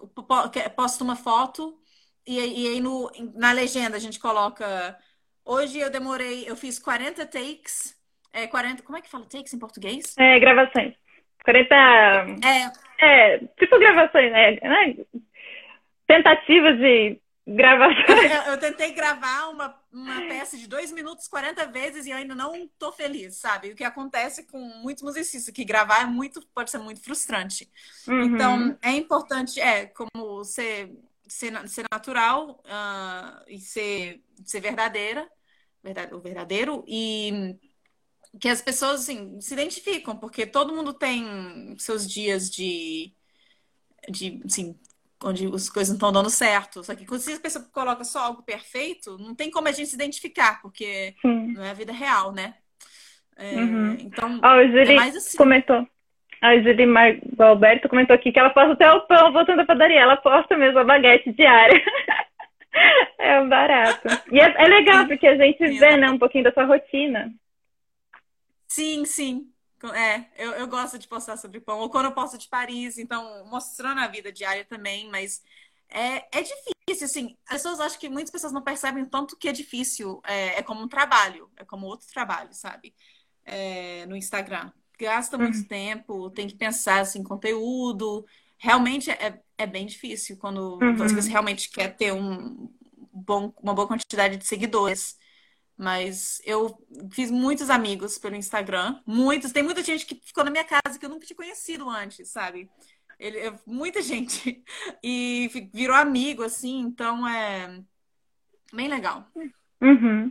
posta 0.77 1.05
uma 1.05 1.17
foto 1.17 1.81
e, 2.27 2.39
e 2.39 2.69
aí 2.69 2.81
no, 2.81 3.11
na 3.35 3.53
legenda 3.53 3.97
a 3.97 4.01
gente 4.01 4.21
coloca. 4.21 4.99
Hoje 5.45 5.79
eu 5.79 5.91
demorei, 5.91 6.49
eu 6.49 6.57
fiz 6.57 6.79
40 6.79 7.27
takes 7.27 8.00
é, 8.33 8.47
40, 8.47 8.83
como 8.83 8.99
é 8.99 9.01
que 9.01 9.11
fala 9.11 9.25
takes 9.25 9.53
em 9.53 9.59
português? 9.59 10.15
É, 10.19 10.39
gravações. 10.39 10.95
40. 11.45 11.75
É. 11.75 12.91
É, 13.03 13.39
tipo 13.39 13.79
gravações, 13.79 14.31
né? 14.31 14.53
né? 14.63 14.97
Tentativas 16.07 16.79
de 16.79 17.21
gravação. 17.47 18.17
Eu, 18.17 18.53
eu, 18.53 18.59
tentei 18.59 18.93
gravar 18.93 19.49
uma, 19.49 19.75
uma 19.93 20.21
peça 20.29 20.57
de 20.57 20.69
2 20.69 20.93
minutos 20.93 21.27
40 21.27 21.67
vezes 21.67 22.07
e 22.07 22.11
eu 22.11 22.17
ainda 22.17 22.35
não 22.35 22.69
tô 22.79 22.93
feliz, 22.93 23.37
sabe? 23.37 23.71
O 23.71 23.75
que 23.75 23.85
acontece 23.85 24.47
com 24.47 24.59
muitos 24.59 25.03
musicistas, 25.03 25.53
que 25.53 25.65
gravar 25.65 26.03
é 26.03 26.07
muito, 26.07 26.45
pode 26.55 26.71
ser 26.71 26.79
muito 26.79 27.03
frustrante. 27.03 27.69
Uhum. 28.07 28.23
Então, 28.23 28.79
é 28.83 28.93
importante, 28.93 29.61
é, 29.61 29.87
como 29.87 30.45
ser, 30.45 30.93
ser, 31.27 31.69
ser 31.69 31.85
natural 31.91 32.63
uh, 32.65 33.45
e 33.49 33.59
ser, 33.59 34.23
ser 34.45 34.61
verdadeira, 34.61 35.29
verdade, 35.83 36.15
o 36.15 36.21
verdadeiro, 36.21 36.85
e 36.87 37.57
que 38.39 38.49
as 38.49 38.63
pessoas 38.63 39.03
assim, 39.03 39.41
se 39.41 39.55
identificam, 39.55 40.17
porque 40.17 40.47
todo 40.47 40.75
mundo 40.75 40.93
tem 40.93 41.75
seus 41.79 42.09
dias 42.09 42.51
de, 42.51 43.13
de 44.09 44.41
assim, 44.45 44.79
onde 45.23 45.47
as 45.47 45.69
coisas 45.69 45.89
não 45.89 45.97
estão 45.97 46.13
dando 46.13 46.31
certo. 46.31 46.83
Só 46.85 46.95
que 46.95 47.07
se 47.19 47.33
a 47.33 47.41
pessoa 47.41 47.65
coloca 47.73 48.05
só 48.05 48.21
algo 48.27 48.43
perfeito, 48.43 49.19
não 49.19 49.35
tem 49.35 49.51
como 49.51 49.69
a 49.69 49.73
gente 49.73 49.89
se 49.89 49.97
identificar, 49.97 50.61
porque 50.63 51.15
Sim. 51.21 51.53
não 51.53 51.65
é 51.65 51.71
a 51.71 51.75
vida 51.75 51.93
real, 51.93 52.33
né? 52.33 52.55
É, 53.37 53.55
uhum. 53.55 53.97
Então, 54.01 54.41
oh, 54.43 54.59
o 54.59 54.67
Júlio 54.67 55.01
é 55.01 55.09
assim. 55.09 55.37
comentou. 55.37 55.87
A 56.43 56.57
Julie. 56.57 56.87
Alberto 57.39 57.89
comentou 57.89 58.15
aqui 58.15 58.33
que 58.33 58.39
ela 58.39 58.51
posta 58.51 58.73
até 58.73 58.91
o 58.91 59.03
pão 59.03 59.33
voltando 59.33 59.59
da 59.59 59.65
padaria. 59.65 60.01
Ela 60.01 60.17
posta 60.17 60.57
mesmo 60.57 60.79
a 60.79 60.85
baguete 60.85 61.33
diária. 61.33 61.83
é 63.19 63.41
um 63.41 63.49
barato. 63.49 64.09
E 64.33 64.41
é, 64.41 64.45
é 64.45 64.67
legal, 64.67 65.07
porque 65.07 65.27
a 65.27 65.37
gente 65.37 65.79
vê, 65.79 65.97
né, 65.97 66.11
um 66.11 66.19
pouquinho 66.19 66.45
da 66.45 66.53
sua 66.53 66.65
rotina. 66.65 67.31
Sim, 68.71 69.05
sim. 69.05 69.53
É, 69.95 70.27
eu, 70.37 70.53
eu 70.53 70.67
gosto 70.69 70.99
de 70.99 71.09
postar 71.09 71.37
sobre 71.37 71.61
pão. 71.61 71.79
Ou 71.81 71.91
quando 71.91 72.07
eu 72.07 72.13
posto 72.13 72.39
de 72.39 72.49
Paris, 72.49 72.99
então 72.99 73.45
mostrando 73.47 74.01
a 74.01 74.07
vida 74.07 74.31
diária 74.31 74.65
também, 74.65 75.09
mas 75.11 75.43
é, 75.89 76.39
é 76.39 76.43
difícil, 76.43 77.07
assim. 77.07 77.37
As 77.47 77.63
pessoas 77.63 77.81
acham 77.81 77.99
que 77.99 78.09
muitas 78.09 78.31
pessoas 78.31 78.53
não 78.53 78.63
percebem 78.63 79.05
tanto 79.05 79.37
que 79.37 79.49
é 79.49 79.53
difícil. 79.53 80.21
É, 80.25 80.59
é 80.59 80.63
como 80.63 80.83
um 80.83 80.89
trabalho, 80.89 81.51
é 81.57 81.65
como 81.65 81.87
outro 81.87 82.07
trabalho, 82.09 82.53
sabe? 82.53 82.95
É, 83.45 84.07
no 84.07 84.17
Instagram. 84.17 84.71
Gasta 84.99 85.39
muito 85.39 85.59
uhum. 85.59 85.65
tempo, 85.65 86.31
tem 86.31 86.47
que 86.47 86.55
pensar 86.55 87.01
assim, 87.01 87.23
conteúdo. 87.23 88.25
Realmente 88.59 89.11
é, 89.11 89.41
é 89.57 89.67
bem 89.67 89.87
difícil 89.87 90.37
quando 90.37 90.79
uhum. 90.81 90.95
você 90.95 91.29
realmente 91.31 91.71
quer 91.71 91.97
ter 91.97 92.13
um 92.13 92.71
bom, 93.13 93.53
uma 93.63 93.75
boa 93.75 93.89
quantidade 93.89 94.37
de 94.37 94.47
seguidores. 94.47 95.17
Mas 95.81 96.43
eu 96.45 96.77
fiz 97.11 97.31
muitos 97.31 97.71
amigos 97.71 98.19
pelo 98.19 98.37
Instagram. 98.37 99.01
Muitos. 99.07 99.51
Tem 99.51 99.63
muita 99.63 99.83
gente 99.83 100.05
que 100.05 100.15
ficou 100.15 100.45
na 100.45 100.51
minha 100.51 100.63
casa 100.63 100.99
que 100.99 101.07
eu 101.07 101.09
nunca 101.09 101.25
tinha 101.25 101.35
conhecido 101.35 101.89
antes, 101.89 102.29
sabe? 102.29 102.69
Ele, 103.19 103.51
muita 103.67 104.01
gente. 104.05 104.63
E 105.03 105.49
virou 105.73 105.97
amigo, 105.97 106.43
assim. 106.43 106.81
Então 106.81 107.27
é 107.27 107.81
bem 108.75 108.89
legal. 108.89 109.27
Uhum. 109.81 110.31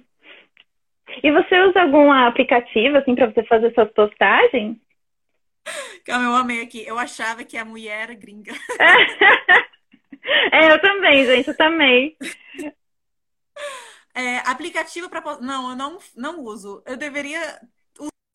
E 1.24 1.32
você 1.32 1.60
usa 1.62 1.82
algum 1.82 2.12
aplicativo, 2.12 2.98
assim, 2.98 3.16
para 3.16 3.32
você 3.32 3.44
fazer 3.46 3.74
suas 3.74 3.92
postagens? 3.94 4.78
Calma, 6.06 6.26
eu 6.26 6.36
amei 6.36 6.62
aqui. 6.62 6.86
Eu 6.86 7.00
achava 7.00 7.44
que 7.44 7.58
a 7.58 7.66
mulher 7.66 8.04
era 8.04 8.14
gringa. 8.14 8.54
é, 10.54 10.72
eu 10.72 10.80
também, 10.80 11.26
gente. 11.26 11.48
Eu 11.48 11.58
também. 11.58 12.16
É, 14.14 14.38
aplicativo 14.40 15.10
para 15.10 15.40
não, 15.40 15.70
eu 15.70 15.76
não, 15.76 16.00
não 16.16 16.40
uso. 16.42 16.82
Eu 16.86 16.98
deveria 16.98 17.62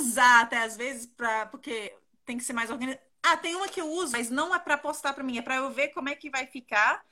usar 0.00 0.42
até 0.42 0.62
às 0.62 0.76
vezes 0.76 1.06
para 1.06 1.46
porque 1.46 1.94
tem 2.24 2.38
que 2.38 2.44
ser 2.44 2.52
mais 2.52 2.70
organizado. 2.70 3.02
Ah, 3.22 3.36
tem 3.36 3.54
uma 3.54 3.68
que 3.68 3.80
eu 3.80 3.90
uso, 3.90 4.12
mas 4.12 4.30
não 4.30 4.54
é 4.54 4.58
para 4.58 4.76
postar 4.76 5.14
para 5.14 5.24
mim, 5.24 5.38
é 5.38 5.42
para 5.42 5.56
eu 5.56 5.70
ver 5.70 5.88
como 5.88 6.08
é 6.08 6.14
que 6.14 6.30
vai 6.30 6.46
ficar. 6.46 7.02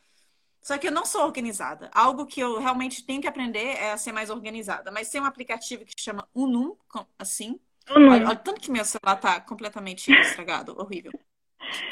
Só 0.61 0.79
que 0.79 0.87
eu 0.87 0.93
não 0.93 1.05
sou 1.05 1.25
organizada. 1.25 1.91
Algo 1.93 2.25
que 2.25 2.39
eu 2.39 2.61
realmente 2.61 3.05
tenho 3.05 3.21
que 3.21 3.27
aprender 3.27 3.77
é 3.79 3.91
a 3.91 3.97
ser 3.97 4.13
mais 4.13 4.31
organizada. 4.31 4.93
Mas 4.93 5.11
tem 5.11 5.21
um 5.21 5.25
aplicativo 5.25 5.85
que 5.85 6.01
chama 6.01 6.29
Unum, 6.33 6.77
assim. 7.19 7.59
Unum. 7.91 8.13
Olha, 8.13 8.27
olha, 8.29 8.37
tanto 8.37 8.61
que 8.61 8.71
meu 8.71 8.85
celular 8.85 9.17
tá 9.17 9.41
completamente 9.41 10.13
estragado, 10.13 10.79
horrível. 10.79 11.11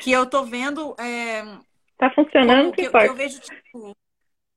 Que 0.01 0.13
eu 0.13 0.25
tô 0.25 0.45
vendo. 0.45 0.95
É... 1.01 1.43
Tá 1.99 2.11
funcionando? 2.15 2.73
Que, 2.73 2.89
que, 2.89 2.97
eu, 2.97 3.01
eu 3.01 3.15
vejo, 3.15 3.41
tipo, 3.41 3.97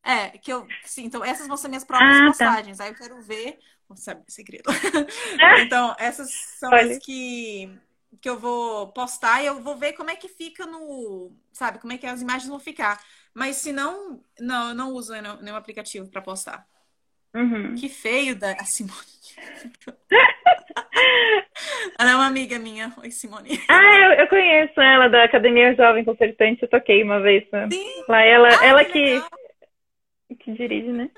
é, 0.04 0.38
que 0.38 0.52
eu. 0.52 0.68
Sim, 0.84 1.06
então 1.06 1.24
essas 1.24 1.48
vão 1.48 1.56
ser 1.56 1.70
minhas 1.70 1.86
próprias 1.86 2.16
ah, 2.16 2.20
tá. 2.20 2.28
postagens. 2.28 2.78
Tá. 2.78 2.84
Aí 2.84 2.92
eu 2.92 2.96
quero 2.96 3.22
ver. 3.22 3.58
Sabe, 3.96 4.24
segredo. 4.28 4.70
então, 5.62 5.96
essas 6.00 6.32
são 6.32 6.72
Olha. 6.72 6.94
as 6.94 6.98
que, 6.98 7.70
que 8.20 8.28
eu 8.28 8.40
vou 8.40 8.88
postar 8.88 9.42
e 9.42 9.46
eu 9.46 9.62
vou 9.62 9.76
ver 9.76 9.94
como 9.94 10.10
é 10.10 10.16
que 10.16 10.28
fica 10.28 10.66
no. 10.66 11.32
Sabe, 11.52 11.80
como 11.80 11.94
é 11.94 11.98
que 11.98 12.08
as 12.08 12.22
imagens 12.22 12.50
vão 12.50 12.60
ficar. 12.60 13.00
Mas 13.34 13.58
se 13.58 13.72
não, 13.72 14.22
não, 14.40 14.70
eu 14.70 14.76
não 14.76 14.94
uso 14.94 15.14
nenhum 15.42 15.56
aplicativo 15.56 16.10
para 16.10 16.22
postar. 16.22 16.66
Uhum. 17.36 17.76
Que 17.76 17.90
feio 17.90 18.36
da 18.36 18.56
Simone. 18.64 18.94
ela 22.00 22.12
é 22.12 22.16
uma 22.16 22.28
amiga 22.28 22.60
minha. 22.60 22.94
Oi, 22.98 23.10
Simone. 23.10 23.60
Ah, 23.70 23.96
eu, 23.96 24.12
eu 24.20 24.28
conheço 24.28 24.80
ela 24.80 25.08
da 25.08 25.24
Academia 25.24 25.76
Jovem 25.76 26.06
Concertante. 26.06 26.64
Eu 26.64 26.70
toquei 26.70 27.04
uma 27.04 27.22
vez. 27.22 27.44
Né? 27.52 27.70
Sim. 27.72 28.04
Lá 28.08 28.22
ela, 28.22 28.50
ah, 28.50 28.66
ela 28.66 28.86
que, 28.86 29.20
que 29.20 29.43
que 30.36 30.52
dirige, 30.52 30.90
né? 30.90 31.10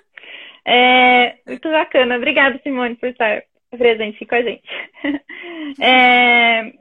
É, 0.65 1.35
muito 1.45 1.69
bacana. 1.69 2.17
Obrigada, 2.17 2.59
Simone, 2.63 2.95
por 2.95 3.09
estar 3.09 3.43
presente 3.71 4.15
aqui 4.15 4.25
com 4.25 4.35
a 4.35 4.41
gente. 4.41 4.63
É... 5.79 6.73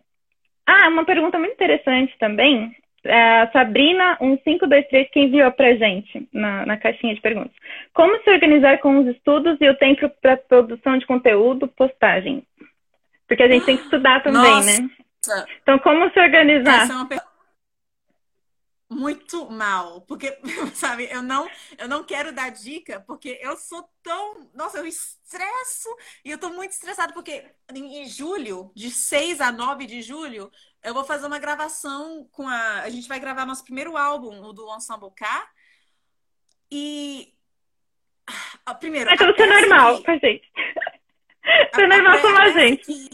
Ah, 0.67 0.89
uma 0.89 1.05
pergunta 1.05 1.39
muito 1.39 1.53
interessante 1.53 2.17
também. 2.19 2.75
É 3.05 3.43
a 3.43 3.51
Sabrina, 3.53 4.17
1523, 4.21 5.11
que 5.11 5.21
enviou 5.21 5.51
pra 5.53 5.75
gente 5.75 6.27
na, 6.33 6.65
na 6.65 6.77
caixinha 6.79 7.15
de 7.15 7.21
perguntas. 7.21 7.53
Como 7.93 8.19
se 8.23 8.31
organizar 8.31 8.79
com 8.79 8.99
os 8.99 9.07
estudos 9.09 9.59
e 9.61 9.69
o 9.69 9.77
tempo 9.77 10.11
para 10.23 10.39
produção 10.39 10.97
de 10.97 11.05
conteúdo, 11.05 11.69
postagem? 11.69 12.43
Porque 13.29 13.43
a 13.43 13.49
gente 13.49 13.67
tem 13.67 13.77
que 13.77 13.85
estudar 13.85 14.23
também, 14.23 14.41
Nossa. 14.41 14.83
né? 14.83 14.89
Então, 15.63 15.79
como 15.79 16.11
se 16.11 16.19
organizar? 16.19 16.85
Essa 16.85 16.93
é 16.93 16.97
uma 16.97 17.09
muito 18.89 19.51
mal, 19.51 20.03
porque, 20.03 20.39
sabe, 20.75 21.09
eu 21.11 21.23
não, 21.23 21.49
eu 21.79 21.89
não 21.89 22.05
quero 22.05 22.33
dar 22.33 22.51
dica, 22.51 23.01
porque 23.01 23.39
eu 23.43 23.57
sou 23.57 23.89
tão, 24.03 24.51
nossa, 24.55 24.79
eu 24.79 24.87
estresso 24.87 25.89
e 26.25 26.31
eu 26.31 26.39
tô 26.39 26.51
muito 26.51 26.73
estressada 26.73 27.13
porque 27.13 27.45
em 27.73 28.07
julho, 28.07 28.71
de 28.75 28.91
6 28.91 29.41
a 29.41 29.51
9 29.51 29.87
de 29.87 30.03
julho, 30.03 30.51
eu 30.83 30.93
vou 30.93 31.05
fazer 31.05 31.27
uma 31.27 31.39
gravação 31.39 32.29
com 32.31 32.47
a, 32.49 32.83
a 32.83 32.91
gente 32.91 33.09
vai 33.09 33.19
gravar 33.19 33.47
nosso 33.47 33.65
primeiro 33.65 33.97
álbum, 33.97 34.43
o 34.43 34.53
do 34.53 34.75
Ensemble 34.75 35.11
K. 35.17 35.51
E 36.71 37.35
ah, 38.67 38.75
primeiro, 38.75 39.11
então 39.13 39.27
você 39.27 39.43
é 39.43 39.47
normal 39.47 39.99
que... 39.99 40.05
com 40.05 40.11
a 40.11 40.19
gente. 40.19 40.53
Você 41.75 41.83
é 41.83 41.87
normal 41.87 42.21
com 42.23 42.29
a 42.29 42.51
gente. 42.53 42.87
Que... 42.87 43.11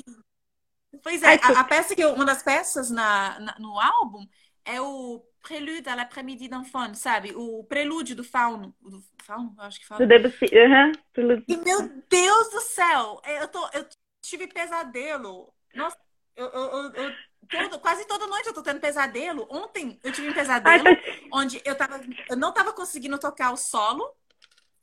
Pois 1.02 1.20
é, 1.24 1.34
a, 1.34 1.60
a, 1.60 1.64
peça 1.64 1.96
que 1.96 2.02
eu, 2.02 2.14
uma 2.14 2.24
das 2.24 2.44
peças 2.44 2.88
na, 2.88 3.40
na 3.40 3.58
no 3.58 3.80
álbum 3.80 4.24
é 4.64 4.80
o 4.80 5.20
Prelude 5.42 5.88
à 5.88 5.96
l'après-midi 5.96 6.48
d'enfant, 6.48 6.94
sabe? 6.94 7.32
O 7.34 7.64
prelúdio 7.64 8.14
do 8.14 8.22
Fauno. 8.22 8.74
Do 8.80 9.02
Fauno, 9.24 9.54
acho 9.58 9.80
que 9.80 9.86
fala. 9.86 10.00
Do 10.00 10.06
Debussy. 10.06 10.46
Uhum. 10.46 11.44
E 11.48 11.56
meu 11.56 11.88
Deus 12.08 12.50
do 12.50 12.60
céu! 12.60 13.20
Eu, 13.24 13.48
tô, 13.48 13.68
eu 13.72 13.86
tive 14.20 14.46
pesadelo. 14.46 15.52
Nossa, 15.74 15.96
eu, 16.36 16.46
eu, 16.46 16.92
eu 16.92 17.12
todo, 17.48 17.78
quase 17.80 18.06
toda 18.06 18.26
noite 18.26 18.46
eu 18.46 18.54
tô 18.54 18.62
tendo 18.62 18.80
pesadelo. 18.80 19.46
Ontem 19.50 19.98
eu 20.02 20.12
tive 20.12 20.30
um 20.30 20.34
pesadelo 20.34 20.86
Ai, 20.86 20.96
tá... 20.96 21.02
onde 21.32 21.60
eu, 21.64 21.74
tava, 21.74 22.00
eu 22.28 22.36
não 22.36 22.52
tava 22.52 22.72
conseguindo 22.72 23.18
tocar 23.18 23.52
o 23.52 23.56
solo. 23.56 24.14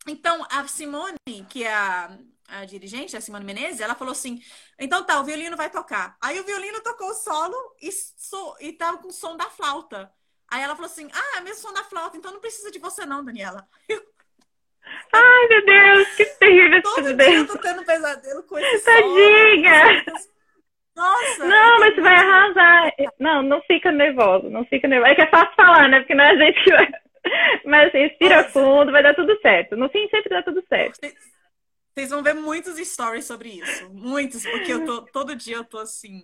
Então, 0.07 0.45
a 0.49 0.67
Simone, 0.67 1.17
que 1.49 1.63
é 1.63 1.73
a, 1.73 2.17
a 2.47 2.65
dirigente, 2.65 3.15
a 3.15 3.21
Simone 3.21 3.45
Menezes, 3.45 3.81
ela 3.81 3.95
falou 3.95 4.11
assim: 4.11 4.41
então 4.79 5.03
tá, 5.03 5.19
o 5.19 5.23
violino 5.23 5.57
vai 5.57 5.69
tocar. 5.69 6.17
Aí 6.21 6.39
o 6.39 6.43
violino 6.43 6.81
tocou 6.81 7.09
o 7.09 7.15
solo 7.15 7.55
e, 7.81 7.91
so, 7.91 8.55
e 8.59 8.73
tava 8.73 8.97
com 8.97 9.09
o 9.09 9.13
som 9.13 9.35
da 9.35 9.45
flauta. 9.45 10.11
Aí 10.49 10.61
ela 10.61 10.75
falou 10.75 10.89
assim: 10.89 11.09
Ah, 11.13 11.37
é 11.37 11.41
mesmo 11.41 11.61
som 11.61 11.73
da 11.73 11.83
flauta, 11.83 12.17
então 12.17 12.31
não 12.31 12.39
precisa 12.39 12.71
de 12.71 12.79
você, 12.79 13.05
não, 13.05 13.23
Daniela. 13.23 13.67
Ai, 15.13 15.47
meu 15.49 15.65
Deus, 15.65 16.07
que 16.15 16.25
terrível 16.25 16.81
Todo 16.81 17.03
dia 17.03 17.13
Deus. 17.15 17.35
eu 17.35 17.47
tô 17.47 17.57
tendo 17.57 17.83
pesadelo 17.83 18.43
com 18.43 18.57
esse 18.57 18.85
Tadinha! 18.85 20.05
Nossa! 20.95 21.45
Não, 21.45 21.79
mas 21.79 21.93
você 21.93 22.01
vai 22.01 22.15
arrasar. 22.15 22.93
Não, 23.19 23.43
não 23.43 23.61
fica 23.63 23.91
nervoso, 23.91 24.49
não 24.49 24.65
fica 24.65 24.87
nervoso. 24.87 25.11
É 25.11 25.15
que 25.15 25.21
é 25.21 25.29
fácil 25.29 25.55
falar, 25.55 25.89
né? 25.89 25.99
Porque 25.99 26.15
não 26.15 26.23
é 26.23 26.31
a 26.31 26.35
gente 26.37 26.63
que 26.63 26.71
vai. 26.71 26.87
Mas 27.65 27.89
assim, 27.89 27.99
respira 27.99 28.37
Nossa. 28.37 28.49
fundo, 28.49 28.91
vai 28.91 29.03
dar 29.03 29.13
tudo 29.13 29.37
certo. 29.41 29.75
No 29.75 29.89
fim, 29.89 30.07
sempre 30.09 30.29
dá 30.29 30.41
tudo 30.41 30.63
certo. 30.67 30.99
Vocês 31.93 32.09
vão 32.09 32.23
ver 32.23 32.33
muitos 32.33 32.77
stories 32.77 33.25
sobre 33.25 33.49
isso. 33.49 33.89
Muitos, 33.91 34.43
porque 34.43 34.71
eu 34.71 34.85
tô, 34.85 35.01
todo 35.03 35.35
dia 35.35 35.57
eu 35.57 35.63
tô 35.63 35.79
assim, 35.79 36.23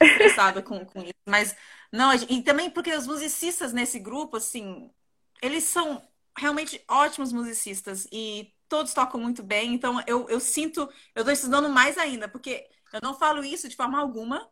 estressada 0.00 0.62
com, 0.62 0.84
com 0.84 1.02
isso. 1.02 1.14
Mas 1.26 1.56
não, 1.92 2.12
e 2.14 2.42
também 2.42 2.70
porque 2.70 2.94
os 2.94 3.06
musicistas 3.06 3.72
nesse 3.72 3.98
grupo, 3.98 4.36
assim, 4.36 4.90
eles 5.42 5.64
são 5.64 6.02
realmente 6.36 6.82
ótimos 6.88 7.32
musicistas 7.32 8.06
e 8.12 8.52
todos 8.68 8.94
tocam 8.94 9.20
muito 9.20 9.42
bem. 9.42 9.74
Então 9.74 10.02
eu, 10.06 10.28
eu 10.28 10.40
sinto, 10.40 10.80
eu 11.14 11.22
estou 11.22 11.32
estudando 11.32 11.68
mais 11.68 11.98
ainda, 11.98 12.28
porque 12.28 12.68
eu 12.92 13.00
não 13.02 13.14
falo 13.14 13.44
isso 13.44 13.68
de 13.68 13.76
forma 13.76 13.98
alguma 13.98 14.48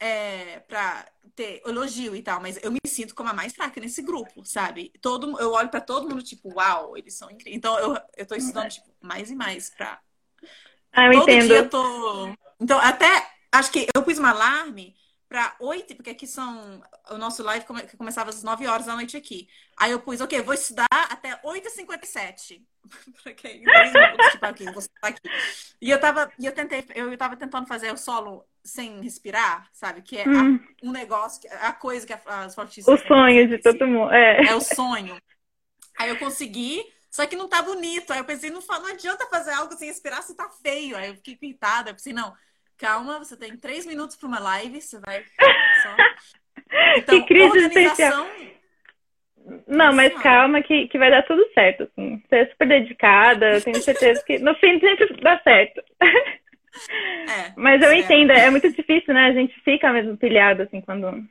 é, 0.00 0.60
para 0.60 1.06
ter 1.34 1.62
elogio 1.66 2.14
e 2.16 2.22
tal, 2.22 2.40
mas 2.40 2.58
eu 2.62 2.70
me 2.70 2.78
sinto 2.86 3.14
como 3.14 3.28
a 3.28 3.32
mais 3.32 3.52
fraca 3.52 3.80
nesse 3.80 4.02
grupo, 4.02 4.44
sabe? 4.44 4.92
Todo, 5.00 5.38
eu 5.40 5.52
olho 5.52 5.68
para 5.68 5.80
todo 5.80 6.08
mundo 6.08 6.22
tipo, 6.22 6.52
uau, 6.54 6.96
eles 6.96 7.14
são 7.14 7.30
incríveis. 7.30 7.56
Então 7.56 7.78
eu, 7.78 7.96
eu 8.16 8.26
tô 8.26 8.34
estudando 8.34 8.70
tipo, 8.70 8.88
mais 9.00 9.30
e 9.30 9.34
mais 9.34 9.70
para. 9.70 10.00
Ah, 10.92 11.06
eu 11.06 11.12
todo 11.12 11.30
entendo. 11.30 11.46
dia 11.46 11.56
eu 11.58 11.68
tô. 11.68 12.36
Então, 12.60 12.78
até 12.80 13.37
acho 13.52 13.70
que 13.70 13.86
eu 13.94 14.02
pus 14.02 14.18
um 14.18 14.26
alarme 14.26 14.94
para 15.28 15.54
8, 15.60 15.94
porque 15.94 16.10
aqui 16.10 16.26
são. 16.26 16.82
O 17.10 17.18
nosso 17.18 17.42
live 17.42 17.66
come, 17.66 17.82
começava 17.96 18.30
às 18.30 18.42
9 18.42 18.66
horas 18.66 18.86
da 18.86 18.94
noite 18.94 19.16
aqui. 19.16 19.48
Aí 19.76 19.92
eu 19.92 20.00
pus, 20.00 20.20
ok, 20.20 20.40
vou 20.40 20.54
estudar 20.54 20.86
até 20.90 21.36
8h57. 21.42 22.62
porque 23.22 23.60
tipo, 23.60 24.46
aqui, 24.46 24.64
vou 24.72 24.82
aqui. 25.02 25.20
E 25.80 25.90
eu 25.90 26.00
tava, 26.00 26.32
e 26.38 26.46
eu 26.46 26.52
tentei, 26.52 26.84
eu 26.94 27.16
tava 27.18 27.36
tentando 27.36 27.66
fazer 27.66 27.92
o 27.92 27.96
solo 27.96 28.44
sem 28.64 29.00
respirar, 29.02 29.68
sabe? 29.72 30.00
Que 30.02 30.18
é 30.18 30.28
hum. 30.28 30.56
a, 30.56 30.86
um 30.86 30.92
negócio, 30.92 31.48
a 31.60 31.72
coisa 31.72 32.06
que 32.06 32.14
as 32.26 32.54
fortistas. 32.54 33.00
O 33.00 33.06
sonho 33.06 33.48
de 33.48 33.58
todo 33.58 33.86
mundo. 33.86 34.10
É. 34.10 34.46
é 34.46 34.54
o 34.54 34.60
sonho. 34.60 35.20
Aí 35.98 36.08
eu 36.08 36.18
consegui. 36.18 36.82
Só 37.10 37.26
que 37.26 37.36
não 37.36 37.48
tá 37.48 37.62
bonito. 37.62 38.12
Aí 38.12 38.18
eu 38.18 38.24
pensei, 38.24 38.50
não, 38.50 38.60
não 38.60 38.86
adianta 38.86 39.26
fazer 39.26 39.52
algo 39.52 39.74
sem 39.74 39.88
respirar 39.88 40.22
se 40.22 40.36
tá 40.36 40.48
feio. 40.62 40.96
Aí 40.96 41.08
eu 41.08 41.16
fiquei 41.16 41.36
pintada. 41.36 41.90
Eu 41.90 41.94
pensei, 41.94 42.12
não, 42.12 42.34
calma, 42.78 43.18
você 43.18 43.36
tem 43.36 43.56
três 43.56 43.84
minutos 43.84 44.16
para 44.16 44.28
uma 44.28 44.38
live, 44.38 44.80
você 44.80 44.98
vai 45.00 45.24
só... 45.82 45.96
Então, 46.96 47.20
que 47.20 47.26
crise 47.26 47.64
organização... 47.64 48.28
Não, 49.66 49.94
mas 49.94 50.12
calma 50.22 50.62
que, 50.62 50.88
que 50.88 50.98
vai 50.98 51.10
dar 51.10 51.22
tudo 51.22 51.42
certo. 51.54 51.84
Assim. 51.84 52.22
Você 52.28 52.36
é 52.36 52.46
super 52.50 52.68
dedicada, 52.68 53.54
eu 53.54 53.62
tenho 53.62 53.80
certeza 53.80 54.22
que 54.22 54.38
no 54.38 54.54
fim 54.56 54.78
sempre 54.78 55.22
dá 55.22 55.40
certo. 55.42 55.82
É, 57.28 57.52
Mas 57.56 57.82
eu 57.82 57.90
é. 57.90 57.98
entendo, 57.98 58.30
é 58.30 58.50
muito 58.50 58.70
difícil, 58.70 59.12
né? 59.12 59.26
A 59.26 59.32
gente 59.32 59.58
fica 59.62 59.92
mesmo 59.92 60.16
pilhado, 60.16 60.62
assim, 60.62 60.80
quando. 60.80 61.26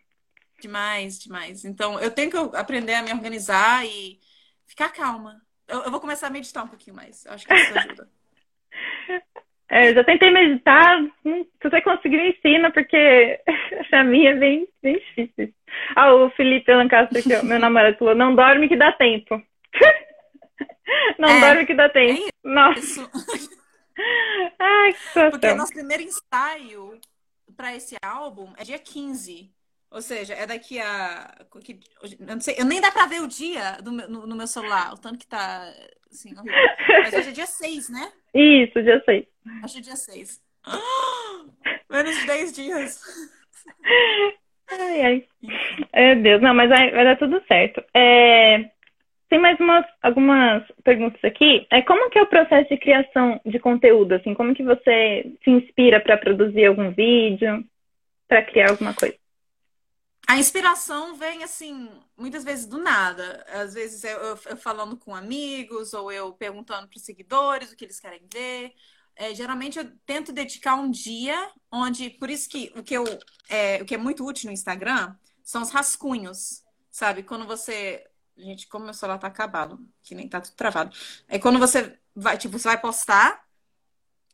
Demais, 0.59 1.19
demais. 1.19 1.63
Então, 1.63 1.99
eu 1.99 2.11
tenho 2.11 2.31
que 2.31 2.57
aprender 2.57 2.95
a 2.95 3.03
me 3.03 3.13
organizar 3.13 3.85
e 3.85 4.19
ficar 4.65 4.89
calma. 4.89 5.41
Eu, 5.67 5.83
eu 5.83 5.91
vou 5.91 5.99
começar 5.99 6.27
a 6.27 6.31
meditar 6.31 6.63
um 6.63 6.67
pouquinho 6.67 6.95
mais. 6.95 7.25
Eu 7.25 7.33
acho 7.33 7.45
que 7.47 7.53
isso 7.53 7.73
ajuda. 7.77 8.09
É, 9.69 9.93
já 9.93 10.03
tentei 10.03 10.31
meditar, 10.31 10.97
hum, 11.25 11.43
se 11.61 11.69
você 11.69 11.81
conseguir, 11.81 12.17
me 12.17 12.29
ensina, 12.29 12.71
porque 12.71 13.39
a 13.91 14.03
minha 14.03 14.31
é 14.31 14.35
bem, 14.35 14.67
bem 14.81 14.95
difícil. 14.97 15.53
Ah, 15.95 16.13
o 16.13 16.29
Felipe 16.31 16.73
Lancaster, 16.73 17.21
que 17.21 17.33
é 17.33 17.41
meu 17.43 17.59
namorado, 17.59 17.97
falou: 17.97 18.15
não 18.15 18.33
dorme 18.33 18.69
que 18.69 18.77
dá 18.77 18.91
tempo. 18.93 19.41
Não 21.19 21.29
É, 21.29 21.39
dorme 21.39 21.65
que 21.65 21.73
dá 21.73 21.89
tempo. 21.89 22.27
é 22.27 22.47
Nossa, 22.47 23.09
ai, 24.57 24.93
que 24.93 25.29
Porque 25.29 25.47
o 25.47 25.55
nosso 25.55 25.73
primeiro 25.73 26.03
ensaio 26.03 26.99
para 27.55 27.75
esse 27.75 27.95
álbum 28.01 28.53
é 28.57 28.63
dia 28.63 28.79
15. 28.79 29.51
Ou 29.89 30.01
seja, 30.01 30.33
é 30.33 30.45
daqui 30.45 30.79
a. 30.79 31.33
Eu 32.19 32.35
não 32.35 32.41
sei, 32.41 32.55
eu 32.57 32.65
nem 32.65 32.81
dá 32.81 32.91
pra 32.91 33.05
ver 33.05 33.21
o 33.21 33.27
dia 33.27 33.77
do 33.81 33.91
meu- 33.91 34.09
no, 34.09 34.27
no 34.27 34.35
meu 34.35 34.47
celular, 34.47 34.93
o 34.93 34.97
tanto 34.97 35.17
que 35.17 35.27
tá 35.27 35.73
assim, 36.11 36.37
horrível. 36.37 36.53
Mas 37.03 37.13
hoje 37.13 37.29
é 37.29 37.31
dia 37.31 37.45
6, 37.45 37.89
né? 37.89 38.11
Isso, 38.33 38.73
sei. 39.05 39.27
Acho 39.63 39.75
que 39.75 39.79
é 39.79 39.83
dia 39.83 39.95
6. 39.95 40.41
Menos 41.89 42.17
de 42.17 42.25
10 42.25 42.53
dias. 42.53 43.01
Ai, 44.69 45.01
ai. 45.01 45.27
É, 45.93 46.15
Deus, 46.15 46.41
não, 46.41 46.53
mas 46.53 46.69
vai, 46.69 46.91
vai 46.91 47.05
dar 47.05 47.17
tudo 47.17 47.41
certo. 47.47 47.81
É, 47.93 48.69
tem 49.29 49.39
mais 49.39 49.57
umas, 49.59 49.85
algumas 50.01 50.63
perguntas 50.83 51.23
aqui. 51.23 51.65
É, 51.71 51.81
como 51.81 52.09
que 52.09 52.19
é 52.19 52.21
o 52.21 52.27
processo 52.27 52.67
de 52.69 52.77
criação 52.77 53.39
de 53.45 53.57
conteúdo, 53.59 54.15
assim? 54.15 54.33
Como 54.33 54.53
que 54.53 54.63
você 54.63 55.31
se 55.43 55.49
inspira 55.49 56.01
para 56.01 56.17
produzir 56.17 56.65
algum 56.65 56.91
vídeo, 56.91 57.63
para 58.27 58.43
criar 58.43 58.71
alguma 58.71 58.93
coisa? 58.93 59.15
A 60.29 60.37
inspiração 60.37 61.15
vem 61.15 61.43
assim, 61.43 61.89
muitas 62.17 62.43
vezes 62.43 62.65
do 62.65 62.77
nada. 62.77 63.45
Às 63.49 63.73
vezes 63.73 64.03
eu, 64.03 64.17
eu- 64.19 64.39
eu 64.47 64.57
falando 64.57 64.97
com 64.97 65.15
amigos 65.15 65.93
ou 65.93 66.11
eu 66.11 66.33
perguntando 66.33 66.87
para 66.87 66.97
os 66.97 67.03
seguidores 67.05 67.71
o 67.71 67.75
que 67.77 67.85
eles 67.85 67.99
querem 67.99 68.27
ver. 68.31 68.73
É, 69.15 69.33
geralmente 69.33 69.79
eu 69.79 69.89
tento 70.05 70.33
dedicar 70.33 70.75
um 70.75 70.91
dia 70.91 71.49
onde, 71.71 72.09
por 72.09 72.29
isso 72.29 72.49
que 72.49 72.71
o 72.75 72.83
que 72.83 72.93
eu, 72.95 73.03
é, 73.49 73.81
o 73.81 73.85
que 73.85 73.95
é 73.95 73.97
muito 73.97 74.25
útil 74.25 74.47
no 74.47 74.53
Instagram 74.53 75.15
são 75.43 75.61
os 75.61 75.71
rascunhos, 75.71 76.61
sabe? 76.91 77.23
Quando 77.23 77.47
você, 77.47 78.05
gente, 78.37 78.67
como 78.67 78.83
meu 78.85 78.93
celular 78.93 79.17
tá 79.17 79.27
acabado, 79.27 79.79
que 80.03 80.13
nem 80.13 80.27
tá 80.29 80.41
tudo 80.41 80.55
travado. 80.55 80.95
É 81.27 81.39
quando 81.39 81.57
você 81.57 81.97
vai, 82.15 82.37
tipo, 82.37 82.59
você 82.59 82.67
vai 82.67 82.79
postar, 82.79 83.46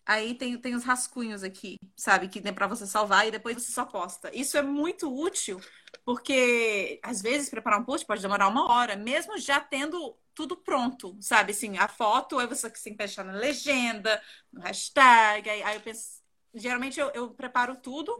aí 0.05 0.35
tem, 0.35 0.57
tem 0.59 0.75
os 0.75 0.83
rascunhos 0.83 1.43
aqui, 1.43 1.77
sabe? 1.95 2.27
Que 2.27 2.41
tem 2.41 2.53
para 2.53 2.67
você 2.67 2.85
salvar 2.87 3.27
e 3.27 3.31
depois 3.31 3.55
você 3.61 3.71
só 3.71 3.85
posta. 3.85 4.29
Isso 4.35 4.57
é 4.57 4.61
muito 4.61 5.13
útil 5.13 5.59
porque 6.05 6.99
às 7.03 7.21
vezes 7.21 7.49
preparar 7.49 7.79
um 7.79 7.85
post 7.85 8.05
pode 8.05 8.21
demorar 8.21 8.47
uma 8.47 8.69
hora, 8.71 8.95
mesmo 8.95 9.37
já 9.37 9.59
tendo 9.59 10.17
tudo 10.33 10.57
pronto, 10.57 11.15
sabe? 11.21 11.51
Assim, 11.51 11.77
a 11.77 11.87
foto, 11.87 12.39
aí 12.39 12.47
você 12.47 12.69
tem 12.69 12.93
que 12.93 12.97
deixar 12.97 13.23
na 13.23 13.33
legenda, 13.33 14.21
no 14.51 14.61
hashtag, 14.61 15.49
aí, 15.49 15.63
aí 15.63 15.75
eu 15.75 15.81
penso. 15.81 16.21
Geralmente 16.55 16.99
eu, 16.99 17.09
eu 17.11 17.29
preparo 17.33 17.75
tudo, 17.77 18.15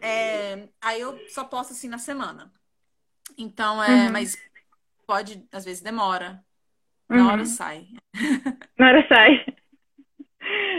é, 0.00 0.68
aí 0.80 1.00
eu 1.00 1.24
só 1.28 1.44
posto 1.44 1.72
assim 1.72 1.88
na 1.88 1.98
semana. 1.98 2.52
Então, 3.38 3.82
é, 3.82 4.08
Uhum. 4.08 4.12
mas 4.12 4.36
pode, 5.06 5.46
às 5.52 5.64
vezes 5.64 5.82
demora. 5.82 6.44
Na 7.10 7.28
hora 7.28 7.44
Uhum. 7.44 7.46
sai. 7.46 7.88
Na 8.78 8.88
hora 8.88 9.06
sai. 9.08 9.44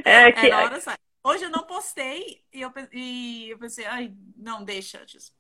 É, 0.06 0.32
que, 0.32 0.48
É, 0.48 0.50
na 0.50 0.64
hora 0.64 0.80
sai. 0.82 0.96
Hoje 1.24 1.44
eu 1.46 1.50
não 1.52 1.64
postei 1.64 2.42
e 2.52 2.62
eu, 2.62 2.72
e 2.92 3.50
eu 3.52 3.58
pensei, 3.60 3.86
ai, 3.86 4.12
não, 4.36 4.64
deixa. 4.64 5.06
just- 5.08 5.34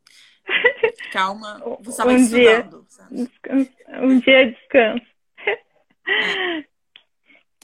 Calma, 1.12 1.59
você 1.82 1.89
estava 1.89 2.12
Um 2.14 2.28
dia. 2.28 2.59
estudando. 2.59 2.88
descanso. 3.12 3.72
um 3.89 4.20
dia 4.20 4.45
de 4.47 4.51
descanso. 4.53 5.05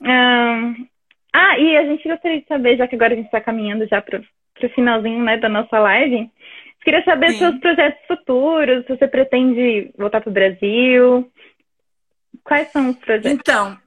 Ahn, 0.04 0.88
Ah, 1.34 1.60
e 1.60 1.78
a 1.78 1.86
gente 1.86 2.08
gostaria 2.08 2.42
de 2.42 2.48
saber, 2.48 2.78
já 2.78 2.88
que 2.88 2.96
agora 2.96 3.14
a 3.14 3.16
gente 3.16 3.26
está 3.28 3.40
caminhando 3.42 3.88
já 3.88 4.02
para 4.02 4.20
o 4.20 4.70
finalzinho, 4.70 5.24
né, 5.24 5.38
da 5.38 5.48
nossa 5.50 5.78
live, 5.80 6.32
queria 6.84 7.04
saber 7.04 7.34
Sim. 7.34 7.38
seus 7.40 7.60
projetos 7.60 8.08
futuros, 8.08 8.86
se 8.86 8.96
você 8.96 9.08
pretende 9.08 9.94
voltar 9.98 10.22
para 10.22 10.30
o 10.30 10.34
Brasil, 10.34 11.32
quais 12.44 12.72
são 12.72 12.90
os 12.90 12.98
projetos? 12.98 13.32
Então, 13.32 13.80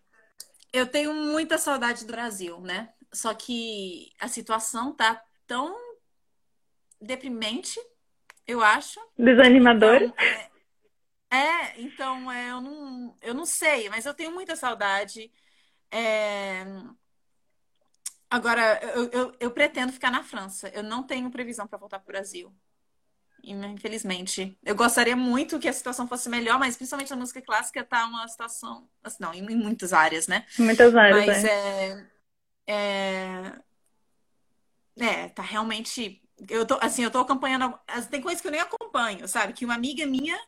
eu 0.72 0.86
tenho 0.86 1.12
muita 1.12 1.58
saudade 1.58 2.06
do 2.06 2.12
Brasil, 2.12 2.60
né? 2.60 2.90
Só 3.12 3.34
que 3.34 4.12
a 4.18 4.28
situação 4.28 4.92
tá 4.94 5.22
tão 5.46 5.76
deprimente, 7.00 7.80
eu 8.46 8.62
acho. 8.62 9.00
Desanimadores? 9.18 10.10
Então, 10.10 10.24
é, 11.30 11.36
é, 11.36 11.80
então 11.80 12.30
é, 12.30 12.50
eu 12.50 12.60
não, 12.60 13.16
eu 13.22 13.34
não 13.34 13.46
sei, 13.46 13.88
mas 13.88 14.06
eu 14.06 14.14
tenho 14.14 14.32
muita 14.32 14.54
saudade. 14.56 15.30
É, 15.90 16.64
Agora, 18.30 18.78
eu, 18.94 19.10
eu, 19.10 19.36
eu 19.40 19.50
pretendo 19.50 19.92
ficar 19.92 20.10
na 20.10 20.22
França. 20.22 20.68
Eu 20.68 20.84
não 20.84 21.02
tenho 21.02 21.28
previsão 21.30 21.66
para 21.66 21.78
voltar 21.78 21.98
para 21.98 22.04
o 22.08 22.12
Brasil. 22.12 22.54
Infelizmente. 23.42 24.56
Eu 24.62 24.76
gostaria 24.76 25.16
muito 25.16 25.58
que 25.58 25.68
a 25.68 25.72
situação 25.72 26.06
fosse 26.06 26.28
melhor, 26.28 26.56
mas 26.56 26.76
principalmente 26.76 27.10
na 27.10 27.16
música 27.16 27.42
clássica 27.42 27.82
tá 27.82 28.06
uma 28.06 28.28
situação. 28.28 28.88
Assim, 29.02 29.16
não, 29.18 29.34
em, 29.34 29.44
em 29.44 29.56
muitas 29.56 29.92
áreas, 29.92 30.28
né? 30.28 30.46
Muitas 30.56 30.94
áreas, 30.94 31.26
Mas 31.26 31.44
é. 31.44 31.88
é, 31.88 32.06
é. 32.70 33.52
É, 34.98 35.28
tá 35.28 35.42
realmente. 35.42 36.22
Eu 36.48 36.66
tô, 36.66 36.78
assim, 36.80 37.02
eu 37.02 37.10
tô 37.10 37.18
acompanhando. 37.18 37.78
Tem 38.10 38.20
coisas 38.20 38.40
que 38.40 38.46
eu 38.46 38.52
nem 38.52 38.60
acompanho, 38.60 39.26
sabe? 39.28 39.52
Que 39.52 39.64
uma 39.64 39.74
amiga 39.74 40.06
minha 40.06 40.38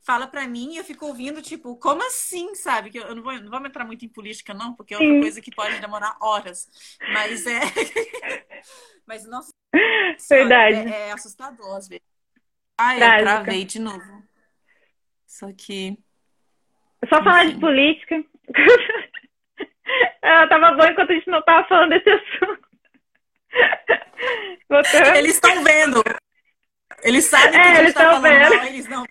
fala 0.00 0.28
pra 0.28 0.46
mim 0.46 0.74
e 0.74 0.76
eu 0.76 0.84
fico 0.84 1.06
ouvindo, 1.06 1.42
tipo, 1.42 1.76
como 1.76 2.06
assim, 2.06 2.54
sabe? 2.54 2.90
Que 2.90 2.98
eu 2.98 3.14
não 3.14 3.22
vou, 3.22 3.32
não 3.40 3.50
vamos 3.50 3.68
entrar 3.68 3.84
muito 3.84 4.04
em 4.04 4.08
política, 4.08 4.54
não, 4.54 4.72
porque 4.72 4.94
é 4.94 4.98
outra 4.98 5.12
Sim. 5.12 5.20
coisa 5.20 5.40
que 5.40 5.54
pode 5.54 5.80
demorar 5.80 6.16
horas. 6.20 6.68
Mas 7.12 7.44
é. 7.46 7.60
Mas, 9.04 9.26
nossa 9.26 9.50
senhora, 10.18 10.48
Verdade. 10.48 10.92
é, 10.92 11.08
é 11.08 11.12
assustador 11.12 11.76
às 11.76 11.88
vezes. 11.88 12.04
Ai, 12.78 12.96
eu 12.96 13.24
travei 13.24 13.64
de 13.64 13.78
novo. 13.80 14.22
Só 15.26 15.52
que. 15.52 15.98
É 17.02 17.06
Só 17.08 17.22
falar 17.22 17.46
de 17.46 17.58
política. 17.58 18.24
Ah, 20.22 20.46
tava 20.48 20.72
bom 20.72 20.84
enquanto 20.84 21.10
a 21.10 21.14
gente 21.14 21.28
não 21.30 21.42
tava 21.42 21.66
falando 21.68 21.90
desse 21.90 22.10
assunto. 22.10 22.66
Eles 25.16 25.34
estão 25.34 25.62
vendo. 25.62 26.02
Eles 27.02 27.24
sabem 27.26 27.50
que 27.52 27.56
É, 27.56 27.60
a 27.60 27.66
gente 27.74 27.78
eles 27.80 27.94
tá 27.94 28.00
falando 28.04 28.22
vendo. 28.22 28.56
mal, 28.56 28.66
eles 28.66 28.88
não. 28.88 29.04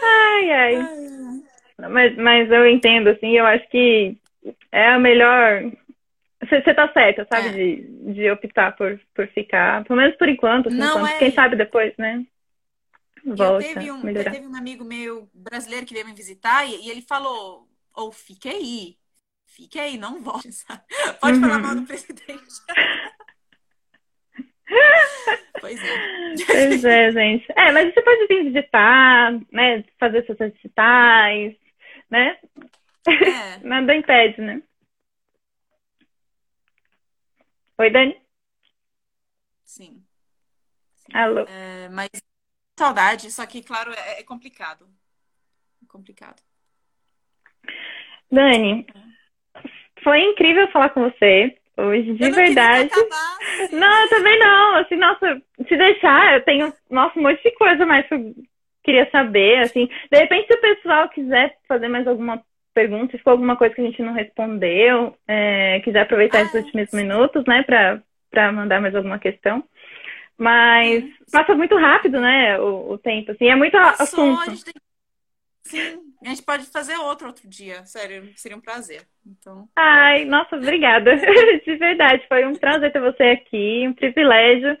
Ai, 0.00 0.50
ai. 0.50 0.78
Mas, 1.90 2.16
mas 2.16 2.50
eu 2.50 2.66
entendo, 2.66 3.08
assim, 3.08 3.30
eu 3.36 3.44
acho 3.46 3.68
que 3.68 4.16
é 4.70 4.88
a 4.90 4.98
melhor. 4.98 5.62
Você 6.48 6.74
tá 6.74 6.92
certa, 6.92 7.26
sabe? 7.30 7.48
É. 7.48 7.52
De, 7.52 8.12
de 8.14 8.30
optar 8.30 8.72
por, 8.76 9.00
por 9.14 9.28
ficar, 9.28 9.84
pelo 9.84 9.98
menos 9.98 10.16
por 10.16 10.28
enquanto, 10.28 10.68
assim, 10.68 10.76
Não, 10.78 11.06
é. 11.06 11.18
quem 11.18 11.30
sabe 11.32 11.56
depois, 11.56 11.92
né? 11.96 12.24
Eu 13.24 13.36
Volta, 13.36 13.64
teve 13.64 13.90
um, 13.92 14.02
melhorar. 14.02 14.32
teve 14.32 14.46
um 14.46 14.56
amigo 14.56 14.84
meu 14.84 15.28
brasileiro 15.32 15.86
que 15.86 15.94
veio 15.94 16.06
me 16.06 16.12
visitar 16.14 16.66
e, 16.68 16.86
e 16.86 16.90
ele 16.90 17.02
falou: 17.02 17.68
ou 17.94 18.12
fique 18.12 18.48
aí, 18.48 18.98
fique 19.46 19.78
aí, 19.78 19.98
não 19.98 20.22
volte, 20.22 20.52
sabe? 20.52 20.82
Pode 21.20 21.38
falar 21.40 21.56
Uhum. 21.56 21.62
mal 21.62 21.76
do 21.76 21.86
presidente. 21.86 22.44
pois 25.60 25.82
é. 25.84 26.12
Pois 26.46 26.84
é, 26.84 27.12
gente. 27.12 27.46
É, 27.56 27.72
mas 27.72 27.92
você 27.92 28.02
pode 28.02 28.26
vir 28.26 28.44
visitar, 28.44 29.32
né? 29.52 29.84
Fazer 29.98 30.24
seus 30.26 30.38
recitais, 30.38 31.54
né? 32.10 32.38
É. 33.20 33.58
Nada 33.64 33.94
impede, 33.94 34.40
né? 34.40 34.62
Oi, 37.78 37.90
Dani? 37.90 38.14
Sim. 39.64 40.06
Alô? 41.14 41.46
É, 41.46 41.88
mas 41.90 42.10
saudade, 42.78 43.30
só 43.32 43.46
que, 43.46 43.62
claro, 43.62 43.92
é, 43.92 44.20
é 44.20 44.24
complicado. 44.24 44.88
É 45.82 45.86
complicado. 45.86 46.42
Dani, 48.30 48.86
foi 50.02 50.20
incrível 50.20 50.68
falar 50.68 50.90
com 50.90 51.02
você 51.10 51.54
hoje, 51.76 52.14
de 52.14 52.24
Eu 52.24 52.32
verdade. 52.34 52.90
acabasse. 52.92 53.74
Não, 53.74 54.02
eu 54.02 54.08
também 54.08 54.38
não. 54.38 54.76
Assim, 54.76 54.96
nossa, 54.96 55.42
se 55.68 55.76
deixar, 55.76 56.34
eu 56.34 56.42
tenho, 56.44 56.72
nossa, 56.90 57.18
um 57.18 57.22
monte 57.22 57.42
de 57.42 57.52
coisa 57.54 57.84
mais 57.86 58.06
que 58.06 58.14
eu 58.14 58.34
queria 58.82 59.08
saber, 59.10 59.58
assim. 59.60 59.88
De 60.10 60.18
repente, 60.18 60.46
se 60.46 60.54
o 60.54 60.60
pessoal 60.60 61.08
quiser 61.08 61.56
fazer 61.68 61.88
mais 61.88 62.06
alguma 62.06 62.42
pergunta, 62.74 63.12
se 63.12 63.18
ficou 63.18 63.32
alguma 63.32 63.56
coisa 63.56 63.74
que 63.74 63.80
a 63.80 63.84
gente 63.84 64.02
não 64.02 64.12
respondeu, 64.14 65.16
é, 65.28 65.80
quiser 65.80 66.00
aproveitar 66.00 66.38
Ah, 66.38 66.42
esses 66.42 66.64
últimos 66.64 66.92
minutos, 66.92 67.44
né, 67.46 67.62
pra, 67.62 68.00
pra 68.30 68.50
mandar 68.50 68.80
mais 68.80 68.94
alguma 68.94 69.18
questão. 69.18 69.62
Mas 70.38 71.04
passa 71.30 71.54
muito 71.54 71.76
rápido, 71.76 72.20
né, 72.20 72.58
o, 72.58 72.92
o 72.92 72.98
tempo, 72.98 73.30
assim, 73.32 73.48
é 73.48 73.54
muito 73.54 73.72
Passou, 73.72 74.24
assunto. 74.24 74.40
a 74.40 74.54
gente 74.54 74.64
tem... 74.64 74.74
Sim, 75.72 76.00
a 76.22 76.28
gente 76.28 76.42
pode 76.42 76.66
fazer 76.66 76.98
outro 76.98 77.28
outro 77.28 77.48
dia. 77.48 77.82
Sério, 77.86 78.28
seria 78.36 78.58
um 78.58 78.60
prazer. 78.60 79.00
Então... 79.26 79.66
Ai, 79.74 80.26
nossa, 80.26 80.54
obrigada. 80.56 81.16
De 81.64 81.76
verdade, 81.76 82.26
foi 82.28 82.44
um 82.44 82.54
prazer 82.54 82.92
ter 82.92 83.00
você 83.00 83.22
aqui, 83.22 83.88
um 83.88 83.94
privilégio. 83.94 84.76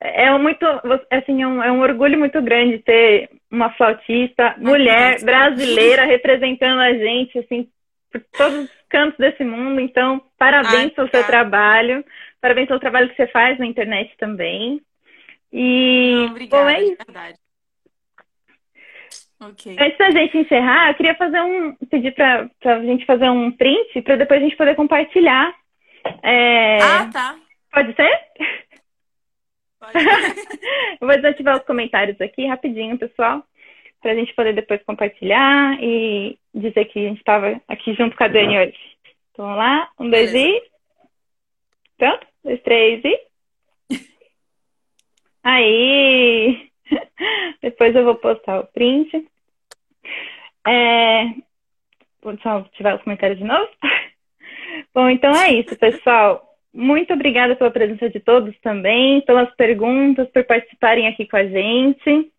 É 0.00 0.36
muito, 0.36 0.64
assim, 1.08 1.42
é 1.42 1.46
um, 1.46 1.62
é 1.62 1.70
um 1.70 1.80
orgulho 1.80 2.18
muito 2.18 2.42
grande 2.42 2.80
ter 2.80 3.30
uma 3.48 3.70
flautista, 3.74 4.56
mulher, 4.58 5.22
brasileira, 5.22 6.02
representando 6.06 6.80
a 6.80 6.92
gente, 6.94 7.38
assim, 7.38 7.68
por 8.10 8.20
todos 8.36 8.64
os 8.64 8.70
cantos 8.88 9.18
desse 9.18 9.44
mundo. 9.44 9.80
Então, 9.80 10.20
parabéns 10.36 10.74
Ai, 10.74 10.90
pelo 10.90 11.10
seu 11.10 11.24
trabalho. 11.24 12.04
Parabéns 12.40 12.66
pelo 12.66 12.80
trabalho 12.80 13.08
que 13.08 13.16
você 13.16 13.28
faz 13.28 13.56
na 13.58 13.66
internet 13.66 14.12
também. 14.18 14.80
E 15.52 16.12
Não, 16.16 16.26
obrigada, 16.26 16.64
bom, 16.64 16.70
é 16.70 16.82
isso. 16.82 16.96
Okay. 19.40 19.76
Antes 19.78 19.98
da 19.98 20.10
gente 20.10 20.36
encerrar, 20.36 20.90
eu 20.90 20.94
queria 20.94 21.14
fazer 21.14 21.40
um 21.40 21.74
pedir 21.88 22.12
para 22.12 22.50
a 22.64 22.82
gente 22.82 23.06
fazer 23.06 23.30
um 23.30 23.52
print 23.52 24.02
para 24.02 24.16
depois 24.16 24.40
a 24.40 24.44
gente 24.44 24.56
poder 24.56 24.74
compartilhar. 24.74 25.54
É... 26.22 26.78
Ah, 26.82 27.10
tá. 27.12 27.36
Pode 27.70 27.94
ser? 27.94 28.10
Pode. 29.78 29.94
eu 31.00 31.06
vou 31.06 31.16
desativar 31.16 31.56
os 31.56 31.64
comentários 31.64 32.20
aqui 32.20 32.46
rapidinho, 32.46 32.98
pessoal, 32.98 33.44
para 34.00 34.12
a 34.12 34.14
gente 34.16 34.34
poder 34.34 34.54
depois 34.54 34.82
compartilhar 34.82 35.78
e 35.80 36.36
dizer 36.52 36.86
que 36.86 36.98
a 36.98 37.08
gente 37.08 37.18
estava 37.18 37.60
aqui 37.68 37.94
junto 37.94 38.16
com 38.16 38.24
a 38.24 38.28
Dani 38.28 38.58
hoje. 38.58 38.78
Então, 39.30 39.44
vamos 39.46 39.58
lá. 39.58 39.88
Um, 40.00 40.10
dois 40.10 40.32
Beleza. 40.32 40.48
e. 40.48 40.62
Pronto? 41.96 42.26
Dois, 42.42 42.62
três 42.62 43.04
e. 43.04 43.20
Aí! 45.44 46.68
Depois 47.62 47.94
eu 47.94 48.04
vou 48.04 48.14
postar 48.16 48.60
o 48.60 48.66
print. 48.66 49.26
É... 50.66 51.24
Só 52.42 52.58
ativar 52.58 52.96
os 52.96 53.02
comentários 53.02 53.38
de 53.38 53.44
novo. 53.44 53.68
Bom, 54.94 55.08
então 55.08 55.30
é 55.32 55.52
isso, 55.54 55.76
pessoal. 55.76 56.44
Muito 56.72 57.12
obrigada 57.12 57.56
pela 57.56 57.70
presença 57.70 58.10
de 58.10 58.20
todos 58.20 58.54
também, 58.60 59.20
pelas 59.22 59.50
perguntas, 59.56 60.28
por 60.30 60.44
participarem 60.44 61.06
aqui 61.06 61.26
com 61.26 61.36
a 61.36 61.44
gente. 61.44 62.32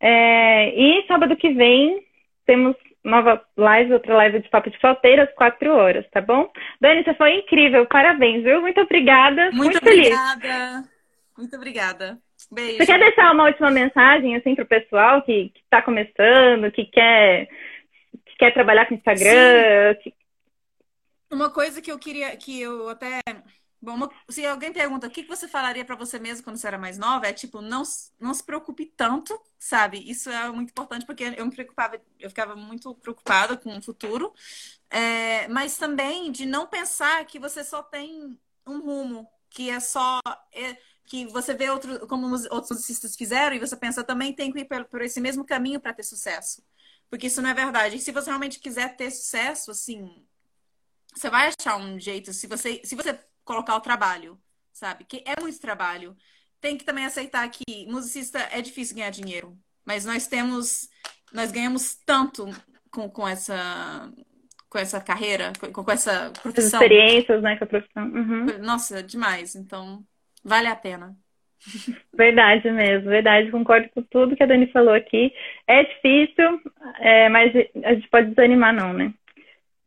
É... 0.00 0.70
E 0.74 1.06
sábado 1.06 1.36
que 1.36 1.50
vem 1.50 2.04
temos 2.46 2.76
nova 3.06 3.40
live, 3.56 3.92
outra 3.92 4.14
live 4.16 4.40
de 4.40 4.48
Papo 4.48 4.70
de 4.70 4.78
Falteiras, 4.78 5.32
quatro 5.34 5.72
horas, 5.72 6.04
tá 6.10 6.20
bom? 6.20 6.50
Dani, 6.80 7.04
você 7.04 7.14
foi 7.14 7.38
incrível, 7.38 7.86
parabéns, 7.86 8.42
viu? 8.42 8.60
Muito 8.60 8.80
obrigada. 8.80 9.44
Muito, 9.52 9.56
muito 9.56 9.78
obrigada. 9.78 10.40
Feliz. 10.40 10.90
Muito 11.36 11.56
obrigada. 11.56 12.25
Beijo. 12.50 12.78
Você 12.78 12.86
quer 12.86 12.98
deixar 12.98 13.32
uma 13.32 13.46
última 13.46 13.70
mensagem 13.70 14.36
assim 14.36 14.54
para 14.54 14.64
o 14.64 14.68
pessoal 14.68 15.22
que 15.22 15.52
está 15.64 15.82
começando, 15.82 16.70
que 16.70 16.86
quer, 16.86 17.48
que 18.24 18.36
quer 18.38 18.54
trabalhar 18.54 18.86
com 18.86 18.94
Instagram? 18.94 19.94
Que... 20.02 20.14
Uma 21.30 21.50
coisa 21.50 21.82
que 21.82 21.90
eu 21.90 21.98
queria, 21.98 22.36
que 22.36 22.60
eu 22.60 22.88
até 22.88 23.20
Bom, 23.80 23.94
uma, 23.94 24.10
se 24.28 24.44
alguém 24.44 24.72
pergunta 24.72 25.06
o 25.06 25.10
que 25.10 25.22
você 25.22 25.46
falaria 25.46 25.84
para 25.84 25.94
você 25.94 26.18
mesmo 26.18 26.42
quando 26.42 26.56
você 26.56 26.66
era 26.66 26.78
mais 26.78 26.98
nova, 26.98 27.26
é 27.26 27.32
tipo, 27.32 27.60
não, 27.60 27.82
não 28.18 28.32
se 28.34 28.42
preocupe 28.42 28.86
tanto, 28.86 29.38
sabe? 29.58 29.98
Isso 30.10 30.30
é 30.30 30.50
muito 30.50 30.70
importante 30.70 31.04
porque 31.04 31.34
eu 31.36 31.44
me 31.44 31.52
preocupava, 31.54 32.00
eu 32.18 32.28
ficava 32.28 32.56
muito 32.56 32.94
preocupada 32.96 33.56
com 33.56 33.76
o 33.76 33.82
futuro, 33.82 34.32
é, 34.90 35.46
mas 35.48 35.76
também 35.76 36.32
de 36.32 36.46
não 36.46 36.66
pensar 36.66 37.24
que 37.26 37.38
você 37.38 37.62
só 37.62 37.82
tem 37.82 38.36
um 38.66 38.80
rumo, 38.80 39.28
que 39.50 39.70
é 39.70 39.78
só. 39.78 40.20
É, 40.52 40.76
que 41.06 41.26
você 41.26 41.54
vê 41.54 41.70
outro, 41.70 42.06
como 42.06 42.26
os 42.26 42.44
outros 42.46 42.72
musicistas 42.72 43.16
fizeram 43.16 43.56
e 43.56 43.60
você 43.60 43.76
pensa 43.76 44.02
também 44.04 44.32
tem 44.32 44.52
que 44.52 44.60
ir 44.60 44.64
por, 44.64 44.84
por 44.86 45.00
esse 45.00 45.20
mesmo 45.20 45.44
caminho 45.44 45.80
para 45.80 45.92
ter 45.94 46.02
sucesso. 46.02 46.62
Porque 47.08 47.28
isso 47.28 47.40
não 47.40 47.50
é 47.50 47.54
verdade. 47.54 47.96
E 47.96 48.00
se 48.00 48.12
você 48.12 48.28
realmente 48.28 48.58
quiser 48.58 48.96
ter 48.96 49.10
sucesso, 49.10 49.70
assim, 49.70 50.24
você 51.14 51.30
vai 51.30 51.48
achar 51.48 51.76
um 51.76 51.98
jeito. 51.98 52.32
Se 52.32 52.46
você, 52.46 52.80
se 52.84 52.94
você 52.96 53.18
colocar 53.44 53.76
o 53.76 53.80
trabalho, 53.80 54.38
sabe? 54.72 55.04
Que 55.04 55.22
é 55.24 55.40
muito 55.40 55.60
trabalho. 55.60 56.16
Tem 56.60 56.76
que 56.76 56.84
também 56.84 57.04
aceitar 57.04 57.48
que 57.48 57.86
musicista 57.86 58.40
é 58.50 58.60
difícil 58.60 58.96
ganhar 58.96 59.10
dinheiro. 59.10 59.56
Mas 59.84 60.04
nós 60.04 60.26
temos, 60.26 60.88
nós 61.32 61.52
ganhamos 61.52 61.94
tanto 62.04 62.46
com, 62.90 63.08
com 63.08 63.26
essa 63.26 64.12
com 64.68 64.78
essa 64.78 65.00
carreira, 65.00 65.52
com, 65.58 65.84
com 65.84 65.90
essa 65.90 66.30
profissão. 66.42 66.80
As 66.80 66.84
experiências, 66.84 67.40
né, 67.40 67.56
com 67.56 67.64
a 67.64 67.66
profissão. 67.66 68.04
Uhum. 68.04 68.58
Nossa, 68.58 69.02
demais. 69.02 69.54
Então, 69.54 70.04
Vale 70.46 70.68
a 70.68 70.76
pena. 70.76 71.12
Verdade 72.14 72.70
mesmo, 72.70 73.10
verdade. 73.10 73.50
Concordo 73.50 73.88
com 73.88 74.02
tudo 74.02 74.36
que 74.36 74.42
a 74.42 74.46
Dani 74.46 74.68
falou 74.68 74.94
aqui. 74.94 75.32
É 75.66 75.82
difícil, 75.82 76.60
é, 77.00 77.28
mas 77.28 77.52
a 77.84 77.94
gente 77.94 78.08
pode 78.08 78.28
desanimar, 78.28 78.72
não, 78.72 78.92
né? 78.92 79.12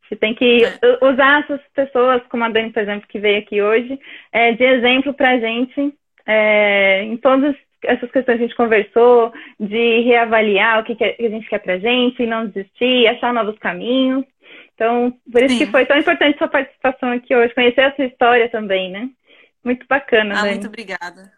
Você 0.07 0.17
tem 0.17 0.35
que 0.35 0.65
é. 0.65 1.05
usar 1.05 1.43
essas 1.43 1.61
pessoas, 1.73 2.21
como 2.29 2.43
a 2.43 2.49
Dani, 2.49 2.71
por 2.71 2.83
exemplo, 2.83 3.07
que 3.07 3.19
veio 3.19 3.39
aqui 3.39 3.61
hoje, 3.61 3.97
é, 4.33 4.51
de 4.51 4.63
exemplo 4.63 5.13
para 5.13 5.29
a 5.29 5.39
gente 5.39 5.93
é, 6.25 7.03
em 7.03 7.15
todas 7.15 7.55
essas 7.83 8.11
questões 8.11 8.37
que 8.37 8.43
a 8.43 8.47
gente 8.47 8.55
conversou, 8.55 9.31
de 9.57 10.01
reavaliar 10.01 10.79
o 10.79 10.83
que, 10.83 10.95
que 10.95 11.03
a 11.03 11.29
gente 11.29 11.47
quer 11.47 11.59
para 11.59 11.75
a 11.75 11.79
gente, 11.79 12.25
não 12.25 12.47
desistir, 12.47 13.07
achar 13.07 13.33
novos 13.33 13.57
caminhos. 13.59 14.25
Então, 14.75 15.13
por 15.31 15.41
isso 15.41 15.55
Sim. 15.55 15.65
que 15.65 15.71
foi 15.71 15.85
tão 15.85 15.97
importante 15.97 16.37
sua 16.37 16.47
participação 16.47 17.11
aqui 17.11 17.33
hoje, 17.33 17.53
conhecer 17.53 17.81
a 17.81 17.95
sua 17.95 18.05
história 18.05 18.49
também, 18.49 18.91
né? 18.91 19.09
Muito 19.63 19.85
bacana, 19.87 20.39
ah, 20.39 20.43
né? 20.43 20.51
Muito 20.51 20.67
obrigada. 20.67 21.31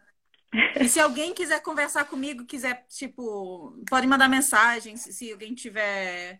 E 0.79 0.87
se 0.87 0.99
alguém 0.99 1.33
quiser 1.33 1.61
conversar 1.61 2.05
comigo, 2.05 2.45
quiser, 2.45 2.85
tipo, 2.89 3.73
pode 3.89 4.05
mandar 4.05 4.27
mensagem, 4.27 4.97
se, 4.97 5.13
se 5.13 5.31
alguém 5.31 5.53
tiver 5.53 6.39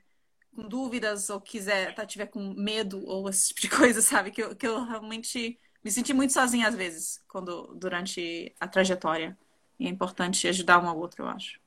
com 0.53 0.67
dúvidas 0.67 1.29
ou 1.29 1.39
quiser, 1.39 1.93
tá, 1.93 2.05
tiver 2.05 2.25
com 2.25 2.53
medo 2.57 3.05
ou 3.07 3.29
esse 3.29 3.49
tipo 3.49 3.61
de 3.61 3.69
coisa, 3.69 4.01
sabe? 4.01 4.32
Que 4.32 4.43
eu, 4.43 4.55
que 4.55 4.67
eu 4.67 4.84
realmente 4.84 5.57
me 5.84 5.89
senti 5.89 6.13
muito 6.13 6.34
sozinha 6.34 6.67
às 6.67 6.75
vezes, 6.75 7.23
quando 7.27 7.73
durante 7.75 8.53
a 8.59 8.67
trajetória. 8.67 9.38
E 9.79 9.88
é 9.88 9.89
importante 9.89 10.47
ajudar 10.47 10.84
um 10.84 10.88
ao 10.88 10.97
outro, 10.97 11.23
eu 11.23 11.29
acho. 11.29 11.59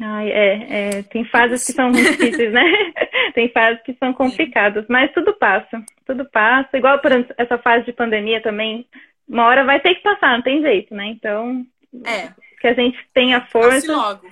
Ai, 0.00 0.30
é, 0.30 0.98
é, 0.98 1.02
tem 1.02 1.24
fases 1.26 1.64
que 1.66 1.72
são 1.72 1.90
muito 1.90 2.10
difíceis, 2.10 2.52
né? 2.52 2.64
tem 3.34 3.52
fases 3.52 3.82
que 3.82 3.94
são 3.94 4.14
complicadas, 4.14 4.86
mas 4.88 5.12
tudo 5.12 5.34
passa, 5.34 5.84
tudo 6.06 6.24
passa. 6.30 6.78
Igual 6.78 6.98
por 7.00 7.12
essa 7.36 7.58
fase 7.58 7.84
de 7.84 7.92
pandemia 7.92 8.42
também, 8.42 8.88
uma 9.30 9.46
hora 9.46 9.64
vai 9.64 9.78
ter 9.78 9.94
que 9.94 10.02
passar, 10.02 10.36
não 10.36 10.42
tem 10.42 10.60
jeito, 10.60 10.92
né? 10.92 11.06
Então, 11.06 11.64
é. 12.04 12.32
que 12.60 12.66
a 12.66 12.74
gente 12.74 12.98
tenha 13.14 13.40
força. 13.46 13.86
Faça 13.86 13.96
logo. 13.96 14.28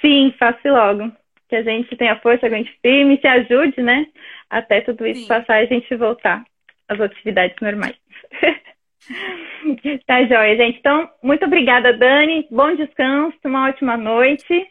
Sim, 0.00 0.34
faça 0.36 0.70
logo. 0.70 1.12
Que 1.48 1.54
a 1.56 1.62
gente 1.62 1.94
tenha 1.96 2.18
força, 2.18 2.46
aguente 2.46 2.76
firme, 2.82 3.20
se 3.20 3.26
ajude, 3.26 3.80
né? 3.80 4.06
Até 4.50 4.80
tudo 4.80 5.06
isso 5.06 5.22
Sim. 5.22 5.28
passar 5.28 5.60
e 5.60 5.64
a 5.64 5.66
gente 5.66 5.94
voltar 5.94 6.44
às 6.88 7.00
atividades 7.00 7.56
normais. 7.60 7.96
tá 10.06 10.24
joia, 10.24 10.56
gente. 10.56 10.78
Então, 10.78 11.08
muito 11.22 11.44
obrigada, 11.44 11.92
Dani. 11.92 12.48
Bom 12.50 12.74
descanso, 12.74 13.38
uma 13.44 13.68
ótima 13.68 13.96
noite. 13.96 14.68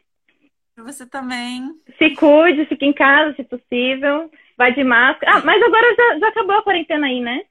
Você 0.75 1.07
também. 1.07 1.69
Se 1.97 2.09
cuide, 2.15 2.65
fique 2.65 2.85
em 2.85 2.93
casa, 2.93 3.33
se 3.35 3.43
possível. 3.43 4.29
Vai 4.57 4.73
de 4.73 4.83
máscara. 4.83 5.37
Ah, 5.37 5.41
mas 5.45 5.63
agora 5.63 5.95
já, 5.95 6.19
já 6.19 6.27
acabou 6.27 6.57
a 6.57 6.63
quarentena 6.63 7.07
aí, 7.07 7.21
né? 7.21 7.41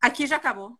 Aqui 0.00 0.26
já 0.26 0.36
acabou. 0.36 0.76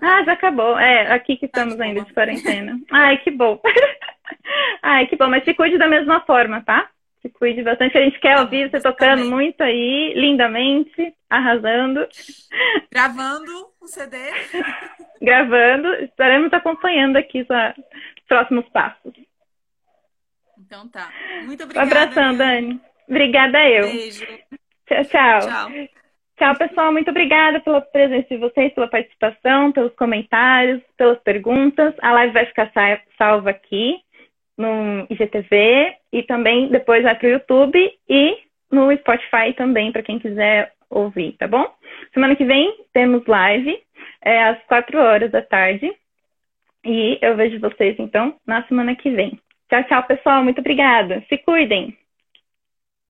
Ah, 0.00 0.22
já 0.24 0.32
acabou. 0.32 0.78
É, 0.78 1.12
aqui 1.12 1.36
que 1.36 1.46
estamos 1.46 1.80
ainda 1.80 2.02
de 2.02 2.12
quarentena. 2.12 2.78
Ai, 2.90 3.18
que 3.18 3.30
bom. 3.30 3.60
Ai, 4.82 5.06
que 5.06 5.16
bom. 5.16 5.28
Mas 5.28 5.44
se 5.44 5.54
cuide 5.54 5.78
da 5.78 5.88
mesma 5.88 6.20
forma, 6.22 6.62
tá? 6.62 6.88
Se 7.22 7.28
cuide 7.30 7.62
bastante, 7.62 7.96
a 7.96 8.02
gente 8.02 8.20
quer 8.20 8.38
ouvir 8.38 8.70
você 8.70 8.80
tocando 8.80 9.22
Também. 9.22 9.30
muito 9.30 9.60
aí, 9.60 10.12
lindamente, 10.14 11.14
arrasando. 11.28 12.06
Gravando 12.90 13.68
o 13.80 13.86
CD. 13.86 14.16
Gravando. 15.20 15.92
Estaremos 16.04 16.52
acompanhando 16.52 17.16
aqui 17.16 17.40
os 17.42 17.48
próximos 18.28 18.68
passos. 18.68 19.12
Então 20.58 20.88
tá. 20.88 21.12
Muito 21.44 21.64
obrigada. 21.64 21.86
Um 21.86 21.90
abração, 21.90 22.36
Dani. 22.36 22.80
Obrigada 23.08 23.68
eu. 23.68 23.84
Beijo. 23.84 24.26
Tchau, 24.86 25.04
tchau. 25.04 25.40
Tchau. 25.40 26.05
Tchau, 26.36 26.54
pessoal. 26.56 26.92
Muito 26.92 27.10
obrigada 27.10 27.60
pela 27.60 27.80
presença 27.80 28.28
de 28.28 28.36
vocês, 28.36 28.72
pela 28.74 28.88
participação, 28.88 29.72
pelos 29.72 29.94
comentários, 29.94 30.82
pelas 30.96 31.18
perguntas. 31.20 31.94
A 32.02 32.12
live 32.12 32.34
vai 32.34 32.44
ficar 32.44 32.70
salva 33.16 33.50
aqui 33.50 33.98
no 34.56 35.06
IGTV 35.08 35.96
e 36.12 36.22
também 36.24 36.68
depois 36.68 37.02
vai 37.02 37.14
para 37.14 37.26
o 37.26 37.30
YouTube 37.30 37.90
e 38.08 38.38
no 38.70 38.94
Spotify 38.98 39.54
também, 39.56 39.90
para 39.90 40.02
quem 40.02 40.18
quiser 40.18 40.72
ouvir, 40.90 41.32
tá 41.38 41.48
bom? 41.48 41.72
Semana 42.12 42.36
que 42.36 42.44
vem 42.44 42.84
temos 42.92 43.24
live 43.26 43.78
é, 44.22 44.44
às 44.44 44.62
quatro 44.64 44.98
horas 44.98 45.30
da 45.30 45.40
tarde. 45.40 45.90
E 46.84 47.18
eu 47.22 47.34
vejo 47.34 47.58
vocês, 47.60 47.96
então, 47.98 48.36
na 48.46 48.62
semana 48.64 48.94
que 48.94 49.10
vem. 49.10 49.40
Tchau, 49.70 49.82
tchau, 49.84 50.02
pessoal. 50.02 50.44
Muito 50.44 50.60
obrigada. 50.60 51.24
Se 51.28 51.38
cuidem. 51.38 51.96